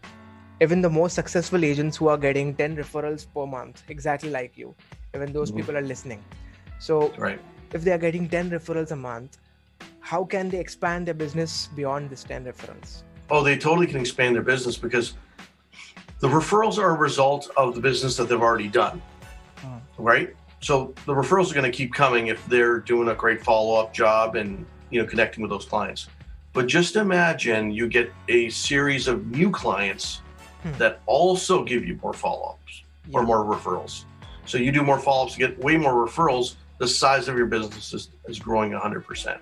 even 0.60 0.80
the 0.80 0.88
most 0.90 1.14
successful 1.14 1.64
agents 1.64 1.96
who 1.96 2.08
are 2.08 2.16
getting 2.16 2.54
10 2.54 2.76
referrals 2.76 3.26
per 3.34 3.44
month, 3.46 3.82
exactly 3.88 4.30
like 4.30 4.56
you, 4.56 4.74
even 5.14 5.32
those 5.32 5.50
Mhm. 5.52 5.56
people 5.56 5.76
are 5.76 5.82
listening. 5.82 6.22
So, 6.78 7.12
Right. 7.18 7.40
if 7.72 7.82
they 7.82 7.92
are 7.92 7.98
getting 7.98 8.28
10 8.28 8.50
referrals 8.50 8.92
a 8.92 8.96
month, 8.96 9.38
how 10.00 10.24
can 10.24 10.48
they 10.48 10.58
expand 10.58 11.06
their 11.06 11.14
business 11.14 11.68
beyond 11.74 12.08
this 12.10 12.24
10 12.24 12.44
referrals? 12.44 13.02
Oh, 13.30 13.42
they 13.42 13.56
totally 13.58 13.86
can 13.86 14.00
expand 14.00 14.36
their 14.36 14.42
business 14.42 14.76
because 14.76 15.14
the 16.20 16.28
referrals 16.28 16.78
are 16.78 16.90
a 16.90 16.98
result 16.98 17.50
of 17.56 17.74
the 17.74 17.80
business 17.80 18.16
that 18.16 18.28
they've 18.28 18.40
already 18.40 18.68
done. 18.68 19.02
Hmm. 19.58 19.78
Right? 19.98 20.34
So 20.64 20.94
the 21.04 21.12
referrals 21.12 21.50
are 21.50 21.54
going 21.54 21.70
to 21.70 21.76
keep 21.76 21.92
coming 21.92 22.28
if 22.28 22.44
they're 22.46 22.78
doing 22.78 23.08
a 23.08 23.14
great 23.14 23.44
follow-up 23.44 23.92
job 23.92 24.34
and, 24.34 24.64
you 24.88 24.98
know, 24.98 25.06
connecting 25.06 25.42
with 25.42 25.50
those 25.50 25.66
clients. 25.66 26.08
But 26.54 26.68
just 26.68 26.96
imagine 26.96 27.70
you 27.70 27.86
get 27.86 28.10
a 28.28 28.48
series 28.48 29.06
of 29.06 29.26
new 29.26 29.50
clients 29.50 30.22
Hmm. 30.62 30.72
that 30.78 31.02
also 31.04 31.62
give 31.64 31.84
you 31.84 31.98
more 32.02 32.14
follow-ups 32.14 32.84
or 33.12 33.22
more 33.24 33.44
referrals. 33.44 34.04
So 34.46 34.56
you 34.56 34.72
do 34.72 34.82
more 34.82 34.98
follow-ups, 34.98 35.36
you 35.36 35.46
get 35.46 35.58
way 35.62 35.76
more 35.76 35.92
referrals. 36.06 36.54
The 36.78 36.88
size 36.88 37.28
of 37.28 37.36
your 37.36 37.44
business 37.44 37.92
is, 37.92 38.08
is 38.26 38.38
growing 38.38 38.72
100%. 38.72 39.38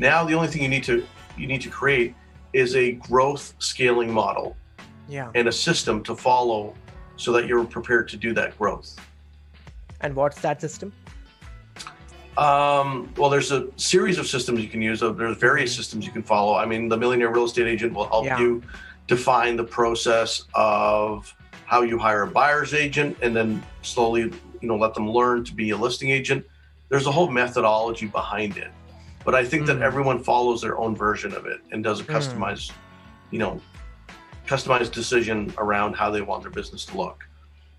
Now 0.00 0.24
the 0.24 0.34
only 0.34 0.48
thing 0.48 0.60
you 0.60 0.68
need 0.68 0.82
to 0.84 1.06
you 1.38 1.46
need 1.46 1.60
to 1.60 1.70
create 1.70 2.16
is 2.52 2.74
a 2.74 2.92
growth 2.92 3.54
scaling 3.60 4.12
model 4.12 4.56
Yeah. 5.08 5.30
and 5.36 5.46
a 5.46 5.52
system 5.52 6.02
to 6.02 6.16
follow 6.16 6.74
so 7.14 7.30
that 7.30 7.46
you're 7.46 7.64
prepared 7.64 8.08
to 8.08 8.16
do 8.16 8.32
that 8.34 8.58
growth. 8.58 8.96
And 10.04 10.14
what's 10.14 10.38
that 10.42 10.60
system? 10.60 10.92
Um, 12.36 13.10
well, 13.16 13.30
there's 13.30 13.50
a 13.52 13.68
series 13.76 14.18
of 14.18 14.26
systems 14.26 14.60
you 14.60 14.68
can 14.68 14.82
use. 14.82 15.00
There's 15.00 15.36
various 15.38 15.74
systems 15.74 16.04
you 16.04 16.12
can 16.12 16.22
follow. 16.22 16.54
I 16.54 16.66
mean, 16.66 16.88
the 16.90 16.96
Millionaire 16.96 17.30
Real 17.32 17.44
Estate 17.44 17.66
Agent 17.66 17.94
will 17.94 18.06
help 18.06 18.26
Yeah. 18.26 18.38
you 18.38 18.62
define 19.06 19.56
the 19.56 19.64
process 19.64 20.44
of 20.54 21.34
how 21.64 21.80
you 21.82 21.98
hire 21.98 22.22
a 22.22 22.26
buyer's 22.26 22.74
agent 22.74 23.16
and 23.22 23.34
then 23.34 23.62
slowly, 23.80 24.22
you 24.60 24.68
know, 24.68 24.76
let 24.76 24.92
them 24.92 25.10
learn 25.10 25.42
to 25.44 25.54
be 25.54 25.70
a 25.70 25.76
listing 25.76 26.10
agent. 26.10 26.44
There's 26.90 27.06
a 27.06 27.12
whole 27.12 27.30
methodology 27.30 28.06
behind 28.06 28.58
it. 28.58 28.70
But 29.24 29.34
I 29.34 29.42
think 29.42 29.64
that 29.66 29.78
Mhm. 29.78 29.82
everyone 29.82 30.22
follows 30.22 30.60
their 30.60 30.76
own 30.76 30.94
version 30.94 31.32
of 31.34 31.46
it 31.46 31.60
and 31.72 31.82
does 31.82 32.00
a 32.00 32.04
Mm. 32.04 32.14
customized, 32.14 32.72
you 33.30 33.38
know, 33.38 33.58
customized 34.46 34.92
decision 34.92 35.54
around 35.56 35.94
how 35.94 36.10
they 36.10 36.20
want 36.20 36.42
their 36.42 36.50
business 36.50 36.84
to 36.86 36.96
look. 36.98 37.24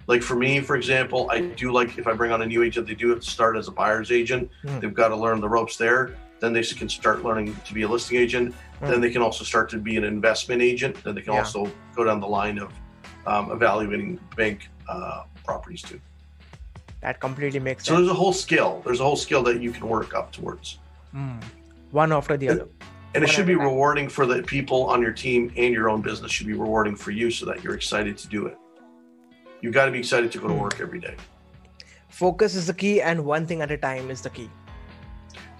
Like 0.07 0.21
for 0.21 0.35
me, 0.35 0.59
for 0.59 0.75
example, 0.75 1.27
I 1.31 1.41
do 1.41 1.71
like 1.71 1.97
if 1.97 2.05
I 2.07 2.13
bring 2.13 2.31
on 2.31 2.41
a 2.41 2.45
new 2.45 2.61
agent, 2.63 2.87
they 2.87 2.95
do 2.95 3.09
have 3.09 3.21
to 3.21 3.29
start 3.29 3.57
as 3.57 3.67
a 3.67 3.71
buyer's 3.71 4.11
agent. 4.11 4.49
Mm. 4.63 4.81
They've 4.81 4.93
got 4.93 5.07
to 5.09 5.15
learn 5.15 5.41
the 5.41 5.49
ropes 5.49 5.77
there. 5.77 6.15
Then 6.39 6.53
they 6.53 6.61
can 6.63 6.89
start 6.89 7.23
learning 7.23 7.55
to 7.65 7.73
be 7.73 7.81
a 7.83 7.87
listing 7.87 8.17
agent. 8.19 8.53
Then 8.81 8.97
Mm. 8.99 9.01
they 9.01 9.09
can 9.09 9.21
also 9.21 9.43
start 9.43 9.69
to 9.71 9.77
be 9.77 9.97
an 9.97 10.03
investment 10.03 10.61
agent. 10.61 11.03
Then 11.03 11.15
they 11.15 11.21
can 11.21 11.33
Yeah. 11.33 11.39
also 11.39 11.71
go 11.95 12.03
down 12.03 12.19
the 12.19 12.27
line 12.27 12.59
of 12.59 12.71
um, 13.25 13.51
evaluating 13.51 14.19
bank 14.37 14.69
uh, 14.87 15.23
properties 15.43 15.81
too. 15.81 15.99
That 17.01 17.19
completely 17.19 17.59
makes 17.59 17.83
So 17.85 17.87
sense. 17.87 17.97
So 17.97 18.01
there's 18.05 18.11
a 18.11 18.19
whole 18.19 18.33
skill. 18.33 18.81
There's 18.85 18.99
a 18.99 19.03
whole 19.03 19.15
skill 19.15 19.41
that 19.43 19.59
you 19.61 19.71
can 19.71 19.87
work 19.89 20.13
up 20.13 20.31
towards. 20.31 20.77
Mm. 21.15 21.41
One 21.91 22.11
after 22.11 22.37
the 22.37 22.47
And- 22.49 22.61
other. 22.61 22.69
And 23.15 23.23
it 23.23 23.27
One 23.27 23.33
should 23.35 23.47
be 23.47 23.55
rewarding 23.55 24.09
for 24.09 24.25
the 24.25 24.43
people 24.43 24.83
on 24.87 25.01
your 25.01 25.13
team 25.13 25.51
and 25.55 25.73
your 25.73 25.89
own 25.89 26.01
business 26.01 26.31
should 26.33 26.47
be 26.47 26.53
rewarding 26.53 26.95
for 26.97 27.11
you 27.11 27.31
so 27.31 27.45
that 27.45 27.63
you're 27.63 27.73
excited 27.73 28.17
to 28.19 28.27
do 28.27 28.45
it. 28.47 28.57
You've 29.65 29.73
got 29.73 29.85
to 29.85 29.91
be 29.91 29.97
excited 29.97 30.31
to 30.33 30.37
go 30.37 30.47
to 30.47 30.53
Hmm. 30.53 30.59
work 30.61 30.79
every 30.79 30.99
day. 30.99 31.15
Focus 32.09 32.53
is 32.53 32.67
the 32.67 32.73
key, 32.73 33.01
and 33.01 33.25
one 33.25 33.47
thing 33.47 33.61
at 33.63 33.71
a 33.71 33.77
time 33.77 34.11
is 34.11 34.21
the 34.21 34.29
key. 34.29 34.47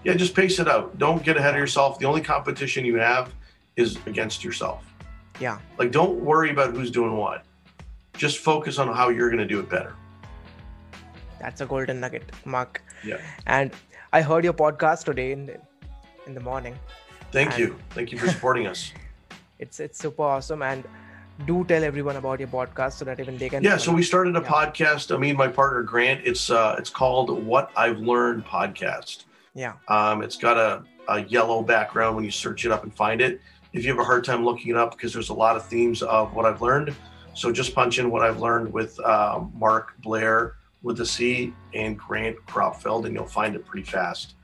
Yeah, 0.03 0.13
just 0.13 0.35
pace 0.35 0.59
it 0.59 0.67
out. 0.67 0.95
Don't 0.99 1.23
get 1.23 1.37
ahead 1.37 1.55
of 1.55 1.59
yourself. 1.59 1.97
The 1.97 2.05
only 2.05 2.21
competition 2.21 2.85
you 2.85 2.97
have 2.97 3.33
is 3.75 3.97
against 4.05 4.43
yourself. 4.43 4.83
Yeah. 5.39 5.57
Like, 5.79 5.91
don't 5.91 6.19
worry 6.19 6.51
about 6.51 6.75
who's 6.75 6.91
doing 6.91 7.17
what. 7.17 7.45
Just 8.15 8.37
focus 8.37 8.77
on 8.77 8.93
how 8.93 9.09
you're 9.09 9.29
going 9.31 9.39
to 9.47 9.51
do 9.55 9.59
it 9.59 9.67
better. 9.69 9.95
That's 11.41 11.61
a 11.61 11.65
golden 11.65 11.99
nugget, 11.99 12.31
Marc. 12.45 12.83
Yeah. 13.03 13.17
And 13.47 13.71
I 14.13 14.21
heard 14.21 14.43
your 14.43 14.53
podcast 14.53 15.03
today 15.05 15.31
in 15.31 15.47
the, 15.47 15.57
in 16.27 16.35
the 16.35 16.41
morning. 16.41 16.77
Thank 17.31 17.49
And- 17.53 17.59
you. 17.59 17.79
Thank 17.89 18.11
you 18.11 18.19
for 18.19 18.27
supporting 18.29 18.67
us. 18.67 18.91
It's 19.57 19.79
it's 19.79 19.97
super 19.97 20.23
awesome, 20.23 20.61
and 20.61 20.83
do 21.45 21.65
tell 21.65 21.84
everyone 21.84 22.15
about 22.15 22.39
your 22.39 22.48
podcast 22.48 22.93
so 22.93 23.06
that 23.06 23.19
even 23.19 23.38
they 23.38 23.50
can. 23.50 23.62
Yeah, 23.63 23.78
so 23.78 23.91
we 23.91 24.04
started 24.04 24.36
a 24.38 24.39
Yeah. 24.41 24.48
podcast. 24.48 25.13
I 25.13 25.17
mean, 25.17 25.36
my 25.36 25.48
partner 25.48 25.84
Grant. 25.84 26.21
It's 26.24 26.50
uh, 26.50 26.76
it's 26.80 26.89
called 26.89 27.43
What 27.45 27.71
I've 27.76 28.00
Learned 28.00 28.45
Podcast. 28.45 29.26
Yeah. 29.54 29.74
Um, 29.88 30.21
it's 30.21 30.38
got 30.38 30.58
a, 30.58 30.84
a 31.10 31.24
yellow 31.26 31.62
background 31.62 32.15
when 32.15 32.26
you 32.26 32.32
search 32.32 32.65
it 32.65 32.71
up 32.71 32.84
and 32.84 32.93
find 32.95 33.21
it. 33.21 33.41
If 33.74 33.84
you 33.84 33.89
have 33.91 34.00
a 34.00 34.04
hard 34.06 34.24
time 34.24 34.45
looking 34.45 34.71
it 34.71 34.78
up, 34.78 34.91
because 34.91 35.12
there's 35.12 35.30
a 35.30 35.34
lot 35.34 35.58
of 35.58 35.65
themes 35.65 36.02
of 36.02 36.34
what 36.34 36.45
I've 36.45 36.62
learned, 36.62 36.95
so 37.34 37.52
just 37.52 37.76
punch 37.76 38.00
in 38.00 38.10
what 38.10 38.21
I've 38.21 38.39
learned 38.39 38.71
with 38.71 38.98
um, 39.02 39.52
Marc 39.58 40.00
Blair 40.02 40.56
with 40.84 40.98
the 40.98 41.06
C 41.06 41.54
and 41.74 41.98
Grant 41.98 42.38
Cropfeld, 42.48 43.06
and 43.06 43.13
you'll 43.13 43.26
find 43.28 43.56
it 43.56 43.65
pretty 43.65 43.86
fast. 43.86 44.36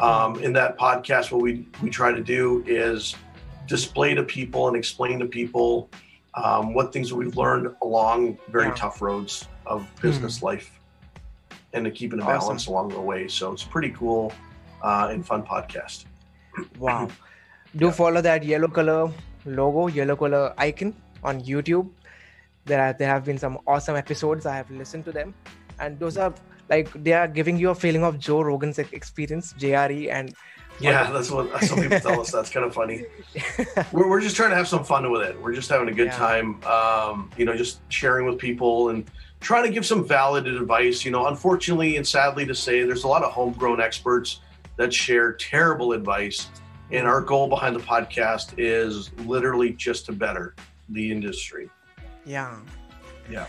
Um, 0.00 0.42
in 0.42 0.52
that 0.54 0.76
podcast, 0.78 1.30
what 1.30 1.40
we 1.42 1.68
we 1.80 1.90
try 1.90 2.10
to 2.10 2.20
do 2.22 2.64
is 2.66 3.14
display 3.68 4.14
to 4.14 4.24
people 4.24 4.66
and 4.66 4.76
explain 4.76 5.20
to 5.20 5.26
people 5.26 5.88
um, 6.34 6.74
what 6.74 6.92
things 6.92 7.12
we've 7.12 7.36
learned 7.36 7.74
along 7.82 8.38
very 8.48 8.66
Yeah. 8.66 8.74
tough 8.74 9.02
roads 9.02 9.46
of 9.66 9.86
business 10.00 10.42
life, 10.42 10.78
and 11.72 11.84
to 11.84 11.90
keeping 11.90 12.20
a 12.20 12.22
Awesome. 12.22 12.38
balance 12.38 12.66
along 12.66 12.88
the 12.90 13.00
way. 13.00 13.28
So 13.28 13.52
it's 13.52 13.62
pretty 13.64 13.90
cool 13.90 14.32
uh, 14.82 15.08
and 15.12 15.24
fun 15.26 15.42
podcast. 15.42 16.04
Wow. 16.78 17.08
Do 17.76 17.86
Yeah. 17.86 17.92
follow 17.92 18.20
that 18.20 18.44
yellow 18.44 18.68
color 18.68 19.10
logo, 19.44 19.86
yellow 19.88 20.16
color 20.16 20.52
icon 20.58 20.94
on 21.24 21.40
YouTube. 21.40 21.88
There 22.64 22.80
are, 22.80 22.92
there 22.92 23.08
have 23.08 23.24
been 23.24 23.38
some 23.38 23.58
awesome 23.66 23.96
episodes. 23.96 24.46
I 24.46 24.56
have 24.56 24.70
listened 24.70 25.04
to 25.06 25.12
them, 25.12 25.34
and 25.80 25.98
those 25.98 26.16
are 26.16 26.32
like 26.68 26.90
they 27.02 27.12
are 27.12 27.26
giving 27.28 27.56
you 27.58 27.70
a 27.70 27.74
feeling 27.74 28.04
of 28.04 28.18
Joe 28.18 28.40
Rogan's 28.42 28.78
experience, 28.78 29.52
JRE, 29.58 30.10
and 30.10 30.34
Yeah, 30.82 31.10
that's 31.10 31.30
what 31.30 31.62
some 31.64 31.80
people 31.80 32.00
tell 32.00 32.20
us. 32.20 32.30
That's 32.30 32.50
kind 32.50 32.66
of 32.66 32.74
funny. 32.74 33.04
We're, 33.92 34.08
we're 34.08 34.20
just 34.20 34.36
trying 34.36 34.50
to 34.50 34.56
have 34.56 34.68
some 34.68 34.84
fun 34.84 35.10
with 35.10 35.22
it. 35.22 35.40
We're 35.40 35.54
just 35.54 35.70
having 35.70 35.88
a 35.88 35.92
good 35.92 36.06
Yeah. 36.08 36.16
time, 36.18 36.62
um, 36.64 37.30
you 37.36 37.44
know, 37.44 37.56
just 37.56 37.80
sharing 37.90 38.26
with 38.26 38.38
people 38.38 38.88
and 38.90 39.10
trying 39.40 39.64
to 39.64 39.70
give 39.70 39.84
some 39.86 40.06
valid 40.06 40.46
advice. 40.46 41.04
You 41.04 41.10
know, 41.10 41.26
unfortunately 41.26 41.96
and 41.96 42.06
sadly 42.06 42.44
to 42.46 42.54
say, 42.54 42.82
there's 42.84 43.04
a 43.04 43.08
lot 43.08 43.22
of 43.22 43.32
homegrown 43.32 43.80
experts 43.80 44.40
that 44.76 44.92
share 44.92 45.32
terrible 45.34 45.92
advice. 45.92 46.48
And 46.90 47.06
our 47.06 47.20
goal 47.22 47.48
behind 47.48 47.74
the 47.76 47.80
podcast 47.80 48.54
is 48.58 49.10
literally 49.24 49.70
just 49.72 50.06
to 50.06 50.12
better 50.12 50.54
the 50.90 51.10
industry. 51.10 51.70
Yeah. 52.26 52.58
Yeah. 53.30 53.46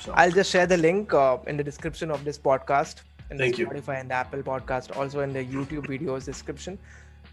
So 0.00 0.12
I'll 0.16 0.30
just 0.30 0.50
share 0.50 0.66
the 0.66 0.76
link 0.78 1.12
uh, 1.12 1.38
in 1.46 1.56
the 1.56 1.62
description 1.64 2.10
of 2.10 2.24
this 2.24 2.38
podcast 2.38 3.02
in 3.30 3.38
Thank 3.38 3.56
the 3.56 3.62
you. 3.62 3.66
Spotify 3.66 4.00
and 4.00 4.10
the 4.10 4.14
Apple 4.14 4.42
podcast, 4.42 4.96
also 4.96 5.20
in 5.20 5.32
the 5.32 5.44
YouTube 5.44 5.86
videos 5.86 6.24
description, 6.24 6.78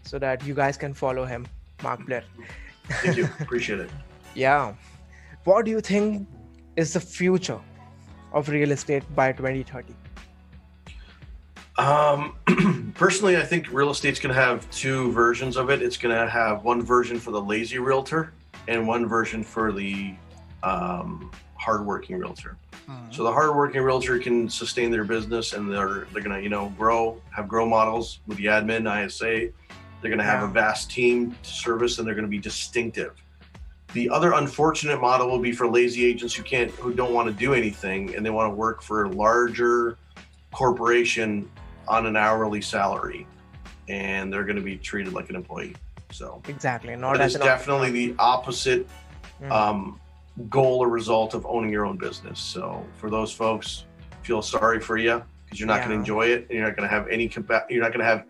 so 0.02 0.18
that 0.18 0.44
you 0.44 0.54
guys 0.54 0.76
can 0.76 0.94
follow 0.94 1.24
him, 1.24 1.46
Marc 1.82 2.04
Blair. 2.06 2.24
thank 3.02 3.16
you. 3.16 3.24
Appreciate 3.40 3.80
it. 3.80 3.90
Yeah. 4.34 4.74
What 5.44 5.64
do 5.64 5.70
you 5.70 5.80
think 5.80 6.28
is 6.76 6.92
the 6.92 7.00
future 7.00 7.60
of 8.32 8.48
real 8.48 8.70
estate 8.72 9.02
by 9.14 9.32
2030? 9.32 9.94
Um, 11.78 12.34
personally, 12.94 13.36
I 13.36 13.44
think 13.44 13.72
real 13.72 13.90
estate's 13.90 14.18
going 14.18 14.34
to 14.34 14.40
have 14.40 14.68
two 14.70 15.12
versions 15.12 15.56
of 15.56 15.70
it. 15.70 15.80
It's 15.80 15.96
going 15.96 16.14
to 16.14 16.28
have 16.28 16.64
one 16.64 16.82
version 16.82 17.18
for 17.18 17.30
the 17.30 17.40
lazy 17.40 17.78
realtor 17.78 18.32
and 18.66 18.86
one 18.86 19.06
version 19.06 19.42
for 19.44 19.72
the 19.72 20.14
um, 20.62 21.30
hardworking 21.72 22.16
realtor. 22.18 22.56
So 23.10 23.22
the 23.22 23.30
hardworking 23.32 23.82
realtor 23.82 24.18
can 24.18 24.48
sustain 24.48 24.90
their 24.90 25.04
business 25.04 25.52
and 25.52 25.70
they're 25.70 26.06
they're 26.12 26.22
going 26.22 26.34
to 26.38 26.42
you 26.42 26.48
know 26.48 26.72
grow, 26.78 27.20
have 27.36 27.46
grow 27.46 27.66
models 27.68 28.20
with 28.26 28.38
the 28.38 28.46
admin, 28.46 28.82
ISA. 28.88 29.52
They're 30.00 30.10
going 30.14 30.18
to 30.18 30.24
have 30.24 30.40
Yeah. 30.40 30.48
a 30.48 30.52
vast 30.52 30.90
team 30.90 31.36
to 31.42 31.50
service 31.50 31.98
and 31.98 32.06
they're 32.08 32.14
going 32.14 32.24
to 32.24 32.30
be 32.30 32.38
distinctive. 32.38 33.12
The 33.92 34.08
other 34.08 34.32
unfortunate 34.32 34.98
model 35.02 35.28
will 35.30 35.38
be 35.50 35.52
for 35.52 35.66
lazy 35.68 36.06
agents 36.06 36.32
who 36.34 36.42
can't 36.42 36.70
who 36.82 36.94
don't 36.94 37.12
want 37.12 37.26
to 37.28 37.34
do 37.34 37.52
anything 37.52 38.14
and 38.14 38.24
they 38.24 38.30
want 38.30 38.50
to 38.50 38.54
work 38.56 38.80
for 38.82 39.04
a 39.04 39.08
larger 39.10 39.98
corporation 40.52 41.50
on 41.86 42.06
an 42.06 42.16
hourly 42.16 42.62
salary 42.62 43.26
and 43.88 44.32
they're 44.32 44.44
going 44.44 44.56
to 44.56 44.62
be 44.62 44.76
treated 44.78 45.12
like 45.12 45.28
an 45.28 45.36
employee. 45.36 45.74
So 46.12 46.40
Exactly. 46.48 46.96
Not 46.96 47.18
that 47.18 47.26
is 47.26 47.34
definitely 47.34 47.90
the 47.90 48.14
opposite 48.18 48.86
Mm. 49.40 49.52
um, 49.52 50.00
goal 50.48 50.82
or 50.82 50.88
result 50.88 51.34
of 51.34 51.44
owning 51.46 51.70
your 51.70 51.84
own 51.84 51.96
business. 51.96 52.40
So 52.40 52.84
for 52.96 53.10
those 53.10 53.32
folks, 53.32 53.84
feel 54.22 54.42
sorry 54.42 54.80
for 54.80 54.96
you 54.96 55.22
because 55.44 55.58
you're 55.58 55.66
not 55.66 55.78
going 55.78 55.90
to 55.90 55.96
enjoy 55.96 56.26
it, 56.26 56.46
and 56.48 56.50
you're 56.50 56.66
not 56.66 56.76
going 56.76 56.88
to 56.88 56.94
have 56.94 57.08
any 57.08 57.30
you're 57.68 57.82
not 57.82 57.92
going 57.92 58.00
to 58.00 58.04
have 58.04 58.24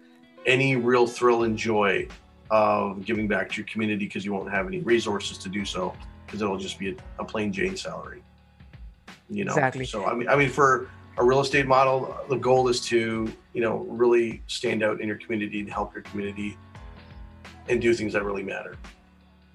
any 0.47 0.77
real 0.77 1.07
thrill 1.07 1.43
and 1.45 1.57
joy 1.57 2.07
of 2.51 3.05
giving 3.05 3.29
back 3.29 3.51
to 3.51 3.57
your 3.57 3.67
community 3.67 4.07
because 4.07 4.25
you 4.25 4.33
won't 4.33 4.51
have 4.51 4.67
any 4.67 4.81
resources 4.81 5.37
to 5.39 5.49
do 5.49 5.65
so 5.65 5.95
because 6.25 6.41
it'll 6.41 6.57
just 6.57 6.79
be 6.79 6.91
a, 6.91 6.97
a 7.19 7.25
plain 7.25 7.53
Jane 7.53 7.77
salary. 7.77 8.23
You 9.29 9.45
know. 9.45 9.53
Exactly. 9.53 9.85
So 9.85 10.07
I 10.07 10.15
mean, 10.15 10.29
I 10.29 10.37
mean, 10.37 10.49
for 10.49 10.89
a 11.19 11.25
real 11.25 11.41
estate 11.41 11.67
model, 11.67 12.17
the 12.29 12.37
goal 12.37 12.69
is 12.69 12.81
to 12.87 13.33
you 13.53 13.61
know 13.61 13.79
really 13.89 14.43
stand 14.47 14.83
out 14.83 15.01
in 15.01 15.09
your 15.09 15.19
community 15.19 15.61
and 15.61 15.71
help 15.71 15.95
your 15.95 16.03
community 16.03 16.57
and 17.69 17.81
do 17.83 17.93
things 17.93 18.13
that 18.15 18.25
really 18.25 18.43
matter. 18.43 18.77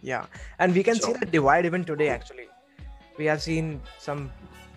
Yeah. 0.03 0.25
And 0.59 0.75
we 0.75 0.83
can 0.83 0.95
see 0.95 1.13
that 1.13 1.31
divide 1.31 1.65
even 1.65 1.85
today, 1.85 2.09
actually. 2.09 2.47
We 3.17 3.25
have 3.25 3.41
seen 3.41 3.81
some 3.97 4.31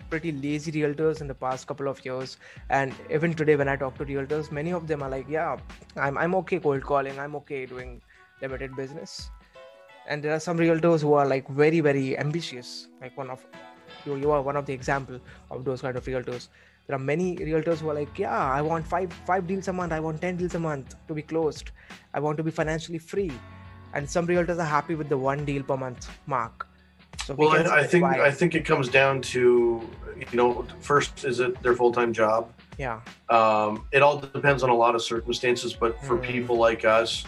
pretty 0.09 0.31
lazy 0.31 0.71
realtors 0.71 1.19
in 1.19 1.27
the 1.27 1.35
past 1.35 1.67
couple 1.67 1.89
of 1.89 2.03
years. 2.05 2.37
And 2.69 2.95
even 3.11 3.33
today, 3.33 3.57
when 3.57 3.67
I 3.67 3.75
talk 3.75 3.97
to 3.97 4.05
realtors, 4.05 4.51
many 4.51 4.71
of 4.71 4.87
them 4.87 5.03
are 5.03 5.09
like, 5.09 5.27
yeah, 5.29 5.57
I'm, 5.97 6.17
I'm 6.17 6.33
okay 6.35 6.59
cold 6.59 6.81
calling, 6.83 7.19
I'm 7.19 7.35
okay 7.35 7.65
doing 7.65 8.01
limited 8.41 8.75
business. 8.75 9.29
And 10.07 10.23
there 10.23 10.33
are 10.33 10.39
some 10.39 10.57
realtors 10.57 11.01
who 11.01 11.13
are 11.13 11.27
like 11.27 11.49
very, 11.49 11.81
very 11.81 12.17
ambitious. 12.17 12.87
Like 13.01 13.17
one 13.17 13.29
of 13.29 13.45
you, 14.05 14.15
you 14.15 14.31
are 14.31 14.41
one 14.41 14.55
of 14.55 14.65
the 14.65 14.73
example 14.73 15.19
of 15.51 15.65
those 15.65 15.81
kind 15.81 15.97
of 15.97 16.05
realtors. 16.05 16.47
There 16.87 16.95
are 16.95 16.99
many 16.99 17.35
realtors 17.35 17.79
who 17.79 17.89
are 17.89 17.93
like, 17.93 18.17
yeah, 18.17 18.49
I 18.49 18.61
want 18.61 18.87
five 18.87 19.11
five 19.25 19.45
deals 19.45 19.67
a 19.67 19.73
month, 19.73 19.91
I 19.91 19.99
want 19.99 20.21
ten 20.21 20.37
deals 20.37 20.55
a 20.55 20.59
month 20.59 20.95
to 21.09 21.13
be 21.13 21.21
closed. 21.21 21.71
I 22.13 22.21
want 22.21 22.37
to 22.37 22.43
be 22.43 22.51
financially 22.51 22.97
free 22.97 23.31
and 23.93 24.09
some 24.09 24.27
realtors 24.27 24.59
are 24.59 24.71
happy 24.77 24.95
with 24.95 25.09
the 25.09 25.17
one 25.17 25.45
deal 25.45 25.63
per 25.63 25.77
month 25.77 26.09
mark 26.25 26.67
So 27.25 27.33
we 27.33 27.45
Well, 27.45 27.69
I, 27.71 27.79
I 27.81 27.83
think 27.83 28.03
I 28.05 28.31
think 28.31 28.55
it 28.55 28.63
comes 28.65 28.87
down 28.89 29.21
to 29.33 29.41
you 30.31 30.37
know 30.39 30.65
first 30.81 31.23
is 31.25 31.39
it 31.39 31.61
their 31.63 31.75
full 31.75 31.91
time 31.91 32.11
job. 32.13 32.41
yeah, 32.77 32.99
Um, 33.37 33.85
it 33.91 34.01
all 34.05 34.17
depends 34.19 34.61
on 34.63 34.69
a 34.69 34.79
lot 34.85 34.93
of 34.95 35.01
circumstances, 35.01 35.73
but 35.83 35.91
for 36.07 36.15
Mm. 36.17 36.23
people 36.33 36.55
like 36.67 36.85
us, 36.99 37.25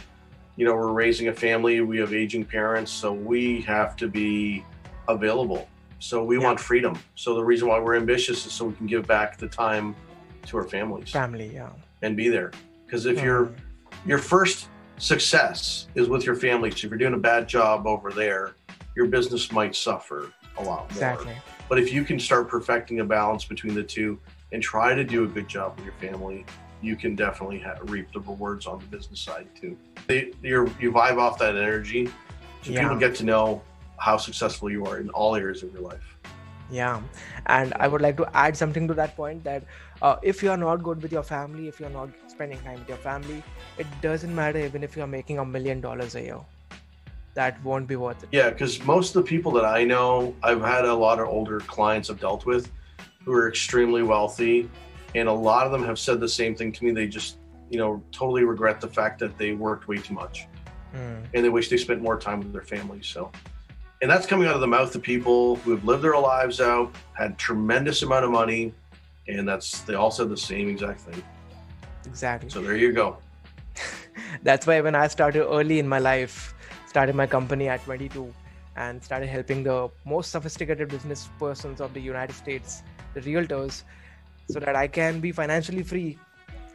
you 0.57 0.65
know, 0.65 0.75
we're 0.79 0.91
raising 1.05 1.27
a 1.29 1.33
family. 1.33 1.75
We 1.81 1.97
have 2.03 2.13
aging 2.13 2.45
parents, 2.45 2.91
so 2.91 3.07
we 3.13 3.61
have 3.61 3.95
to 4.01 4.07
be 4.07 4.63
available. 5.07 5.67
So 5.99 6.23
we 6.23 6.35
Yeah. 6.37 6.45
want 6.47 6.59
freedom. 6.59 6.93
So 7.15 7.27
the 7.35 7.43
reason 7.51 7.67
why 7.67 7.77
we're 7.79 7.95
ambitious 8.03 8.45
is 8.45 8.51
so 8.53 8.65
we 8.65 8.75
can 8.79 8.87
give 8.87 9.05
back 9.07 9.37
the 9.37 9.47
time 9.47 9.95
to 10.47 10.57
our 10.57 10.63
families 10.75 11.11
family. 11.11 11.49
Yeah. 11.53 11.69
and 12.03 12.15
be 12.15 12.27
there. 12.29 12.51
Because 12.85 13.05
if 13.05 13.21
you're 13.23 13.45
Mm. 13.47 13.55
your 14.11 14.17
first 14.33 14.67
success 14.99 15.87
is 15.95 16.07
with 16.07 16.25
your 16.25 16.35
family, 16.35 16.69
so 16.71 16.75
if 16.77 16.83
you're 16.91 16.97
doing 16.97 17.13
a 17.13 17.17
bad 17.17 17.47
job 17.47 17.87
over 17.87 18.11
there, 18.11 18.53
your 18.95 19.07
business 19.07 19.51
might 19.51 19.75
suffer 19.75 20.31
a 20.57 20.63
lot 20.63 20.79
more. 20.81 20.85
exactly. 20.91 21.35
But 21.67 21.79
if 21.79 21.91
you 21.93 22.03
can 22.03 22.19
start 22.19 22.47
perfecting 22.49 22.99
a 22.99 23.05
balance 23.05 23.45
between 23.45 23.73
the 23.75 23.83
two 23.83 24.19
and 24.51 24.61
try 24.61 24.93
to 24.95 25.03
do 25.03 25.23
a 25.23 25.27
good 25.27 25.47
job 25.47 25.75
with 25.77 25.85
your 25.85 25.93
family, 25.95 26.45
you 26.81 26.95
can 26.95 27.15
definitely 27.15 27.59
ha- 27.59 27.75
reap 27.83 28.11
the 28.13 28.19
rewards 28.21 28.65
on 28.65 28.79
the 28.79 28.85
business 28.85 29.19
side 29.19 29.47
too. 29.59 29.77
They, 30.07 30.31
you're, 30.41 30.67
you 30.79 30.91
vibe 30.91 31.17
off 31.17 31.37
that 31.39 31.55
energy, 31.55 32.07
so 32.63 32.71
Yeah. 32.71 32.81
people 32.83 32.97
get 32.97 33.15
to 33.15 33.23
know 33.25 33.61
how 33.97 34.17
successful 34.17 34.69
you 34.69 34.85
are 34.85 34.97
in 34.99 35.09
all 35.09 35.35
areas 35.35 35.61
of 35.63 35.71
your 35.73 35.81
life. 35.81 36.17
Yeah, 36.71 37.01
and 37.47 37.73
I 37.79 37.87
would 37.87 38.01
like 38.01 38.15
to 38.17 38.29
add 38.35 38.55
something 38.55 38.87
to 38.87 38.93
that 38.93 39.15
point 39.15 39.43
that 39.43 39.63
uh, 40.01 40.17
if 40.21 40.43
you 40.43 40.51
are 40.51 40.57
not 40.57 40.83
good 40.83 41.01
with 41.01 41.11
your 41.11 41.23
family, 41.23 41.67
if 41.67 41.79
you 41.79 41.87
are 41.87 41.89
not 41.89 42.09
spending 42.39 42.59
time 42.59 42.79
with 42.79 42.87
your 42.87 42.97
family, 43.09 43.43
it 43.77 43.87
doesn't 44.01 44.33
matter 44.33 44.59
even 44.59 44.81
if 44.81 44.95
you 44.95 45.03
are 45.03 45.13
making 45.19 45.39
a 45.39 45.45
million 45.45 45.81
dollars 45.81 46.15
a 46.15 46.21
year. 46.21 46.39
That 47.33 47.61
won't 47.65 47.85
be 47.85 47.97
worth 47.97 48.23
it. 48.23 48.29
Yeah, 48.31 48.49
because 48.49 48.81
most 48.85 49.13
of 49.13 49.23
the 49.23 49.27
people 49.27 49.51
that 49.57 49.65
I 49.65 49.83
know, 49.83 50.33
I've 50.41 50.61
had 50.61 50.85
a 50.85 50.93
lot 50.93 51.19
of 51.19 51.27
older 51.27 51.59
clients 51.59 52.09
I've 52.09 52.21
dealt 52.21 52.45
with 52.45 52.71
who 53.25 53.33
are 53.33 53.49
extremely 53.49 54.03
wealthy, 54.03 54.69
and 55.15 55.27
a 55.27 55.33
lot 55.33 55.65
of 55.65 55.73
them 55.73 55.83
have 55.83 55.99
said 55.99 56.21
the 56.21 56.29
same 56.29 56.55
thing 56.55 56.71
to 56.71 56.85
me. 56.85 56.91
They 56.91 57.07
just, 57.07 57.39
you 57.69 57.77
know, 57.77 58.01
totally 58.13 58.45
regret 58.45 58.79
the 58.79 58.87
fact 58.87 59.19
that 59.19 59.37
they 59.37 59.51
worked 59.51 59.89
way 59.89 59.97
too 59.97 60.13
much. 60.13 60.47
Mm, 60.95 61.25
and 61.33 61.43
they 61.43 61.49
wish 61.49 61.67
they 61.67 61.75
spent 61.77 62.01
more 62.01 62.17
time 62.17 62.39
with 62.39 62.53
their 62.53 62.67
families. 62.75 63.05
So, 63.05 63.31
and 64.01 64.09
that's 64.09 64.25
coming 64.25 64.47
out 64.47 64.55
of 64.55 64.61
the 64.61 64.73
mouth 64.77 64.95
of 64.95 65.01
people 65.01 65.57
who 65.57 65.71
have 65.71 65.83
lived 65.83 66.03
their 66.03 66.17
lives 66.17 66.61
out, 66.61 66.95
had 67.17 67.37
tremendous 67.37 68.01
amount 68.01 68.23
of 68.23 68.31
money, 68.31 68.73
and 69.27 69.45
that's 69.45 69.81
they 69.81 69.95
all 69.95 70.09
said 70.09 70.29
the 70.29 70.37
same 70.37 70.69
exact 70.69 71.01
thing. 71.01 71.21
Exactly. 72.09 72.49
So 72.49 72.61
there 72.61 72.75
you 72.75 72.91
go. 72.91 73.17
That's 74.43 74.67
why 74.67 74.81
when 74.81 74.95
I 74.95 75.07
started 75.07 75.45
early 75.45 75.79
in 75.79 75.87
my 75.87 75.99
life, 75.99 76.53
started 76.87 77.15
my 77.15 77.27
company 77.27 77.69
at 77.69 77.83
22, 77.85 78.33
and 78.75 79.03
started 79.03 79.27
helping 79.27 79.63
the 79.63 79.89
most 80.05 80.31
sophisticated 80.31 80.89
business 80.89 81.29
persons 81.39 81.81
of 81.81 81.93
the 81.93 82.01
United 82.01 82.33
States, 82.33 82.83
the 83.13 83.21
realtors, 83.21 83.83
so 84.49 84.59
that 84.59 84.75
I 84.75 84.87
can 84.87 85.19
be 85.19 85.31
financially 85.31 85.83
free 85.83 86.17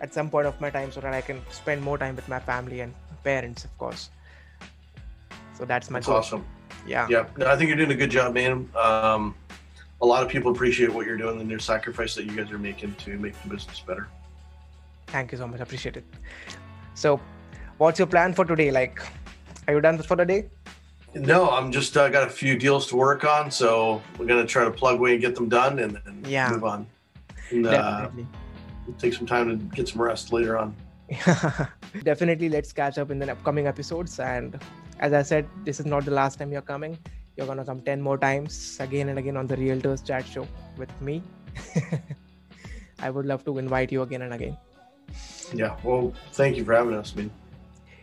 at 0.01 0.13
some 0.13 0.31
point 0.31 0.47
of 0.47 0.61
my 0.61 0.71
time, 0.71 0.93
so 0.93 1.01
that 1.01 1.15
I 1.15 1.21
can 1.21 1.41
spend 1.51 1.83
more 1.83 1.99
time 1.99 2.17
with 2.17 2.29
my 2.29 2.39
family 2.39 2.81
and 2.81 2.95
parents, 3.23 3.65
of 3.65 3.77
course. 3.79 4.11
So 5.57 5.65
that's 5.65 5.91
my 5.91 5.99
That's 5.99 6.07
goal. 6.07 6.17
awesome. 6.17 6.45
Yeah. 6.87 7.07
Yeah, 7.09 7.27
no, 7.37 7.47
I 7.47 7.57
think 7.57 7.69
you're 7.69 7.77
doing 7.77 7.93
a 7.93 7.97
good 7.97 8.11
job, 8.11 8.35
man. 8.35 8.69
Um, 8.77 9.35
a 10.03 10.07
lot 10.07 10.23
of 10.23 10.29
people 10.29 10.53
appreciate 10.53 10.93
what 10.93 11.07
you're 11.07 11.17
doing 11.17 11.41
and 11.41 11.49
your 11.49 11.61
sacrifice 11.61 12.15
that 12.17 12.25
you 12.25 12.37
guys 12.37 12.51
are 12.51 12.59
making 12.59 12.95
to 12.97 13.19
make 13.19 13.41
the 13.43 13.49
business 13.49 13.81
better. 13.81 14.09
Thank 15.15 15.31
you 15.31 15.39
so 15.39 15.47
much. 15.47 15.61
Appreciate 15.61 15.97
it. 15.97 16.05
So, 16.95 17.21
what's 17.79 18.01
your 18.01 18.09
plan 18.15 18.33
for 18.35 18.45
today? 18.45 18.71
Like, 18.73 19.01
are 19.69 19.75
you 19.75 19.81
done 19.81 19.99
for 20.03 20.17
the 20.17 20.25
day? 20.25 20.41
No, 21.15 21.51
I'm 21.57 21.71
just 21.71 21.97
uh, 21.97 22.09
got 22.09 22.27
a 22.27 22.31
few 22.31 22.59
deals 22.59 22.89
to 22.89 22.97
work 22.97 23.23
on, 23.25 23.49
so 23.49 24.03
we're 24.19 24.27
gonna 24.27 24.45
try 24.55 24.65
to 24.65 24.73
plug 24.73 24.97
away 24.99 25.13
and 25.13 25.21
get 25.27 25.37
them 25.37 25.49
done, 25.49 25.79
and 25.85 25.93
then 25.99 26.17
Yeah. 26.27 26.51
move 26.55 26.65
on. 26.65 26.89
And, 27.53 27.65
uh, 27.65 27.71
Definitely. 27.77 28.27
take 29.05 29.15
some 29.15 29.29
time 29.35 29.47
to 29.53 29.57
get 29.77 29.87
some 29.93 30.03
rest 30.03 30.33
later 30.33 30.59
on. 30.59 30.75
Definitely, 32.11 32.49
let's 32.49 32.73
catch 32.73 32.99
up 32.99 33.13
in 33.13 33.21
the 33.21 33.31
upcoming 33.31 33.69
episodes. 33.69 34.19
And 34.19 34.61
as 34.99 35.13
I 35.13 35.23
said, 35.23 35.47
this 35.65 35.79
is 35.79 35.87
not 35.87 36.05
the 36.11 36.17
last 36.21 36.41
time 36.41 36.51
you're 36.51 36.69
coming. 36.75 36.99
You're 37.37 37.47
gonna 37.47 37.65
come 37.65 37.83
10 37.83 38.03
more 38.11 38.19
times 38.19 38.79
again 38.81 39.09
and 39.11 39.19
again 39.25 39.37
on 39.37 39.47
the 39.47 39.57
Realtors 39.65 40.05
Chat 40.05 40.27
Show 40.27 40.49
with 40.77 41.01
me. 41.01 41.23
I 42.99 43.11
would 43.11 43.27
love 43.27 43.45
to 43.45 43.59
invite 43.59 43.93
you 43.93 44.03
again 44.11 44.23
and 44.23 44.35
again. 44.35 44.57
Yeah. 45.53 45.77
Well, 45.83 46.13
thank 46.33 46.57
you 46.57 46.65
for 46.65 46.75
having 46.75 46.95
us, 46.95 47.15
man. 47.15 47.31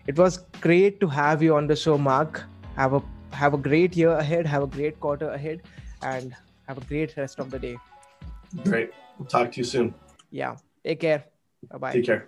It 0.07 0.17
was 0.17 0.39
great 0.59 0.99
to 0.99 1.07
have 1.07 1.41
you 1.43 1.55
on 1.55 1.67
the 1.67 1.75
show, 1.75 1.97
Marc. 1.97 2.43
Have 2.75 2.93
a 2.93 3.01
have 3.31 3.53
a 3.53 3.57
great 3.57 3.95
year 3.95 4.11
ahead, 4.11 4.45
have 4.45 4.63
a 4.63 4.67
great 4.67 4.99
quarter 4.99 5.29
ahead, 5.29 5.61
and 6.01 6.35
have 6.67 6.77
a 6.77 6.85
great 6.85 7.15
rest 7.17 7.39
of 7.39 7.49
the 7.51 7.59
day. 7.59 7.77
Great. 8.63 8.91
We'll 9.17 9.27
talk 9.27 9.51
to 9.53 9.57
you 9.59 9.63
soon. 9.63 9.93
Yeah. 10.31 10.55
Take 10.83 10.99
care. 10.99 11.25
Bye 11.69 11.77
bye. 11.77 11.93
Take 11.93 12.05
care. 12.05 12.27